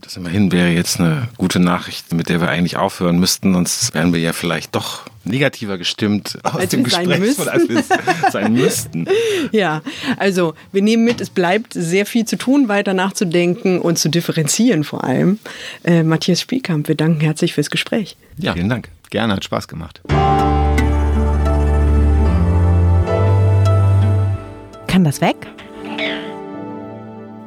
[0.00, 4.12] Das immerhin wäre jetzt eine gute Nachricht, mit der wir eigentlich aufhören müssten, sonst wären
[4.12, 7.84] wir ja vielleicht doch negativer gestimmt aus als dem Gespräch, als wir
[8.30, 9.06] sein müssten.
[9.52, 9.82] Ja,
[10.16, 14.84] also wir nehmen mit, es bleibt sehr viel zu tun, weiter nachzudenken und zu differenzieren
[14.84, 15.38] vor allem.
[15.84, 18.16] Äh, Matthias Spielkamp, wir danken herzlich fürs Gespräch.
[18.38, 18.88] Ja, vielen Dank.
[19.10, 20.00] Gerne, hat Spaß gemacht.
[24.86, 25.36] Kann das weg?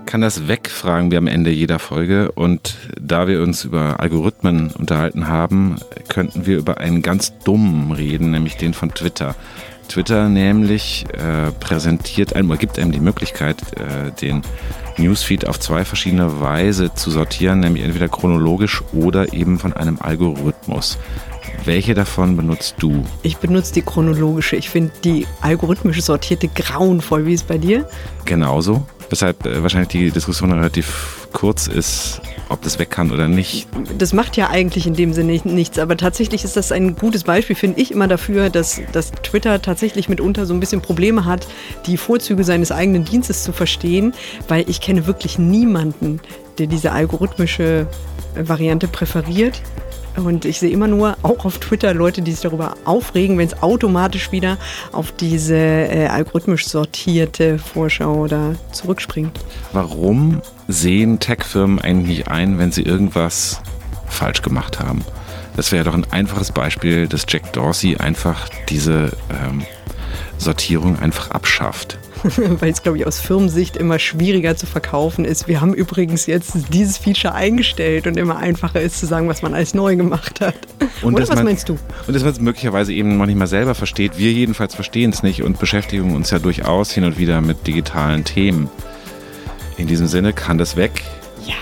[0.09, 2.31] Kann das weg, fragen wir am Ende jeder Folge.
[2.31, 5.75] Und da wir uns über Algorithmen unterhalten haben,
[6.07, 9.35] könnten wir über einen ganz dummen reden, nämlich den von Twitter.
[9.87, 14.41] Twitter nämlich äh, präsentiert einem oder gibt einem die Möglichkeit, äh, den
[14.97, 20.97] Newsfeed auf zwei verschiedene Weise zu sortieren, nämlich entweder chronologisch oder eben von einem Algorithmus.
[21.65, 23.03] Welche davon benutzt du?
[23.21, 24.55] Ich benutze die chronologische.
[24.55, 27.27] Ich finde die algorithmisch sortierte grauenvoll.
[27.27, 27.87] Wie ist es bei dir?
[28.25, 28.87] Genauso.
[29.09, 33.67] Weshalb äh, wahrscheinlich die Diskussion relativ kurz ist, ob das weg kann oder nicht.
[33.97, 37.55] Das macht ja eigentlich in dem Sinne nichts, aber tatsächlich ist das ein gutes Beispiel,
[37.55, 41.47] finde ich immer dafür, dass, dass Twitter tatsächlich mitunter so ein bisschen Probleme hat,
[41.85, 44.13] die Vorzüge seines eigenen Dienstes zu verstehen,
[44.47, 46.19] weil ich kenne wirklich niemanden,
[46.57, 47.87] der diese algorithmische
[48.35, 49.61] Variante präferiert.
[50.25, 53.61] Und ich sehe immer nur, auch auf Twitter, Leute, die sich darüber aufregen, wenn es
[53.61, 54.57] automatisch wieder
[54.91, 59.39] auf diese äh, algorithmisch sortierte Vorschau oder zurückspringt.
[59.73, 63.61] Warum sehen Tech-Firmen eigentlich ein, wenn sie irgendwas
[64.07, 65.03] falsch gemacht haben?
[65.55, 69.63] Das wäre doch ein einfaches Beispiel, dass Jack Dorsey einfach diese ähm,
[70.37, 71.98] Sortierung einfach abschafft.
[72.59, 75.47] weil es, glaube ich, aus Firmensicht immer schwieriger zu verkaufen ist.
[75.47, 79.53] Wir haben übrigens jetzt dieses Feature eingestellt und immer einfacher ist zu sagen, was man
[79.53, 80.55] alles neu gemacht hat.
[81.01, 81.77] Und Oder was man, meinst du?
[82.07, 84.17] Und dass man es möglicherweise eben noch nicht mal selber versteht.
[84.17, 88.23] Wir jedenfalls verstehen es nicht und beschäftigen uns ja durchaus hin und wieder mit digitalen
[88.23, 88.69] Themen.
[89.77, 91.03] In diesem Sinne kann das weg.
[91.45, 91.55] Ja.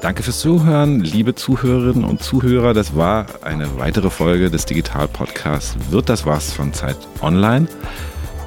[0.00, 2.72] Danke fürs Zuhören, liebe Zuhörerinnen und Zuhörer.
[2.72, 5.76] Das war eine weitere Folge des Digital Podcasts.
[5.90, 7.68] Wird das was von Zeit Online?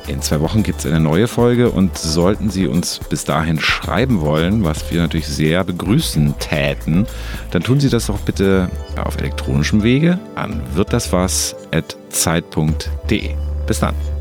[0.08, 4.22] In zwei Wochen gibt es eine neue Folge und sollten Sie uns bis dahin schreiben
[4.22, 7.08] wollen, was wir natürlich sehr begrüßen täten,
[7.52, 8.70] dann tun Sie das doch bitte
[9.04, 13.30] auf elektronischem Wege an wirddaswas.zeit.de.
[13.66, 14.15] Bis dann.